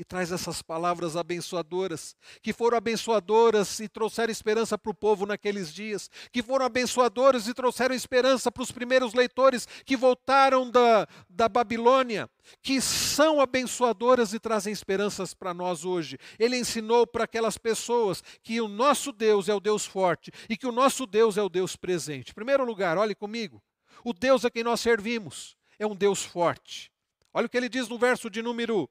e 0.00 0.04
traz 0.04 0.32
essas 0.32 0.62
palavras 0.62 1.14
abençoadoras, 1.14 2.16
que 2.40 2.54
foram 2.54 2.78
abençoadoras 2.78 3.80
e 3.80 3.86
trouxeram 3.86 4.32
esperança 4.32 4.78
para 4.78 4.90
o 4.90 4.94
povo 4.94 5.26
naqueles 5.26 5.70
dias, 5.74 6.08
que 6.32 6.42
foram 6.42 6.64
abençoadoras 6.64 7.46
e 7.46 7.52
trouxeram 7.52 7.94
esperança 7.94 8.50
para 8.50 8.62
os 8.62 8.72
primeiros 8.72 9.12
leitores 9.12 9.68
que 9.84 9.98
voltaram 9.98 10.70
da, 10.70 11.06
da 11.28 11.50
Babilônia, 11.50 12.30
que 12.62 12.80
são 12.80 13.42
abençoadoras 13.42 14.32
e 14.32 14.40
trazem 14.40 14.72
esperanças 14.72 15.34
para 15.34 15.52
nós 15.52 15.84
hoje. 15.84 16.16
Ele 16.38 16.56
ensinou 16.56 17.06
para 17.06 17.24
aquelas 17.24 17.58
pessoas 17.58 18.22
que 18.42 18.58
o 18.58 18.68
nosso 18.68 19.12
Deus 19.12 19.50
é 19.50 19.54
o 19.54 19.60
Deus 19.60 19.84
forte 19.84 20.32
e 20.48 20.56
que 20.56 20.66
o 20.66 20.72
nosso 20.72 21.04
Deus 21.04 21.36
é 21.36 21.42
o 21.42 21.50
Deus 21.50 21.76
presente. 21.76 22.30
Em 22.30 22.34
primeiro 22.34 22.64
lugar, 22.64 22.96
olhe 22.96 23.14
comigo, 23.14 23.62
o 24.02 24.14
Deus 24.14 24.46
a 24.46 24.50
quem 24.50 24.64
nós 24.64 24.80
servimos 24.80 25.58
é 25.78 25.86
um 25.86 25.94
Deus 25.94 26.24
forte. 26.24 26.90
Olha 27.34 27.44
o 27.44 27.50
que 27.50 27.56
ele 27.58 27.68
diz 27.68 27.86
no 27.86 27.98
verso 27.98 28.30
de 28.30 28.40
número 28.40 28.88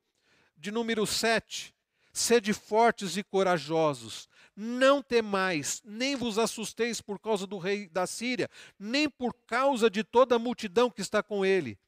de 0.59 0.71
número 0.71 1.07
7. 1.07 1.73
Sede 2.11 2.53
fortes 2.53 3.17
e 3.17 3.23
corajosos, 3.23 4.27
não 4.55 5.01
temais, 5.01 5.81
nem 5.85 6.15
vos 6.15 6.37
assusteis 6.37 6.99
por 6.99 7.19
causa 7.19 7.47
do 7.47 7.57
rei 7.57 7.87
da 7.87 8.05
Síria, 8.05 8.49
nem 8.77 9.07
por 9.07 9.33
causa 9.47 9.89
de 9.89 10.03
toda 10.03 10.35
a 10.35 10.39
multidão 10.39 10.89
que 10.89 11.01
está 11.01 11.23
com 11.23 11.45
ele. 11.45 11.79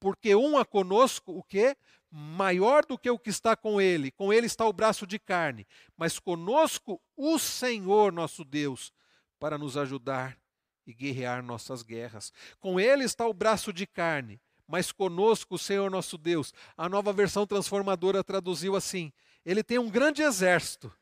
Porque 0.00 0.34
um 0.34 0.56
a 0.56 0.64
conosco, 0.64 1.32
o 1.32 1.42
que? 1.42 1.76
Maior 2.10 2.86
do 2.86 2.96
que 2.96 3.10
o 3.10 3.18
que 3.18 3.28
está 3.28 3.56
com 3.56 3.80
ele. 3.80 4.10
Com 4.12 4.32
ele 4.32 4.46
está 4.46 4.64
o 4.64 4.72
braço 4.72 5.06
de 5.06 5.18
carne. 5.18 5.66
Mas 5.96 6.18
conosco 6.18 7.02
o 7.16 7.38
Senhor 7.38 8.12
nosso 8.12 8.44
Deus, 8.44 8.92
para 9.38 9.58
nos 9.58 9.76
ajudar 9.76 10.38
e 10.86 10.94
guerrear 10.94 11.42
nossas 11.42 11.82
guerras. 11.82 12.32
Com 12.60 12.78
ele 12.78 13.04
está 13.04 13.26
o 13.26 13.34
braço 13.34 13.72
de 13.72 13.86
carne 13.86 14.40
mas 14.66 14.90
conosco 14.92 15.54
o 15.54 15.58
Senhor 15.58 15.90
nosso 15.90 16.18
Deus. 16.18 16.52
A 16.76 16.88
nova 16.88 17.12
versão 17.12 17.46
transformadora 17.46 18.24
traduziu 18.24 18.76
assim: 18.76 19.12
Ele 19.44 19.62
tem 19.62 19.78
um 19.78 19.90
grande 19.90 20.22
exército, 20.22 20.92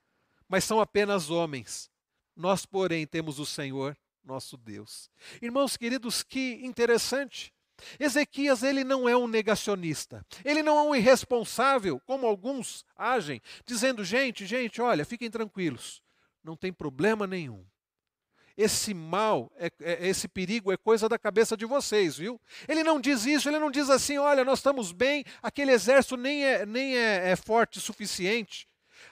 mas 0.49 0.65
são 0.65 0.81
apenas 0.81 1.31
homens. 1.31 1.91
Nós, 2.37 2.67
porém, 2.67 3.07
temos 3.07 3.39
o 3.39 3.47
Senhor 3.47 3.97
nosso 4.25 4.57
Deus. 4.57 5.11
Irmãos 5.41 5.77
queridos, 5.77 6.23
que 6.23 6.61
interessante. 6.63 7.53
Ezequias 7.99 8.63
ele 8.63 8.85
não 8.85 9.09
é 9.09 9.17
um 9.17 9.27
negacionista, 9.27 10.25
ele 10.45 10.63
não 10.63 10.79
é 10.79 10.83
um 10.83 10.95
irresponsável, 10.95 12.01
como 12.07 12.27
alguns 12.27 12.85
agem, 12.97 13.43
dizendo: 13.67 14.05
gente, 14.05 14.47
gente, 14.47 14.81
olha, 14.81 15.05
fiquem 15.05 15.31
tranquilos, 15.31 16.01
não 16.43 16.57
tem 16.57 16.73
problema 16.73 17.27
nenhum 17.27 17.65
esse 18.57 18.95
mal, 18.95 19.51
é, 19.57 19.71
é, 19.81 20.09
esse 20.09 20.29
perigo 20.29 20.73
é 20.73 20.77
coisa 20.77 21.09
da 21.09 21.19
cabeça 21.19 21.57
de 21.57 21.67
vocês, 21.67 22.17
viu? 22.17 22.41
Ele 22.69 22.85
não 22.85 23.01
diz 23.01 23.27
isso, 23.27 23.49
ele 23.49 23.59
não 23.59 23.71
diz 23.71 23.91
assim, 23.91 24.19
olha, 24.19 24.45
nós 24.45 24.61
estamos 24.61 24.93
bem, 24.93 25.25
aquele 25.43 25.73
exército 25.73 26.17
nem 26.17 26.45
é, 26.45 26.65
nem 26.65 26.97
é, 26.97 27.31
é 27.31 27.37
forte 27.37 27.79
o 27.79 27.81
suficiente. 27.81 28.69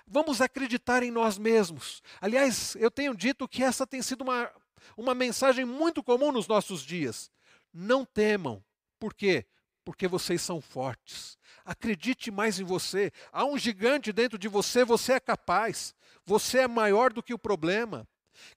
Vamos 0.06 0.40
acreditar 0.40 1.02
em 1.02 1.10
nós 1.10 1.38
mesmos. 1.38 2.02
Aliás, 2.20 2.76
eu 2.76 2.90
tenho 2.90 3.14
dito 3.16 3.48
que 3.48 3.62
essa 3.62 3.86
tem 3.86 4.00
sido 4.00 4.22
uma, 4.22 4.50
uma 4.96 5.14
mensagem 5.14 5.64
muito 5.64 6.02
comum 6.02 6.30
nos 6.30 6.46
nossos 6.46 6.82
dias. 6.82 7.30
Não 7.72 8.04
temam. 8.04 8.62
Por 8.98 9.14
quê? 9.14 9.44
Porque 9.84 10.06
vocês 10.06 10.40
são 10.40 10.60
fortes. 10.60 11.36
Acredite 11.64 12.30
mais 12.30 12.60
em 12.60 12.64
você. 12.64 13.10
Há 13.32 13.44
um 13.44 13.58
gigante 13.58 14.12
dentro 14.12 14.38
de 14.38 14.48
você, 14.48 14.84
você 14.84 15.14
é 15.14 15.20
capaz. 15.20 15.94
Você 16.24 16.58
é 16.58 16.68
maior 16.68 17.12
do 17.12 17.22
que 17.22 17.34
o 17.34 17.38
problema. 17.38 18.06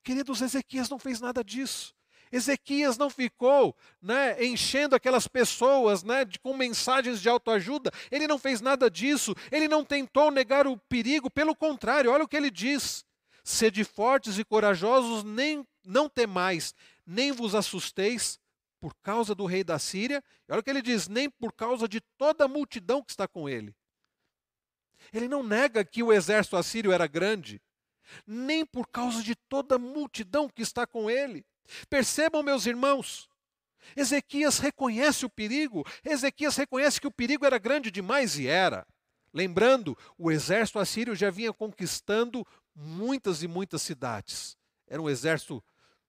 Queridos, 0.03 0.41
Ezequias 0.41 0.89
não 0.89 0.99
fez 0.99 1.19
nada 1.19 1.43
disso. 1.43 1.93
Ezequias 2.31 2.97
não 2.97 3.09
ficou 3.09 3.75
né, 4.01 4.43
enchendo 4.43 4.95
aquelas 4.95 5.27
pessoas 5.27 6.03
né, 6.03 6.25
de, 6.25 6.39
com 6.39 6.55
mensagens 6.55 7.21
de 7.21 7.29
autoajuda, 7.29 7.91
ele 8.11 8.27
não 8.27 8.37
fez 8.37 8.61
nada 8.61 8.89
disso, 8.89 9.35
ele 9.51 9.67
não 9.67 9.85
tentou 9.85 10.31
negar 10.31 10.67
o 10.67 10.77
perigo, 10.77 11.29
pelo 11.29 11.55
contrário, 11.55 12.11
olha 12.11 12.23
o 12.23 12.27
que 12.27 12.35
ele 12.35 12.51
diz: 12.51 13.05
sede 13.43 13.83
fortes 13.83 14.37
e 14.37 14.43
corajosos, 14.43 15.23
nem 15.23 15.65
não 15.85 16.09
temais, 16.09 16.73
nem 17.05 17.31
vos 17.31 17.53
assusteis 17.53 18.39
por 18.81 18.93
causa 19.01 19.33
do 19.33 19.45
rei 19.45 19.63
da 19.63 19.79
Síria, 19.79 20.23
e 20.47 20.51
olha 20.51 20.59
o 20.59 20.63
que 20.63 20.69
ele 20.69 20.81
diz: 20.81 21.07
nem 21.07 21.29
por 21.29 21.53
causa 21.53 21.87
de 21.87 22.01
toda 22.17 22.45
a 22.45 22.47
multidão 22.47 23.03
que 23.03 23.11
está 23.11 23.27
com 23.27 23.47
ele. 23.47 23.73
Ele 25.13 25.27
não 25.27 25.43
nega 25.43 25.85
que 25.85 26.01
o 26.01 26.11
exército 26.11 26.57
assírio 26.57 26.91
era 26.91 27.07
grande, 27.07 27.61
nem 28.25 28.65
por 28.65 28.87
causa 28.87 29.23
de 29.23 29.35
toda 29.35 29.75
a 29.75 29.79
multidão 29.79 30.49
que 30.49 30.61
está 30.61 30.85
com 30.85 31.09
ele. 31.09 31.45
Percebam, 31.89 32.43
meus 32.43 32.65
irmãos, 32.65 33.29
Ezequias 33.95 34.59
reconhece 34.59 35.25
o 35.25 35.29
perigo, 35.29 35.85
Ezequias 36.03 36.55
reconhece 36.55 36.99
que 36.99 37.07
o 37.07 37.11
perigo 37.11 37.45
era 37.45 37.57
grande 37.57 37.91
demais 37.91 38.37
e 38.37 38.47
era. 38.47 38.85
Lembrando, 39.33 39.97
o 40.17 40.31
exército 40.31 40.79
assírio 40.79 41.15
já 41.15 41.29
vinha 41.29 41.51
conquistando 41.51 42.45
muitas 42.73 43.43
e 43.43 43.47
muitas 43.47 43.81
cidades. 43.81 44.57
Era 44.87 45.01
um 45.01 45.09
exército 45.09 45.63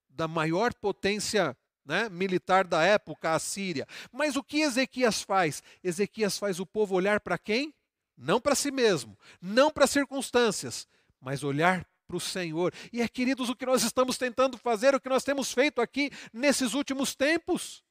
da 0.08 0.28
maior 0.28 0.72
potência 0.74 1.56
né, 1.84 2.08
militar 2.08 2.66
da 2.66 2.82
época, 2.82 3.34
a 3.34 3.38
Síria. 3.38 3.86
Mas 4.12 4.36
o 4.36 4.42
que 4.42 4.60
Ezequias 4.60 5.22
faz? 5.22 5.62
Ezequias 5.82 6.38
faz 6.38 6.58
o 6.58 6.66
povo 6.66 6.94
olhar 6.94 7.20
para 7.20 7.38
quem? 7.38 7.72
Não 8.16 8.40
para 8.40 8.54
si 8.54 8.70
mesmo, 8.70 9.18
não 9.40 9.70
para 9.70 9.86
circunstâncias, 9.86 10.88
mas 11.20 11.42
olhar 11.42 11.86
para 12.06 12.16
o 12.16 12.20
Senhor. 12.20 12.72
E 12.92 13.02
é, 13.02 13.08
queridos, 13.08 13.48
o 13.48 13.56
que 13.56 13.66
nós 13.66 13.82
estamos 13.82 14.16
tentando 14.16 14.56
fazer, 14.56 14.94
o 14.94 15.00
que 15.00 15.08
nós 15.08 15.24
temos 15.24 15.52
feito 15.52 15.80
aqui 15.80 16.10
nesses 16.32 16.74
últimos 16.74 17.14
tempos, 17.14 17.82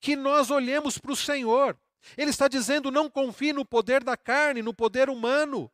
que 0.00 0.16
nós 0.16 0.50
olhemos 0.50 0.98
para 0.98 1.12
o 1.12 1.16
Senhor. 1.16 1.78
Ele 2.16 2.30
está 2.30 2.48
dizendo: 2.48 2.90
não 2.90 3.10
confie 3.10 3.52
no 3.52 3.64
poder 3.64 4.02
da 4.02 4.16
carne, 4.16 4.62
no 4.62 4.72
poder 4.72 5.10
humano. 5.10 5.70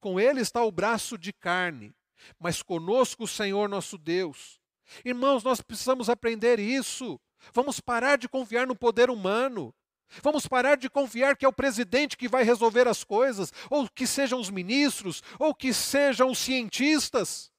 Com 0.00 0.20
ele 0.20 0.40
está 0.40 0.62
o 0.62 0.72
braço 0.72 1.16
de 1.16 1.32
carne, 1.32 1.94
mas 2.38 2.62
conosco 2.62 3.24
o 3.24 3.28
Senhor 3.28 3.68
nosso 3.68 3.96
Deus. 3.96 4.60
Irmãos, 5.04 5.42
nós 5.42 5.60
precisamos 5.60 6.10
aprender 6.10 6.58
isso. 6.58 7.18
Vamos 7.52 7.80
parar 7.80 8.16
de 8.16 8.28
confiar 8.28 8.66
no 8.66 8.76
poder 8.76 9.10
humano. 9.10 9.74
Vamos 10.22 10.46
parar 10.46 10.76
de 10.76 10.88
confiar 10.88 11.36
que 11.36 11.44
é 11.44 11.48
o 11.48 11.52
presidente 11.52 12.16
que 12.16 12.28
vai 12.28 12.44
resolver 12.44 12.86
as 12.86 13.02
coisas, 13.02 13.52
ou 13.68 13.88
que 13.88 14.06
sejam 14.06 14.38
os 14.38 14.50
ministros, 14.50 15.22
ou 15.38 15.54
que 15.54 15.72
sejam 15.72 16.30
os 16.30 16.38
cientistas. 16.38 17.50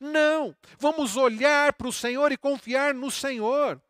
Não, 0.00 0.54
vamos 0.78 1.16
olhar 1.16 1.72
para 1.74 1.88
o 1.88 1.92
Senhor 1.92 2.32
e 2.32 2.36
confiar 2.36 2.94
no 2.94 3.10
Senhor. 3.10 3.80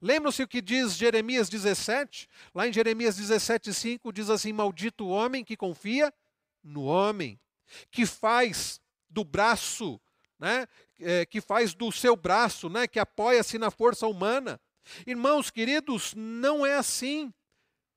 Lembram-se 0.00 0.42
o 0.42 0.48
que 0.48 0.60
diz 0.60 0.96
Jeremias 0.96 1.48
17? 1.48 2.28
Lá 2.54 2.66
em 2.66 2.72
Jeremias 2.72 3.16
17, 3.16 3.72
5 3.72 4.12
diz 4.12 4.28
assim: 4.30 4.52
Maldito 4.52 5.04
o 5.04 5.10
homem 5.10 5.44
que 5.44 5.56
confia 5.56 6.12
no 6.62 6.84
homem, 6.84 7.38
que 7.90 8.04
faz 8.04 8.80
do 9.08 9.24
braço, 9.24 10.00
né, 10.38 10.66
é, 10.98 11.24
que 11.24 11.40
faz 11.40 11.74
do 11.74 11.92
seu 11.92 12.16
braço, 12.16 12.68
né, 12.68 12.86
que 12.88 12.98
apoia-se 12.98 13.58
na 13.58 13.70
força 13.70 14.06
humana. 14.06 14.60
Irmãos 15.06 15.50
queridos, 15.50 16.14
não 16.16 16.66
é 16.66 16.74
assim 16.74 17.32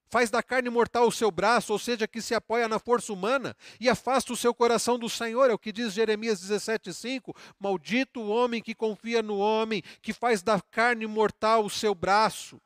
faz 0.10 0.30
da 0.30 0.41
carne 0.41 0.70
mortal 0.70 1.08
o 1.08 1.12
seu 1.12 1.32
braço, 1.32 1.74
ou 1.74 1.80
seja, 1.80 2.08
que 2.08 2.22
se 2.22 2.34
apoia 2.34 2.68
na 2.68 2.80
força 2.80 3.12
humana, 3.12 3.56
e 3.80 3.89
afasta 3.89 4.34
o 4.34 4.38
seu 4.38 4.53
coração 4.53 4.97
do 4.97 5.10
Senhor, 5.10 5.49
é 5.49 5.53
o 5.53 5.60
que 5.60 5.72
diz 5.72 5.93
Jeremias 5.93 6.39
17,5: 6.41 7.36
Maldito 7.60 8.22
o 8.22 8.30
homem 8.30 8.62
que 8.62 8.76
confia 8.76 9.22
no 9.22 9.38
homem, 9.38 9.82
que 10.01 10.14
faz 10.14 10.41
da 10.41 10.62
carne 10.62 11.08
mortal 11.08 11.66
o 11.66 11.70
seu 11.70 11.93
braço. 11.93 12.62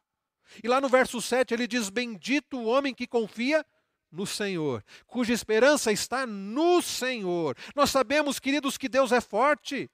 E 0.64 0.68
lá 0.68 0.82
no 0.82 0.90
verso 0.90 1.22
7 1.22 1.54
ele 1.54 1.68
diz: 1.68 1.90
Bendito 1.90 2.58
o 2.58 2.66
homem 2.66 2.94
que 2.94 3.08
confia 3.08 3.66
no 4.12 4.26
Senhor, 4.26 4.84
cuja 5.06 5.34
esperança 5.34 5.92
está 5.92 6.26
no 6.26 6.82
Senhor. 6.82 7.56
Nós 7.76 7.92
sabemos, 7.92 8.40
queridos, 8.40 8.78
que 8.78 8.90
Deus 8.90 9.12
é 9.12 9.22
forte. 9.22 9.90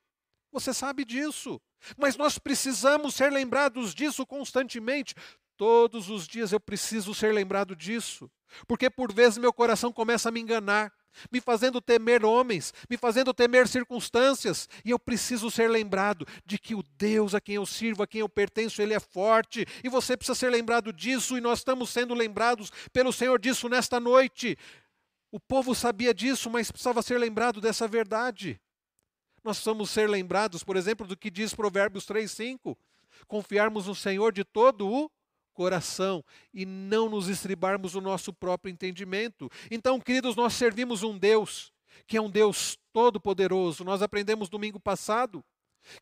Você 0.51 0.73
sabe 0.73 1.03
disso. 1.03 1.59
Mas 1.97 2.15
nós 2.15 2.39
precisamos 2.39 3.13
ser 3.13 3.31
lembrados 3.31 3.93
disso 3.93 4.25
constantemente. 4.25 5.13
Todos 5.57 6.09
os 6.09 6.27
dias 6.27 6.51
eu 6.51 6.59
preciso 6.59 7.13
ser 7.13 7.33
lembrado 7.33 7.75
disso, 7.75 8.29
porque 8.67 8.89
por 8.89 9.13
vezes 9.13 9.37
meu 9.37 9.53
coração 9.53 9.91
começa 9.91 10.27
a 10.27 10.31
me 10.31 10.41
enganar, 10.41 10.91
me 11.31 11.39
fazendo 11.39 11.79
temer 11.79 12.25
homens, 12.25 12.73
me 12.89 12.97
fazendo 12.97 13.33
temer 13.33 13.67
circunstâncias, 13.67 14.67
e 14.83 14.89
eu 14.89 14.99
preciso 14.99 15.49
ser 15.49 15.69
lembrado 15.69 16.27
de 16.45 16.57
que 16.57 16.75
o 16.75 16.83
Deus 16.97 17.33
a 17.33 17.39
quem 17.39 17.55
eu 17.55 17.65
sirvo, 17.65 18.03
a 18.03 18.07
quem 18.07 18.19
eu 18.19 18.27
pertenço, 18.27 18.81
ele 18.81 18.93
é 18.93 18.99
forte, 18.99 19.65
e 19.81 19.87
você 19.87 20.17
precisa 20.17 20.35
ser 20.35 20.49
lembrado 20.49 20.91
disso, 20.91 21.37
e 21.37 21.41
nós 21.41 21.59
estamos 21.59 21.89
sendo 21.89 22.13
lembrados 22.13 22.69
pelo 22.91 23.13
Senhor 23.13 23.39
disso 23.39 23.69
nesta 23.69 23.97
noite. 23.97 24.57
O 25.31 25.39
povo 25.39 25.73
sabia 25.73 26.13
disso, 26.13 26.49
mas 26.49 26.69
precisava 26.69 27.01
ser 27.01 27.17
lembrado 27.17 27.61
dessa 27.61 27.87
verdade. 27.87 28.59
Nós 29.43 29.57
precisamos 29.57 29.89
ser 29.89 30.09
lembrados, 30.09 30.63
por 30.63 30.75
exemplo, 30.75 31.07
do 31.07 31.15
que 31.15 31.29
diz 31.29 31.53
Provérbios 31.53 32.05
3:5, 32.05 32.77
confiarmos 33.27 33.87
no 33.87 33.95
Senhor 33.95 34.33
de 34.33 34.43
todo 34.43 34.87
o 34.87 35.09
coração 35.55 36.23
e 36.53 36.65
não 36.65 37.09
nos 37.09 37.29
estribarmos 37.29 37.95
o 37.95 38.01
nosso 38.01 38.31
próprio 38.31 38.71
entendimento. 38.71 39.49
Então, 39.71 39.99
queridos, 39.99 40.35
nós 40.35 40.53
servimos 40.53 41.01
um 41.01 41.17
Deus 41.17 41.73
que 42.05 42.17
é 42.17 42.21
um 42.21 42.29
Deus 42.29 42.77
todo-poderoso. 42.93 43.83
Nós 43.83 44.01
aprendemos 44.01 44.49
domingo 44.49 44.79
passado 44.79 45.43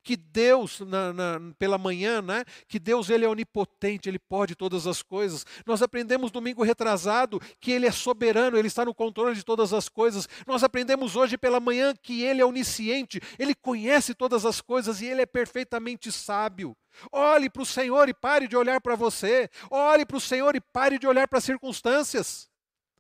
que 0.02 0.16
Deus 0.16 0.80
na, 0.80 1.12
na, 1.12 1.40
pela 1.60 1.78
manhã, 1.78 2.22
né? 2.22 2.46
Que 2.68 2.80
Deus 2.80 3.10
ele 3.10 3.26
é 3.26 3.30
onipotente, 3.30 4.08
ele 4.08 4.20
pode 4.20 4.56
todas 4.56 4.88
as 4.88 5.02
coisas. 5.02 5.46
Nós 5.66 5.82
aprendemos 5.82 6.32
domingo 6.32 6.64
retrasado 6.64 7.40
que 7.60 7.72
ele 7.72 7.86
é 7.86 7.92
soberano, 7.92 8.58
ele 8.58 8.68
está 8.68 8.86
no 8.86 8.94
controle 8.94 9.36
de 9.36 9.44
todas 9.44 9.74
as 9.74 9.90
coisas. 9.90 10.28
Nós 10.48 10.64
aprendemos 10.64 11.16
hoje 11.16 11.38
pela 11.38 11.60
manhã 11.60 11.94
que 12.02 12.24
ele 12.24 12.42
é 12.42 12.46
onisciente, 12.46 13.20
ele 13.38 13.54
conhece 13.54 14.14
todas 14.14 14.46
as 14.46 14.62
coisas 14.62 15.02
e 15.02 15.06
ele 15.06 15.22
é 15.22 15.26
perfeitamente 15.26 16.12
sábio. 16.12 16.76
Olhe 17.12 17.50
para 17.50 17.62
o 17.62 17.66
Senhor 17.66 18.08
e 18.10 18.14
pare 18.14 18.48
de 18.48 18.56
olhar 18.56 18.80
para 18.82 18.96
você. 18.96 19.50
Olhe 19.70 20.06
para 20.06 20.18
o 20.18 20.22
Senhor 20.22 20.56
e 20.56 20.62
pare 20.62 20.98
de 20.98 21.08
olhar 21.08 21.28
para 21.28 21.40
as 21.40 21.44
circunstâncias. 21.44 22.50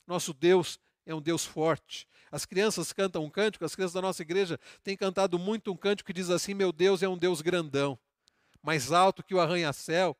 Nosso 0.07 0.33
Deus 0.33 0.79
é 1.05 1.13
um 1.13 1.21
Deus 1.21 1.45
forte. 1.45 2.07
As 2.31 2.45
crianças 2.45 2.91
cantam 2.91 3.23
um 3.23 3.29
cântico, 3.29 3.63
as 3.63 3.75
crianças 3.75 3.93
da 3.93 4.01
nossa 4.01 4.21
igreja 4.21 4.59
têm 4.83 4.97
cantado 4.97 5.37
muito 5.37 5.71
um 5.71 5.77
cântico 5.77 6.07
que 6.07 6.13
diz 6.13 6.29
assim: 6.29 6.53
Meu 6.53 6.71
Deus 6.71 7.03
é 7.03 7.07
um 7.07 7.17
Deus 7.17 7.41
grandão, 7.41 7.97
mais 8.61 8.91
alto 8.91 9.23
que 9.23 9.35
o 9.35 9.39
arranha-céu, 9.39 10.17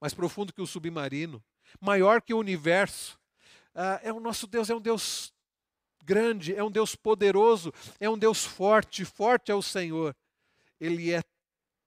mais 0.00 0.14
profundo 0.14 0.52
que 0.52 0.62
o 0.62 0.66
submarino, 0.66 1.44
maior 1.80 2.22
que 2.22 2.32
o 2.32 2.38
universo. 2.38 3.18
Ah, 3.74 4.00
é 4.02 4.12
o 4.12 4.20
nosso 4.20 4.46
Deus, 4.46 4.70
é 4.70 4.74
um 4.74 4.80
Deus 4.80 5.32
grande, 6.04 6.54
é 6.54 6.64
um 6.64 6.70
Deus 6.70 6.94
poderoso, 6.94 7.72
é 8.00 8.08
um 8.08 8.18
Deus 8.18 8.44
forte, 8.44 9.04
forte 9.04 9.52
é 9.52 9.54
o 9.54 9.62
Senhor. 9.62 10.16
Ele 10.80 11.12
é 11.12 11.22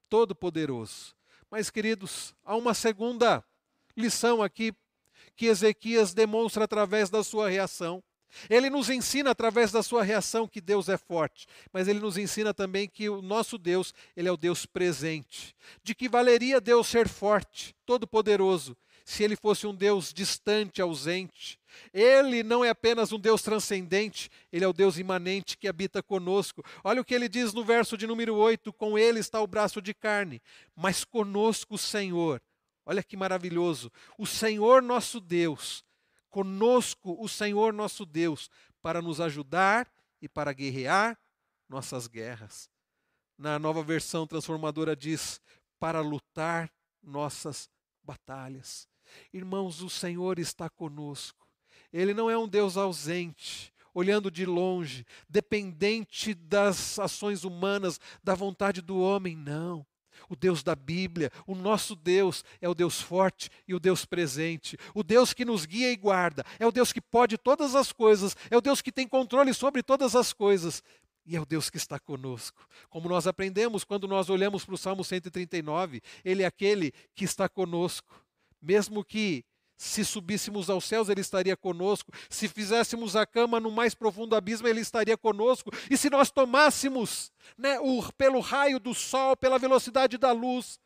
todo-poderoso. 0.09 1.15
Mas, 1.49 1.69
queridos, 1.69 2.33
há 2.43 2.55
uma 2.55 2.73
segunda 2.73 3.43
lição 3.95 4.41
aqui 4.41 4.73
que 5.35 5.47
Ezequias 5.47 6.13
demonstra 6.13 6.63
através 6.63 7.09
da 7.09 7.23
sua 7.23 7.49
reação. 7.49 8.03
Ele 8.49 8.69
nos 8.69 8.89
ensina 8.89 9.31
através 9.31 9.71
da 9.71 9.81
sua 9.81 10.03
reação 10.03 10.47
que 10.47 10.59
Deus 10.59 10.89
é 10.89 10.97
forte, 10.97 11.47
mas 11.71 11.87
ele 11.87 11.99
nos 11.99 12.17
ensina 12.17 12.53
também 12.53 12.87
que 12.87 13.09
o 13.09 13.21
nosso 13.21 13.57
Deus, 13.57 13.93
ele 14.15 14.27
é 14.27 14.31
o 14.31 14.37
Deus 14.37 14.65
presente. 14.65 15.55
De 15.81 15.95
que 15.95 16.09
valeria 16.09 16.59
Deus 16.59 16.87
ser 16.87 17.07
forte, 17.07 17.73
todo-poderoso, 17.85 18.75
se 19.05 19.23
ele 19.23 19.37
fosse 19.37 19.65
um 19.65 19.73
Deus 19.73 20.11
distante, 20.11 20.81
ausente? 20.81 21.57
Ele 21.93 22.43
não 22.43 22.65
é 22.65 22.69
apenas 22.69 23.13
um 23.13 23.19
Deus 23.19 23.41
transcendente, 23.41 24.29
ele 24.51 24.65
é 24.65 24.67
o 24.67 24.73
Deus 24.73 24.97
imanente 24.97 25.57
que 25.57 25.67
habita 25.67 26.03
conosco. 26.03 26.61
Olha 26.83 26.99
o 26.99 27.05
que 27.05 27.15
ele 27.15 27.29
diz 27.29 27.53
no 27.53 27.63
verso 27.63 27.97
de 27.97 28.05
número 28.05 28.35
8: 28.35 28.73
com 28.73 28.97
ele 28.97 29.19
está 29.19 29.39
o 29.39 29.47
braço 29.47 29.81
de 29.81 29.93
carne, 29.93 30.41
mas 30.75 31.05
conosco 31.05 31.75
o 31.75 31.77
Senhor 31.77 32.41
Olha 32.85 33.01
que 33.01 33.17
maravilhoso. 33.17 33.91
O 34.17 34.27
Senhor 34.27 34.81
nosso 34.81 35.19
Deus, 35.19 35.83
conosco 36.29 37.17
o 37.19 37.27
Senhor 37.27 37.73
nosso 37.73 38.05
Deus, 38.05 38.49
para 38.81 39.01
nos 39.01 39.19
ajudar 39.19 39.91
e 40.21 40.29
para 40.29 40.53
guerrear 40.53 41.17
nossas 41.67 42.05
guerras. 42.05 42.69
Na 43.37 43.57
nova 43.57 43.81
versão 43.81 44.27
transformadora 44.27 44.95
diz: 44.95 45.41
para 45.79 45.99
lutar 45.99 46.71
nossas 47.01 47.69
batalhas. 48.03 48.87
Irmãos, 49.33 49.81
o 49.81 49.89
Senhor 49.89 50.39
está 50.39 50.69
conosco. 50.69 51.47
Ele 51.91 52.13
não 52.13 52.29
é 52.29 52.37
um 52.37 52.47
Deus 52.47 52.77
ausente, 52.77 53.73
olhando 53.93 54.29
de 54.29 54.45
longe, 54.45 55.05
dependente 55.29 56.33
das 56.33 56.99
ações 56.99 57.43
humanas, 57.43 57.99
da 58.23 58.35
vontade 58.35 58.81
do 58.81 58.99
homem, 58.99 59.35
não 59.35 59.85
o 60.29 60.35
Deus 60.35 60.63
da 60.63 60.75
Bíblia, 60.75 61.31
o 61.45 61.55
nosso 61.55 61.95
Deus 61.95 62.43
é 62.61 62.69
o 62.69 62.75
Deus 62.75 63.01
forte 63.01 63.49
e 63.67 63.73
o 63.73 63.79
Deus 63.79 64.05
presente, 64.05 64.77
o 64.93 65.03
Deus 65.03 65.33
que 65.33 65.45
nos 65.45 65.65
guia 65.65 65.91
e 65.91 65.95
guarda, 65.95 66.43
é 66.59 66.65
o 66.65 66.71
Deus 66.71 66.91
que 66.91 67.01
pode 67.01 67.37
todas 67.37 67.75
as 67.75 67.91
coisas, 67.91 68.35
é 68.49 68.57
o 68.57 68.61
Deus 68.61 68.81
que 68.81 68.91
tem 68.91 69.07
controle 69.07 69.53
sobre 69.53 69.83
todas 69.83 70.15
as 70.15 70.33
coisas. 70.33 70.83
e 71.27 71.35
é 71.35 71.41
o 71.41 71.45
Deus 71.45 71.71
que 71.71 71.77
está 71.77 71.99
conosco. 71.99 72.67
Como 72.87 73.09
nós 73.09 73.25
aprendemos 73.25 73.83
quando 73.83 74.07
nós 74.07 74.29
olhamos 74.29 74.63
para 74.63 74.75
o 74.75 74.77
Salmo 74.77 75.03
139, 75.03 75.99
ele 76.23 76.43
é 76.43 76.45
aquele 76.45 76.93
que 77.15 77.25
está 77.25 77.49
conosco. 77.49 78.23
Mesmo 78.65 79.03
que 79.03 79.45
se 79.77 80.03
subíssemos 80.03 80.69
aos 80.69 80.85
céus, 80.85 81.07
ele 81.07 81.21
estaria 81.21 81.55
conosco. 81.55 82.11
Se 82.29 82.47
fizéssemos 82.47 83.15
a 83.15 83.25
cama 83.25 83.59
no 83.59 83.69
mais 83.69 83.93
profundo 83.93 84.35
abismo, 84.35 84.67
ele 84.67 84.81
estaria 84.81 85.15
conosco. 85.15 85.69
E 85.89 85.95
se 85.95 86.09
nós 86.09 86.31
tomássemos 86.31 87.31
né, 87.57 87.79
o, 87.79 88.01
pelo 88.13 88.39
raio 88.39 88.79
do 88.79 88.93
sol, 88.93 89.37
pela 89.37 89.59
velocidade 89.59 90.17
da 90.17 90.31
luz, 90.31 90.79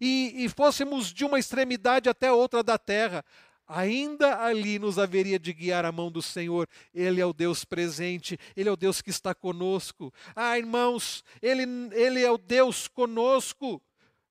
e, 0.00 0.44
e 0.44 0.48
fôssemos 0.48 1.12
de 1.12 1.24
uma 1.24 1.38
extremidade 1.38 2.08
até 2.08 2.30
outra 2.30 2.62
da 2.62 2.76
terra, 2.76 3.24
ainda 3.66 4.42
ali 4.42 4.78
nos 4.78 4.98
haveria 4.98 5.38
de 5.38 5.52
guiar 5.52 5.84
a 5.84 5.92
mão 5.92 6.10
do 6.10 6.20
Senhor. 6.20 6.68
Ele 6.92 7.20
é 7.20 7.26
o 7.26 7.32
Deus 7.32 7.64
presente, 7.64 8.38
Ele 8.56 8.68
é 8.68 8.72
o 8.72 8.76
Deus 8.76 9.00
que 9.00 9.10
está 9.10 9.34
conosco. 9.34 10.12
Ah, 10.34 10.58
irmãos, 10.58 11.24
Ele, 11.40 11.62
ele 11.92 12.22
é 12.22 12.30
o 12.30 12.36
Deus 12.36 12.88
conosco. 12.88 13.80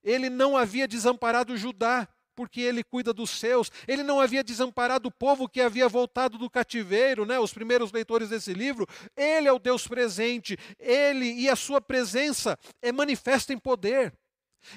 Ele 0.04 0.30
não 0.30 0.58
havia 0.58 0.86
desamparado 0.86 1.56
Judá, 1.56 2.08
porque 2.36 2.62
ele 2.62 2.84
cuida 2.84 3.14
dos 3.14 3.30
seus. 3.30 3.72
Ele 3.88 4.04
não 4.04 4.20
havia 4.20 4.44
desamparado 4.44 5.10
o 5.10 5.12
povo 5.12 5.48
que 5.48 5.62
havia 5.62 5.88
voltado 5.88 6.38
do 6.38 6.50
cativeiro, 6.50 7.26
né? 7.26 7.40
Os 7.40 7.54
primeiros 7.54 7.92
leitores 7.92 8.30
desse 8.30 8.54
livro. 8.54 8.88
Ele 9.16 9.48
é 9.48 9.52
o 9.52 9.60
Deus 9.60 9.88
presente. 9.88 10.58
Ele 10.80 11.26
e 11.34 11.50
a 11.50 11.56
sua 11.56 11.82
presença 11.82 12.58
é 12.82 12.92
manifesta 12.92 13.54
em 13.54 13.58
poder. 13.58 14.14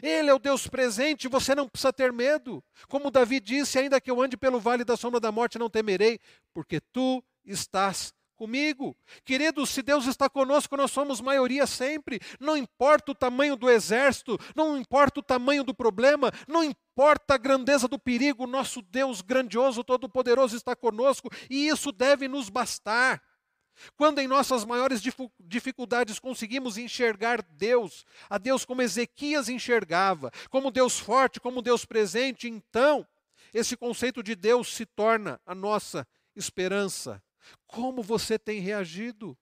Ele 0.03 0.29
é 0.29 0.35
o 0.35 0.39
Deus 0.39 0.67
presente, 0.67 1.29
você 1.29 1.55
não 1.55 1.69
precisa 1.69 1.93
ter 1.93 2.13
medo. 2.13 2.63
Como 2.89 3.11
Davi 3.11 3.41
disse: 3.41 3.79
ainda 3.79 4.01
que 4.01 4.11
eu 4.11 4.21
ande 4.21 4.37
pelo 4.37 4.59
vale 4.59 4.85
da 4.85 4.97
sombra 4.97 5.21
da 5.21 5.31
morte, 5.31 5.59
não 5.59 5.71
temerei, 5.71 6.19
porque 6.53 6.81
tu 6.81 7.23
estás 7.45 8.13
comigo. 8.37 8.97
Queridos, 9.25 9.71
se 9.71 9.83
Deus 9.83 10.07
está 10.07 10.29
conosco, 10.29 10.77
nós 10.77 10.91
somos 10.91 11.21
maioria 11.21 11.67
sempre. 11.67 12.21
Não 12.39 12.57
importa 12.57 13.13
o 13.13 13.15
tamanho 13.15 13.57
do 13.57 13.71
exército, 13.71 14.39
não 14.55 14.77
importa 14.77 15.21
o 15.21 15.23
tamanho 15.23 15.65
do 15.65 15.75
problema, 15.75 16.31
não 16.47 16.63
importa 16.63 16.86
a 17.29 17.37
grandeza 17.37 17.87
do 17.87 17.99
perigo, 17.99 18.47
nosso 18.47 18.81
Deus 18.81 19.21
grandioso, 19.21 19.85
todo-poderoso 19.85 20.57
está 20.57 20.75
conosco 20.75 21.31
e 21.51 21.69
isso 21.69 21.93
deve 21.93 22.29
nos 22.29 22.49
bastar. 22.49 23.23
Quando 23.97 24.21
em 24.21 24.27
nossas 24.27 24.65
maiores 24.65 25.03
dificuldades 25.39 26.19
conseguimos 26.19 26.79
enxergar 26.79 27.43
Deus, 27.43 28.07
a 28.31 28.39
Deus 28.39 28.65
como 28.65 28.81
Ezequias 28.81 29.49
enxergava, 29.49 30.31
como 30.49 30.71
Deus 30.71 30.99
forte, 30.99 31.39
como 31.39 31.61
Deus 31.61 31.85
presente, 31.85 32.49
então 32.49 33.07
esse 33.53 33.77
conceito 33.77 34.23
de 34.23 34.35
Deus 34.35 34.75
se 34.75 34.87
torna 34.87 35.41
a 35.45 35.55
nossa 35.55 36.07
esperança. 36.35 37.23
Como 37.67 38.03
você 38.03 38.39
tem 38.39 38.61
reagido? 38.61 39.37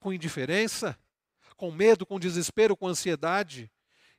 Com 0.00 0.12
indiferença? 0.12 0.98
Com 1.56 1.70
medo, 1.70 2.04
com 2.04 2.18
desespero, 2.18 2.76
com 2.76 2.88
ansiedade? 2.88 3.70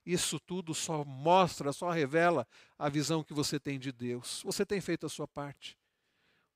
Isso 0.05 0.39
tudo 0.39 0.73
só 0.73 1.05
mostra, 1.05 1.71
só 1.71 1.89
revela 1.89 2.45
a 2.77 2.89
visão 2.89 3.23
que 3.23 3.33
você 3.33 3.59
tem 3.59 3.79
de 3.79 3.91
Deus. 3.91 4.41
Você 4.43 4.65
tem 4.65 4.81
feito 4.81 5.05
a 5.05 5.09
sua 5.09 5.27
parte. 5.27 5.77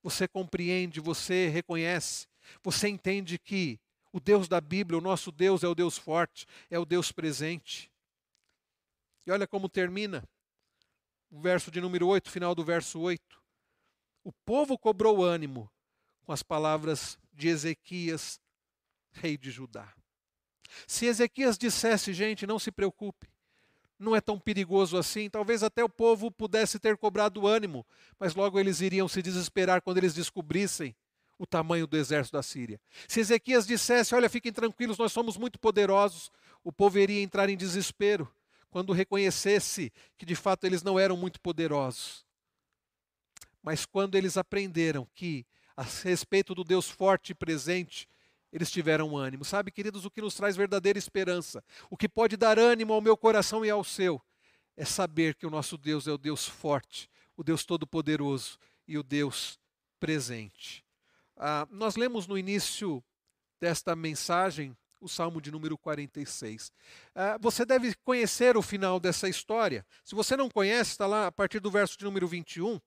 Você 0.04 0.28
compreende, 0.28 1.00
você 1.00 1.48
reconhece, 1.48 2.28
você 2.64 2.88
entende 2.88 3.38
que 3.38 3.80
o 4.12 4.20
Deus 4.20 4.48
da 4.48 4.62
Bíblia, 4.62 4.98
o 4.98 5.02
nosso 5.02 5.32
Deus, 5.32 5.64
é 5.64 5.68
o 5.68 5.76
Deus 5.76 5.98
forte, 5.98 6.46
é 6.70 6.80
o 6.80 6.86
Deus 6.86 7.12
presente. 7.12 7.92
E 9.26 9.32
olha 9.32 9.48
como 9.48 9.68
termina 9.68 10.28
o 11.30 11.40
verso 11.40 11.70
de 11.70 11.82
número 11.82 12.08
8, 12.08 12.30
final 12.30 12.56
do 12.56 12.64
verso 12.64 13.00
8. 13.00 13.22
O 14.24 14.32
povo 14.32 14.78
cobrou 14.78 15.24
ânimo 15.24 15.70
com 16.26 16.32
as 16.32 16.44
palavras 16.44 17.18
de 17.34 17.48
Ezequias, 17.48 18.40
rei 19.12 19.38
de 19.38 19.52
Judá. 19.52 19.94
Se 20.88 21.06
Ezequias 21.06 21.58
dissesse, 21.58 22.14
gente, 22.14 22.48
não 22.48 22.60
se 22.60 22.72
preocupe, 22.72 23.28
não 24.00 24.16
é 24.16 24.22
tão 24.22 24.40
perigoso 24.40 24.98
assim. 24.98 25.30
Talvez 25.30 25.64
até 25.64 25.84
o 25.84 25.90
povo 25.90 26.32
pudesse 26.32 26.80
ter 26.80 26.98
cobrado 26.98 27.48
ânimo, 27.48 27.86
mas 28.20 28.36
logo 28.36 28.60
eles 28.60 28.82
iriam 28.82 29.08
se 29.08 29.22
desesperar 29.22 29.82
quando 29.82 29.98
eles 29.98 30.14
descobrissem 30.14 30.96
o 31.40 31.46
tamanho 31.46 31.86
do 31.86 31.98
exército 31.98 32.38
da 32.38 32.44
Síria. 32.44 32.80
Se 33.08 33.20
Ezequias 33.20 33.66
dissesse: 33.66 34.16
Olha, 34.16 34.30
fiquem 34.30 34.52
tranquilos, 34.52 34.98
nós 34.98 35.12
somos 35.12 35.38
muito 35.38 35.60
poderosos, 35.60 36.32
o 36.64 36.72
povo 36.72 37.00
iria 37.00 37.22
entrar 37.22 37.50
em 37.50 37.58
desespero 37.58 38.32
quando 38.70 38.94
reconhecesse 38.94 39.92
que 40.18 40.26
de 40.26 40.36
fato 40.36 40.66
eles 40.66 40.84
não 40.84 41.00
eram 41.00 41.18
muito 41.18 41.40
poderosos. 41.40 42.26
Mas 43.62 43.86
quando 43.86 44.16
eles 44.16 44.38
aprenderam 44.38 45.08
que, 45.14 45.46
a 45.76 45.84
respeito 45.84 46.54
do 46.56 46.64
Deus 46.64 46.90
forte 46.90 47.32
e 47.32 47.36
presente, 47.36 48.08
eles 48.52 48.72
tiveram 48.72 49.16
ânimo. 49.16 49.44
Sabe, 49.44 49.72
queridos, 49.72 50.06
o 50.06 50.12
que 50.12 50.22
nos 50.22 50.36
traz 50.36 50.56
verdadeira 50.56 50.98
esperança, 50.98 51.64
o 51.90 51.98
que 51.98 52.08
pode 52.08 52.38
dar 52.38 52.58
ânimo 52.58 52.94
ao 52.94 53.02
meu 53.02 53.18
coração 53.18 53.66
e 53.66 53.70
ao 53.70 53.84
seu, 53.84 54.22
é 54.76 54.86
saber 54.86 55.36
que 55.36 55.46
o 55.46 55.50
nosso 55.50 55.78
Deus 55.78 56.08
é 56.08 56.12
o 56.12 56.18
Deus 56.18 56.48
forte, 56.48 57.10
o 57.36 57.44
Deus 57.44 57.66
todo-poderoso 57.66 58.58
e 58.88 58.98
o 58.98 59.04
Deus 59.04 59.60
presente. 60.00 60.86
Ah, 61.36 61.68
nós 61.72 61.96
lemos 61.96 62.28
no 62.28 62.38
início 62.38 63.04
desta 63.60 63.96
mensagem 63.96 64.76
o 65.00 65.08
Salmo 65.08 65.42
de 65.42 65.52
número 65.52 65.78
46. 65.78 66.72
Ah, 67.14 67.38
você 67.40 67.66
deve 67.66 67.94
conhecer 68.04 68.58
o 68.58 68.62
final 68.62 69.00
dessa 69.00 69.28
história. 69.28 69.86
Se 70.04 70.16
você 70.16 70.36
não 70.36 70.50
conhece, 70.50 70.92
está 70.92 71.06
lá 71.06 71.28
a 71.28 71.32
partir 71.32 71.60
do 71.60 71.72
verso 71.72 71.98
de 71.98 72.06
número 72.06 72.28
21. 72.28 72.80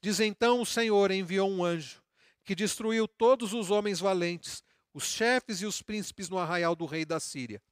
Diz 0.00 0.20
então: 0.20 0.60
O 0.60 0.66
Senhor 0.66 1.10
enviou 1.10 1.50
um 1.50 1.64
anjo 1.64 2.02
que 2.44 2.54
destruiu 2.54 3.06
todos 3.06 3.52
os 3.52 3.70
homens 3.70 4.00
valentes 4.00 4.62
os 4.94 5.04
chefes 5.04 5.60
e 5.60 5.66
os 5.66 5.82
príncipes 5.82 6.28
no 6.28 6.38
arraial 6.38 6.74
do 6.74 6.86
rei 6.86 7.04
da 7.04 7.18
Síria. 7.18 7.62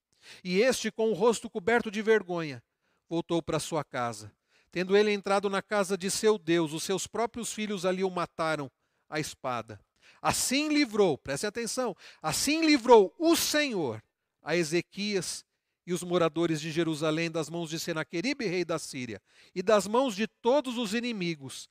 E 0.45 0.61
este, 0.61 0.91
com 0.91 1.11
o 1.11 1.15
rosto 1.15 1.49
coberto 1.49 1.91
de 1.91 2.03
vergonha, 2.03 2.63
voltou 3.09 3.43
para 3.43 3.59
sua 3.59 3.83
casa. 3.83 4.33
Tendo 4.71 4.97
ele 4.97 5.13
entrado 5.13 5.51
na 5.51 5.61
casa 5.61 5.99
de 5.99 6.11
seu 6.11 6.39
Deus, 6.39 6.73
os 6.73 6.85
seus 6.85 7.07
próprios 7.07 7.53
filhos 7.53 7.85
ali 7.85 8.05
o 8.05 8.11
mataram 8.11 8.71
à 9.09 9.19
espada. 9.19 9.81
Assim 10.23 10.69
livrou, 10.69 11.17
preste 11.19 11.47
atenção, 11.47 11.97
assim 12.23 12.65
livrou 12.65 13.15
o 13.19 13.35
Senhor 13.35 14.03
a 14.43 14.57
Ezequias 14.57 15.45
e 15.87 15.93
os 15.93 16.03
moradores 16.03 16.61
de 16.61 16.71
Jerusalém 16.71 17.31
das 17.31 17.49
mãos 17.49 17.71
de 17.71 17.79
Senaqueribe, 17.79 18.47
rei 18.47 18.65
da 18.65 18.79
Síria, 18.79 19.21
e 19.55 19.63
das 19.63 19.87
mãos 19.87 20.15
de 20.15 20.27
todos 20.27 20.79
os 20.79 20.95
inimigos, 20.95 21.69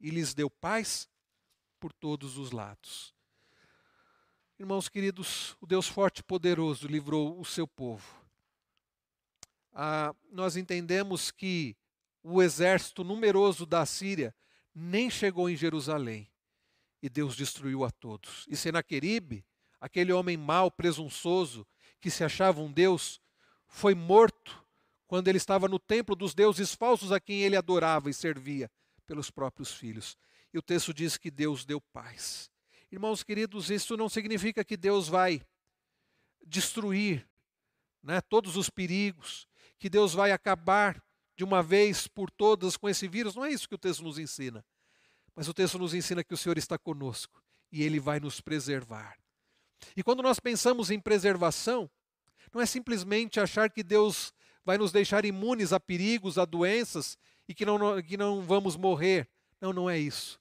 e 0.00 0.10
lhes 0.10 0.34
deu 0.34 0.50
paz 0.50 1.08
por 1.78 1.92
todos 1.92 2.36
os 2.36 2.50
lados. 2.50 3.14
Irmãos 4.60 4.90
queridos, 4.90 5.56
o 5.58 5.66
Deus 5.66 5.88
forte 5.88 6.18
e 6.18 6.22
poderoso 6.22 6.86
livrou 6.86 7.40
o 7.40 7.46
seu 7.46 7.66
povo. 7.66 8.06
Ah, 9.72 10.14
nós 10.30 10.54
entendemos 10.54 11.30
que 11.30 11.74
o 12.22 12.42
exército 12.42 13.02
numeroso 13.02 13.64
da 13.64 13.86
Síria 13.86 14.34
nem 14.74 15.08
chegou 15.08 15.48
em 15.48 15.56
Jerusalém 15.56 16.30
e 17.02 17.08
Deus 17.08 17.34
destruiu 17.34 17.86
a 17.86 17.90
todos. 17.90 18.44
E 18.50 18.54
Senaqueribe, 18.54 19.46
aquele 19.80 20.12
homem 20.12 20.36
mau, 20.36 20.70
presunçoso, 20.70 21.66
que 21.98 22.10
se 22.10 22.22
achava 22.22 22.60
um 22.60 22.70
Deus, 22.70 23.18
foi 23.66 23.94
morto 23.94 24.62
quando 25.06 25.28
ele 25.28 25.38
estava 25.38 25.68
no 25.68 25.78
templo 25.78 26.14
dos 26.14 26.34
deuses 26.34 26.74
falsos 26.74 27.12
a 27.12 27.18
quem 27.18 27.40
ele 27.40 27.56
adorava 27.56 28.10
e 28.10 28.12
servia 28.12 28.70
pelos 29.06 29.30
próprios 29.30 29.72
filhos. 29.72 30.18
E 30.52 30.58
o 30.58 30.62
texto 30.62 30.92
diz 30.92 31.16
que 31.16 31.30
Deus 31.30 31.64
deu 31.64 31.80
paz. 31.80 32.50
Irmãos 32.92 33.22
queridos, 33.22 33.70
isso 33.70 33.96
não 33.96 34.08
significa 34.08 34.64
que 34.64 34.76
Deus 34.76 35.06
vai 35.06 35.40
destruir 36.44 37.24
né, 38.02 38.20
todos 38.20 38.56
os 38.56 38.68
perigos, 38.68 39.46
que 39.78 39.88
Deus 39.88 40.12
vai 40.12 40.32
acabar 40.32 41.00
de 41.36 41.44
uma 41.44 41.62
vez 41.62 42.08
por 42.08 42.30
todas 42.30 42.76
com 42.76 42.88
esse 42.88 43.06
vírus. 43.06 43.36
Não 43.36 43.44
é 43.44 43.50
isso 43.50 43.68
que 43.68 43.76
o 43.76 43.78
texto 43.78 44.02
nos 44.02 44.18
ensina. 44.18 44.64
Mas 45.36 45.46
o 45.46 45.54
texto 45.54 45.78
nos 45.78 45.94
ensina 45.94 46.24
que 46.24 46.34
o 46.34 46.36
Senhor 46.36 46.58
está 46.58 46.76
conosco 46.76 47.40
e 47.70 47.84
Ele 47.84 48.00
vai 48.00 48.18
nos 48.18 48.40
preservar. 48.40 49.16
E 49.96 50.02
quando 50.02 50.22
nós 50.22 50.40
pensamos 50.40 50.90
em 50.90 50.98
preservação, 50.98 51.88
não 52.52 52.60
é 52.60 52.66
simplesmente 52.66 53.38
achar 53.38 53.70
que 53.70 53.84
Deus 53.84 54.32
vai 54.64 54.76
nos 54.76 54.90
deixar 54.90 55.24
imunes 55.24 55.72
a 55.72 55.78
perigos, 55.78 56.38
a 56.38 56.44
doenças 56.44 57.16
e 57.48 57.54
que 57.54 57.64
não, 57.64 58.02
que 58.02 58.16
não 58.16 58.42
vamos 58.42 58.76
morrer. 58.76 59.28
Não, 59.60 59.72
não 59.72 59.88
é 59.88 59.96
isso. 59.96 60.40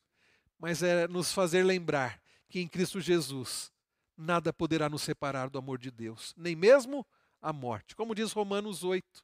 Mas 0.58 0.82
é 0.82 1.08
nos 1.08 1.32
fazer 1.32 1.64
lembrar 1.64 2.19
que 2.50 2.60
em 2.60 2.68
Cristo 2.68 3.00
Jesus 3.00 3.72
nada 4.18 4.52
poderá 4.52 4.90
nos 4.90 5.04
separar 5.04 5.50
do 5.50 5.58
amor 5.58 5.78
de 5.78 5.92
Deus, 5.92 6.34
nem 6.36 6.56
mesmo 6.56 7.06
a 7.42 7.54
morte. 7.54 7.96
Como 7.96 8.14
diz 8.14 8.32
Romanos 8.34 8.84
8, 8.84 9.24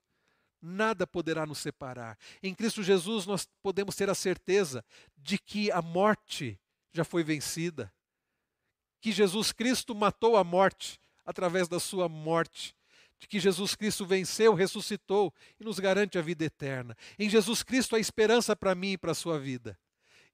nada 0.62 1.06
poderá 1.06 1.46
nos 1.46 1.58
separar. 1.58 2.18
Em 2.42 2.54
Cristo 2.54 2.82
Jesus 2.82 3.26
nós 3.26 3.48
podemos 3.62 3.96
ter 3.96 4.10
a 4.10 4.16
certeza 4.16 4.86
de 5.18 5.38
que 5.38 5.72
a 5.72 5.82
morte 5.82 6.60
já 6.94 7.04
foi 7.04 7.24
vencida, 7.24 7.94
que 9.02 9.12
Jesus 9.12 9.52
Cristo 9.52 9.94
matou 9.94 10.38
a 10.38 10.44
morte 10.44 11.00
através 11.26 11.68
da 11.68 11.80
sua 11.80 12.08
morte, 12.08 12.76
de 13.20 13.28
que 13.28 13.40
Jesus 13.40 13.76
Cristo 13.76 14.06
venceu, 14.06 14.54
ressuscitou 14.54 15.34
e 15.60 15.64
nos 15.64 15.80
garante 15.80 16.18
a 16.18 16.22
vida 16.22 16.46
eterna. 16.46 16.96
Em 17.18 17.30
Jesus 17.30 17.64
Cristo 17.64 17.96
a 17.96 18.00
esperança 18.00 18.56
para 18.56 18.76
mim 18.76 18.94
e 18.94 18.98
para 18.98 19.12
a 19.12 19.16
sua 19.16 19.40
vida. 19.40 19.78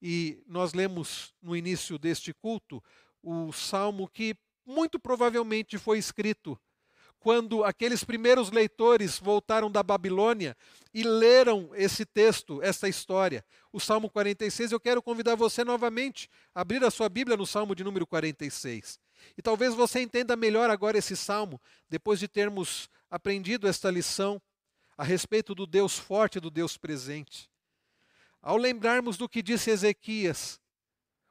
E 0.02 0.41
nós 0.47 0.74
lemos 0.74 1.34
no 1.41 1.56
início 1.56 1.97
deste 1.99 2.34
culto 2.34 2.84
o 3.22 3.52
salmo 3.52 4.08
que 4.08 4.36
muito 4.66 4.99
provavelmente 4.99 5.78
foi 5.78 5.97
escrito 5.97 6.60
quando 7.22 7.64
aqueles 7.64 8.04
primeiros 8.04 8.49
leitores 8.49 9.20
voltaram 9.20 9.70
da 9.70 9.84
Babilônia 9.84 10.58
e 10.91 11.04
leram 11.04 11.70
esse 11.76 12.04
texto, 12.04 12.60
essa 12.64 12.89
história, 12.89 13.45
o 13.72 13.80
Salmo 13.80 14.10
46. 14.10 14.72
Eu 14.72 14.80
quero 14.80 15.04
convidar 15.04 15.36
você 15.36 15.64
novamente 15.64 16.28
a 16.54 16.62
abrir 16.62 16.84
a 16.84 16.89
sua 16.89 17.08
Bíblia 17.08 17.38
no 17.38 17.45
Salmo 17.45 17.76
de 17.76 17.84
número 17.84 18.08
46. 18.08 18.99
E 19.38 19.41
talvez 19.41 19.76
você 19.76 20.02
entenda 20.02 20.36
melhor 20.36 20.72
agora 20.72 20.97
esse 20.97 21.16
salmo, 21.16 21.62
depois 21.88 22.20
de 22.20 22.28
termos 22.28 22.89
aprendido 23.08 23.68
esta 23.68 23.91
lição 23.91 24.41
a 24.97 25.04
respeito 25.04 25.54
do 25.54 25.68
Deus 25.68 25.99
forte 25.99 26.39
do 26.39 26.49
Deus 26.49 26.76
presente. 26.76 27.51
Ao 28.42 28.58
lembrarmos 28.58 29.18
do 29.18 29.30
que 29.30 29.42
disse 29.42 29.70
Ezequias, 29.70 30.60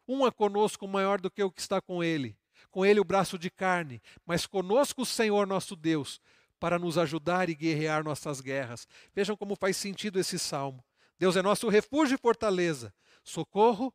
um 0.07 0.27
é 0.27 0.31
conosco 0.31 0.87
maior 0.87 1.21
do 1.21 1.31
que 1.31 1.43
o 1.43 1.51
que 1.51 1.61
está 1.61 1.81
com 1.81 2.03
ele, 2.05 2.37
com 2.71 2.87
ele 2.87 3.01
o 3.01 3.05
braço 3.05 3.39
de 3.39 3.51
carne, 3.51 4.01
mas 4.25 4.47
conosco 4.47 5.03
o 5.03 5.07
Senhor 5.07 5.47
nosso 5.47 5.75
Deus, 5.75 6.21
para 6.59 6.79
nos 6.79 6.99
ajudar 6.99 7.49
e 7.49 7.55
guerrear 7.55 8.05
nossas 8.05 8.41
guerras. 8.41 8.87
Vejam 9.15 9.37
como 9.37 9.57
faz 9.57 9.77
sentido 9.77 10.21
esse 10.21 10.39
salmo. 10.39 10.85
Deus 11.19 11.37
é 11.37 11.43
nosso 11.43 11.69
refúgio 11.69 12.15
e 12.15 12.19
fortaleza, 12.19 12.95
socorro 13.25 13.93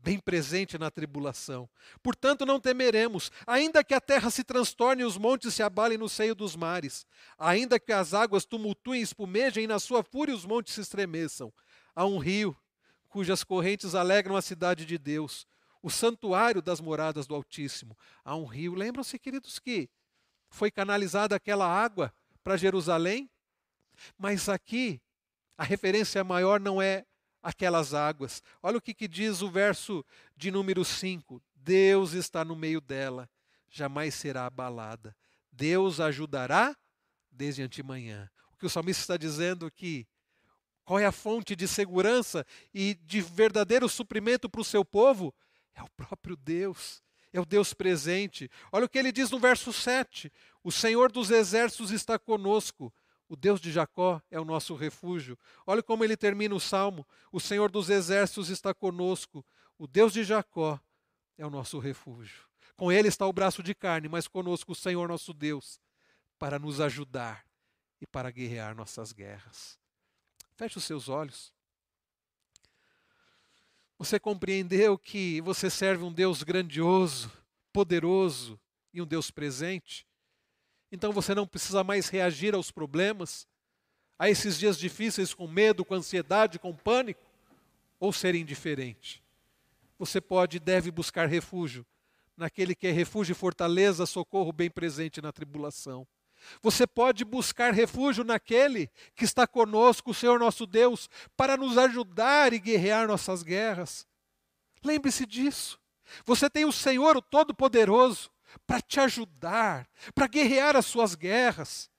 bem 0.00 0.18
presente 0.18 0.78
na 0.78 0.90
tribulação. 0.90 1.68
Portanto, 2.02 2.46
não 2.46 2.60
temeremos, 2.60 3.30
ainda 3.46 3.82
que 3.82 3.94
a 3.94 4.00
terra 4.00 4.30
se 4.30 4.44
transtorne 4.44 5.02
e 5.02 5.04
os 5.04 5.18
montes 5.18 5.54
se 5.54 5.62
abalem 5.62 5.98
no 5.98 6.08
seio 6.08 6.34
dos 6.34 6.54
mares, 6.54 7.06
ainda 7.36 7.80
que 7.80 7.92
as 7.92 8.14
águas 8.14 8.44
tumultuem 8.44 9.00
e 9.00 9.02
espumejem 9.02 9.64
e 9.64 9.66
na 9.66 9.78
sua 9.78 10.02
fúria 10.02 10.34
os 10.34 10.46
montes 10.46 10.74
se 10.74 10.80
estremeçam. 10.80 11.52
Há 11.98 12.06
um 12.06 12.18
rio 12.18 12.56
cujas 13.08 13.42
correntes 13.42 13.92
alegram 13.92 14.36
a 14.36 14.40
cidade 14.40 14.86
de 14.86 14.96
Deus, 14.96 15.48
o 15.82 15.90
santuário 15.90 16.62
das 16.62 16.80
moradas 16.80 17.26
do 17.26 17.34
Altíssimo. 17.34 17.98
Há 18.24 18.36
um 18.36 18.44
rio. 18.44 18.72
Lembram-se, 18.72 19.18
queridos, 19.18 19.58
que 19.58 19.90
foi 20.48 20.70
canalizada 20.70 21.34
aquela 21.34 21.66
água 21.66 22.14
para 22.44 22.56
Jerusalém? 22.56 23.28
Mas 24.16 24.48
aqui 24.48 25.02
a 25.56 25.64
referência 25.64 26.22
maior 26.22 26.60
não 26.60 26.80
é 26.80 27.04
aquelas 27.42 27.92
águas. 27.92 28.44
Olha 28.62 28.78
o 28.78 28.80
que, 28.80 28.94
que 28.94 29.08
diz 29.08 29.42
o 29.42 29.50
verso 29.50 30.06
de 30.36 30.52
número 30.52 30.84
5: 30.84 31.42
Deus 31.52 32.12
está 32.12 32.44
no 32.44 32.54
meio 32.54 32.80
dela, 32.80 33.28
jamais 33.68 34.14
será 34.14 34.46
abalada. 34.46 35.16
Deus 35.50 35.98
ajudará 35.98 36.76
desde 37.28 37.60
antemanhã. 37.60 38.30
O 38.52 38.56
que 38.56 38.66
o 38.66 38.70
salmista 38.70 39.02
está 39.02 39.16
dizendo 39.16 39.66
aqui 39.66 40.06
qual 40.88 40.98
é 40.98 41.04
a 41.04 41.12
fonte 41.12 41.54
de 41.54 41.68
segurança 41.68 42.46
e 42.72 42.94
de 42.94 43.20
verdadeiro 43.20 43.86
suprimento 43.90 44.48
para 44.48 44.62
o 44.62 44.64
seu 44.64 44.82
povo? 44.82 45.34
É 45.74 45.82
o 45.82 45.90
próprio 45.90 46.34
Deus, 46.34 47.02
é 47.30 47.38
o 47.38 47.44
Deus 47.44 47.74
presente. 47.74 48.50
Olha 48.72 48.86
o 48.86 48.88
que 48.88 48.96
ele 48.98 49.12
diz 49.12 49.30
no 49.30 49.38
verso 49.38 49.70
7: 49.70 50.32
O 50.64 50.72
Senhor 50.72 51.12
dos 51.12 51.30
exércitos 51.30 51.90
está 51.90 52.18
conosco. 52.18 52.90
O 53.28 53.36
Deus 53.36 53.60
de 53.60 53.70
Jacó 53.70 54.18
é 54.30 54.40
o 54.40 54.46
nosso 54.46 54.74
refúgio. 54.74 55.38
Olha 55.66 55.82
como 55.82 56.04
ele 56.04 56.16
termina 56.16 56.54
o 56.54 56.60
salmo: 56.60 57.06
O 57.30 57.38
Senhor 57.38 57.70
dos 57.70 57.90
exércitos 57.90 58.48
está 58.48 58.72
conosco. 58.72 59.44
O 59.76 59.86
Deus 59.86 60.10
de 60.10 60.24
Jacó 60.24 60.80
é 61.36 61.44
o 61.44 61.50
nosso 61.50 61.78
refúgio. 61.78 62.48
Com 62.78 62.90
ele 62.90 63.08
está 63.08 63.26
o 63.26 63.32
braço 63.34 63.62
de 63.62 63.74
carne, 63.74 64.08
mas 64.08 64.26
conosco 64.26 64.72
o 64.72 64.74
Senhor 64.74 65.06
nosso 65.06 65.34
Deus, 65.34 65.78
para 66.38 66.58
nos 66.58 66.80
ajudar 66.80 67.44
e 68.00 68.06
para 68.06 68.30
guerrear 68.30 68.74
nossas 68.74 69.12
guerras. 69.12 69.78
Feche 70.58 70.76
os 70.76 70.84
seus 70.84 71.08
olhos. 71.08 71.52
Você 73.96 74.18
compreendeu 74.18 74.98
que 74.98 75.40
você 75.40 75.70
serve 75.70 76.02
um 76.02 76.12
Deus 76.12 76.42
grandioso, 76.42 77.30
poderoso 77.72 78.58
e 78.92 79.00
um 79.00 79.06
Deus 79.06 79.30
presente? 79.30 80.04
Então 80.90 81.12
você 81.12 81.32
não 81.32 81.46
precisa 81.46 81.84
mais 81.84 82.08
reagir 82.08 82.56
aos 82.56 82.72
problemas, 82.72 83.46
a 84.18 84.28
esses 84.28 84.58
dias 84.58 84.76
difíceis 84.76 85.32
com 85.32 85.46
medo, 85.46 85.84
com 85.84 85.94
ansiedade, 85.94 86.58
com 86.58 86.74
pânico, 86.74 87.24
ou 88.00 88.12
ser 88.12 88.34
indiferente. 88.34 89.22
Você 89.96 90.20
pode 90.20 90.56
e 90.56 90.60
deve 90.60 90.90
buscar 90.90 91.28
refúgio 91.28 91.86
naquele 92.36 92.74
que 92.74 92.88
é 92.88 92.90
refúgio 92.90 93.30
e 93.30 93.36
fortaleza, 93.36 94.06
socorro 94.06 94.52
bem 94.52 94.68
presente 94.68 95.22
na 95.22 95.30
tribulação. 95.30 96.04
Você 96.62 96.86
pode 96.86 97.24
buscar 97.24 97.72
refúgio 97.72 98.24
naquele 98.24 98.90
que 99.14 99.24
está 99.24 99.46
conosco, 99.46 100.10
o 100.10 100.14
Senhor 100.14 100.38
nosso 100.38 100.66
Deus, 100.66 101.08
para 101.36 101.56
nos 101.56 101.76
ajudar 101.78 102.52
e 102.52 102.58
guerrear 102.58 103.06
nossas 103.06 103.42
guerras. 103.42 104.06
Lembre-se 104.82 105.26
disso. 105.26 105.78
Você 106.24 106.48
tem 106.48 106.64
o 106.64 106.72
Senhor, 106.72 107.16
o 107.16 107.22
Todo-Poderoso, 107.22 108.30
para 108.66 108.80
te 108.80 108.98
ajudar, 109.00 109.88
para 110.14 110.26
guerrear 110.26 110.76
as 110.76 110.86
suas 110.86 111.14
guerras. 111.14 111.90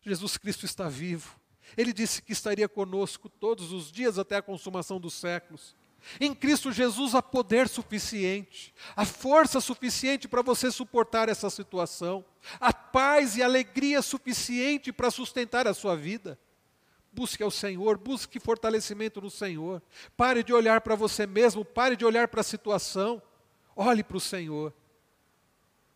Jesus 0.00 0.36
Cristo 0.36 0.64
está 0.64 0.88
vivo. 0.88 1.38
Ele 1.76 1.92
disse 1.92 2.22
que 2.22 2.32
estaria 2.32 2.68
conosco 2.68 3.28
todos 3.28 3.72
os 3.72 3.90
dias 3.90 4.18
até 4.18 4.36
a 4.36 4.42
consumação 4.42 5.00
dos 5.00 5.14
séculos. 5.14 5.76
Em 6.20 6.34
Cristo 6.34 6.72
Jesus 6.72 7.14
há 7.14 7.22
poder 7.22 7.68
suficiente, 7.68 8.74
há 8.96 9.04
força 9.04 9.60
suficiente 9.60 10.28
para 10.28 10.42
você 10.42 10.70
suportar 10.70 11.28
essa 11.28 11.48
situação, 11.48 12.24
há 12.60 12.72
paz 12.72 13.36
e 13.36 13.42
alegria 13.42 14.02
suficiente 14.02 14.92
para 14.92 15.10
sustentar 15.10 15.66
a 15.66 15.74
sua 15.74 15.96
vida. 15.96 16.38
Busque 17.12 17.42
ao 17.42 17.50
Senhor, 17.50 17.98
busque 17.98 18.40
fortalecimento 18.40 19.20
no 19.20 19.30
Senhor. 19.30 19.82
Pare 20.16 20.42
de 20.42 20.52
olhar 20.52 20.80
para 20.80 20.94
você 20.94 21.26
mesmo, 21.26 21.64
pare 21.64 21.94
de 21.94 22.04
olhar 22.04 22.28
para 22.28 22.40
a 22.40 22.44
situação. 22.44 23.22
Olhe 23.76 24.02
para 24.02 24.16
o 24.16 24.20
Senhor. 24.20 24.72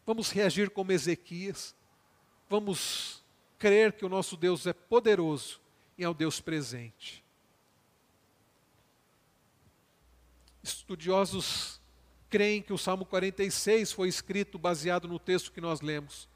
Vamos 0.04 0.30
reagir 0.30 0.70
como 0.70 0.92
Ezequias. 0.92 1.74
Vamos 2.48 3.24
crer 3.58 3.92
que 3.92 4.04
o 4.04 4.08
nosso 4.08 4.36
Deus 4.36 4.66
é 4.66 4.72
poderoso 4.72 5.60
e 5.96 6.04
é 6.04 6.08
o 6.08 6.14
Deus 6.14 6.40
presente. 6.40 7.25
Estudiosos 10.66 11.80
creem 12.28 12.60
que 12.60 12.72
o 12.72 12.78
Salmo 12.78 13.06
46 13.06 13.92
foi 13.92 14.08
escrito 14.08 14.58
baseado 14.58 15.06
no 15.06 15.18
texto 15.18 15.52
que 15.52 15.60
nós 15.60 15.80
lemos. 15.80 16.28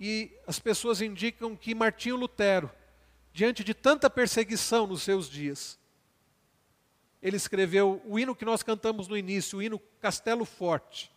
E 0.00 0.32
as 0.46 0.58
pessoas 0.58 1.00
indicam 1.00 1.54
que 1.54 1.74
Martinho 1.74 2.16
Lutero, 2.16 2.70
diante 3.32 3.62
de 3.62 3.72
tanta 3.72 4.10
perseguição 4.10 4.86
nos 4.86 5.02
seus 5.02 5.30
dias, 5.30 5.78
ele 7.22 7.36
escreveu 7.36 8.02
o 8.04 8.18
hino 8.18 8.34
que 8.34 8.44
nós 8.44 8.64
cantamos 8.64 9.06
no 9.06 9.16
início, 9.16 9.58
o 9.58 9.62
hino 9.62 9.78
Castelo 10.00 10.44
Forte, 10.44 11.12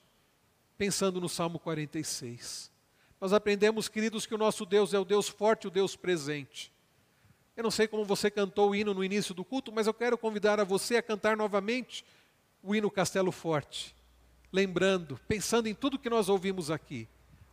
pensando 0.78 1.20
no 1.20 1.28
Salmo 1.28 1.58
46. 1.58 2.72
Nós 3.20 3.34
aprendemos, 3.34 3.88
queridos, 3.88 4.28
que 4.28 4.36
o 4.36 4.38
nosso 4.38 4.68
Deus 4.68 4.94
é 4.94 5.00
o 5.00 5.06
Deus 5.06 5.28
forte, 5.28 5.68
o 5.68 5.72
Deus 5.72 5.96
presente. 5.96 6.72
Eu 7.56 7.64
não 7.64 7.72
sei 7.72 7.88
como 7.88 8.04
você 8.04 8.30
cantou 8.30 8.72
o 8.72 8.76
hino 8.76 8.94
no 8.94 9.04
início 9.04 9.34
do 9.34 9.46
culto, 9.46 9.72
mas 9.72 9.88
eu 9.88 9.94
quero 9.94 10.18
convidar 10.18 10.60
a 10.60 10.64
você 10.64 10.98
a 10.98 11.02
cantar 11.02 11.38
novamente 11.38 12.06
o 12.62 12.76
hino 12.76 12.92
Castelo 12.92 13.32
Forte, 13.32 13.96
lembrando, 14.52 15.20
pensando 15.28 15.68
em 15.68 15.74
tudo 15.74 16.00
que 16.00 16.10
nós 16.10 16.28
ouvimos 16.28 16.72
aqui, 16.72 17.08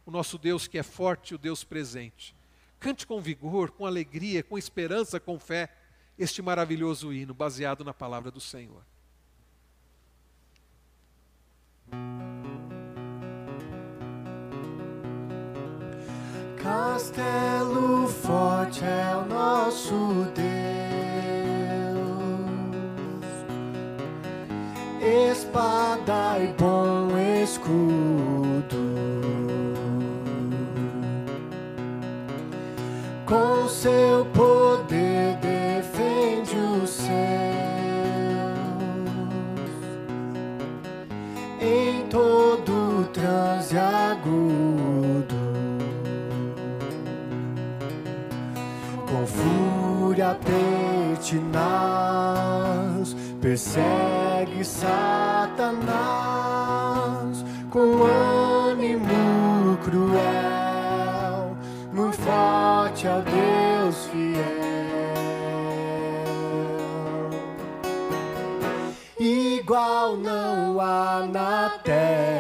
o 0.05 0.11
nosso 0.11 0.39
Deus 0.39 0.67
que 0.67 0.79
é 0.79 0.83
forte, 0.83 1.35
o 1.35 1.39
Deus 1.39 1.63
presente. 1.63 2.35
Cante 2.81 3.07
com 3.07 3.21
vigor, 3.21 3.71
com 3.71 3.87
alegria, 3.87 4.43
com 4.43 4.59
esperança, 4.59 5.21
com 5.21 5.39
fé, 5.39 5.71
este 6.19 6.43
maravilhoso 6.43 7.13
hino 7.13 7.33
baseado 7.33 7.85
na 7.85 7.95
palavra 7.95 8.31
do 8.31 8.41
Senhor. 8.41 8.83
Castelo 16.63 18.07
forte 18.07 18.85
é 18.85 19.17
o 19.17 19.27
nosso 19.29 20.29
Deus, 20.33 20.47
espada 25.29 26.39
e 26.39 26.47
bom 26.57 27.09
escudo. 27.43 28.79
Com 33.27 33.69
seu 33.69 34.25
poder 34.27 35.39
defende 35.41 36.57
os 36.57 36.91
céus 36.91 37.13
em 41.61 42.07
todo 42.09 43.09
transe 43.13 43.77
agudo. 43.77 45.12
Fúria 49.27 50.37
pertinaz, 51.21 51.63
persegue 53.41 54.65
Satanás 54.65 55.93
com 57.71 58.05
ânimo 58.71 59.79
cruel, 59.85 61.57
muito 61.93 62.17
forte 62.19 63.09
ao 63.09 63.23
Deus 63.23 64.07
fiel. 64.07 64.73
Igual 69.19 70.17
não 70.17 70.81
há 70.81 71.27
na 71.33 71.71
terra 71.85 72.32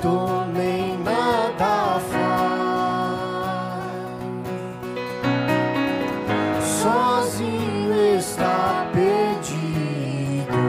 dor 0.00 0.46
nem 0.54 0.96
nada 0.98 1.98
faz. 2.10 2.20
Sozinho 6.62 8.16
está 8.16 8.86
perdido. 8.92 10.60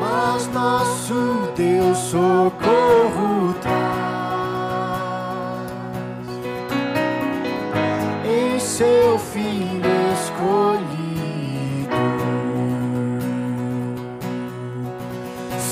Mas 0.00 0.48
nosso 0.48 1.52
Deus 1.56 1.98
socorro 1.98 3.23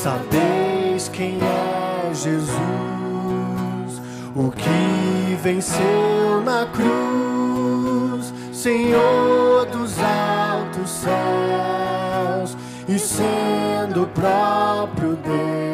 Sabeis 0.02 1.08
quem 1.08 1.38
é 1.40 2.12
Jesus, 2.12 2.58
o 4.34 4.50
que 4.50 5.36
venceu 5.40 6.42
na 6.44 6.66
cruz, 6.66 8.34
Senhor 8.52 9.64
dos 9.66 9.96
altos 10.00 10.90
céus 10.90 12.56
e 12.88 12.98
sendo 12.98 14.02
o 14.02 14.06
próprio 14.08 15.16
Deus, 15.22 15.71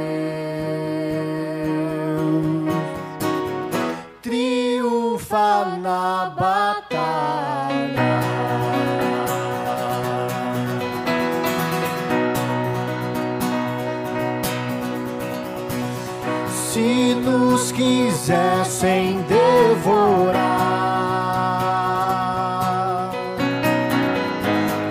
quisessem 17.79 19.23
devorar, 19.29 20.43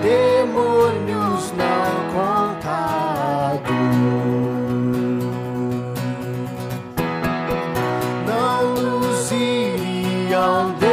demônios 0.01 1.51
não 1.51 1.91
contados, 2.13 3.67
não 8.25 8.73
nos 8.75 9.31
iriam 9.33 10.71
derrotar, 10.71 10.86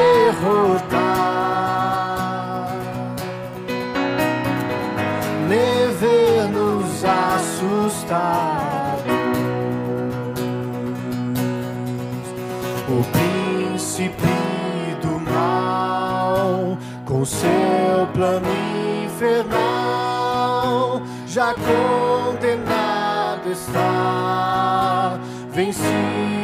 condenado 21.53 23.51
está, 23.53 25.19
vencido 25.53 26.44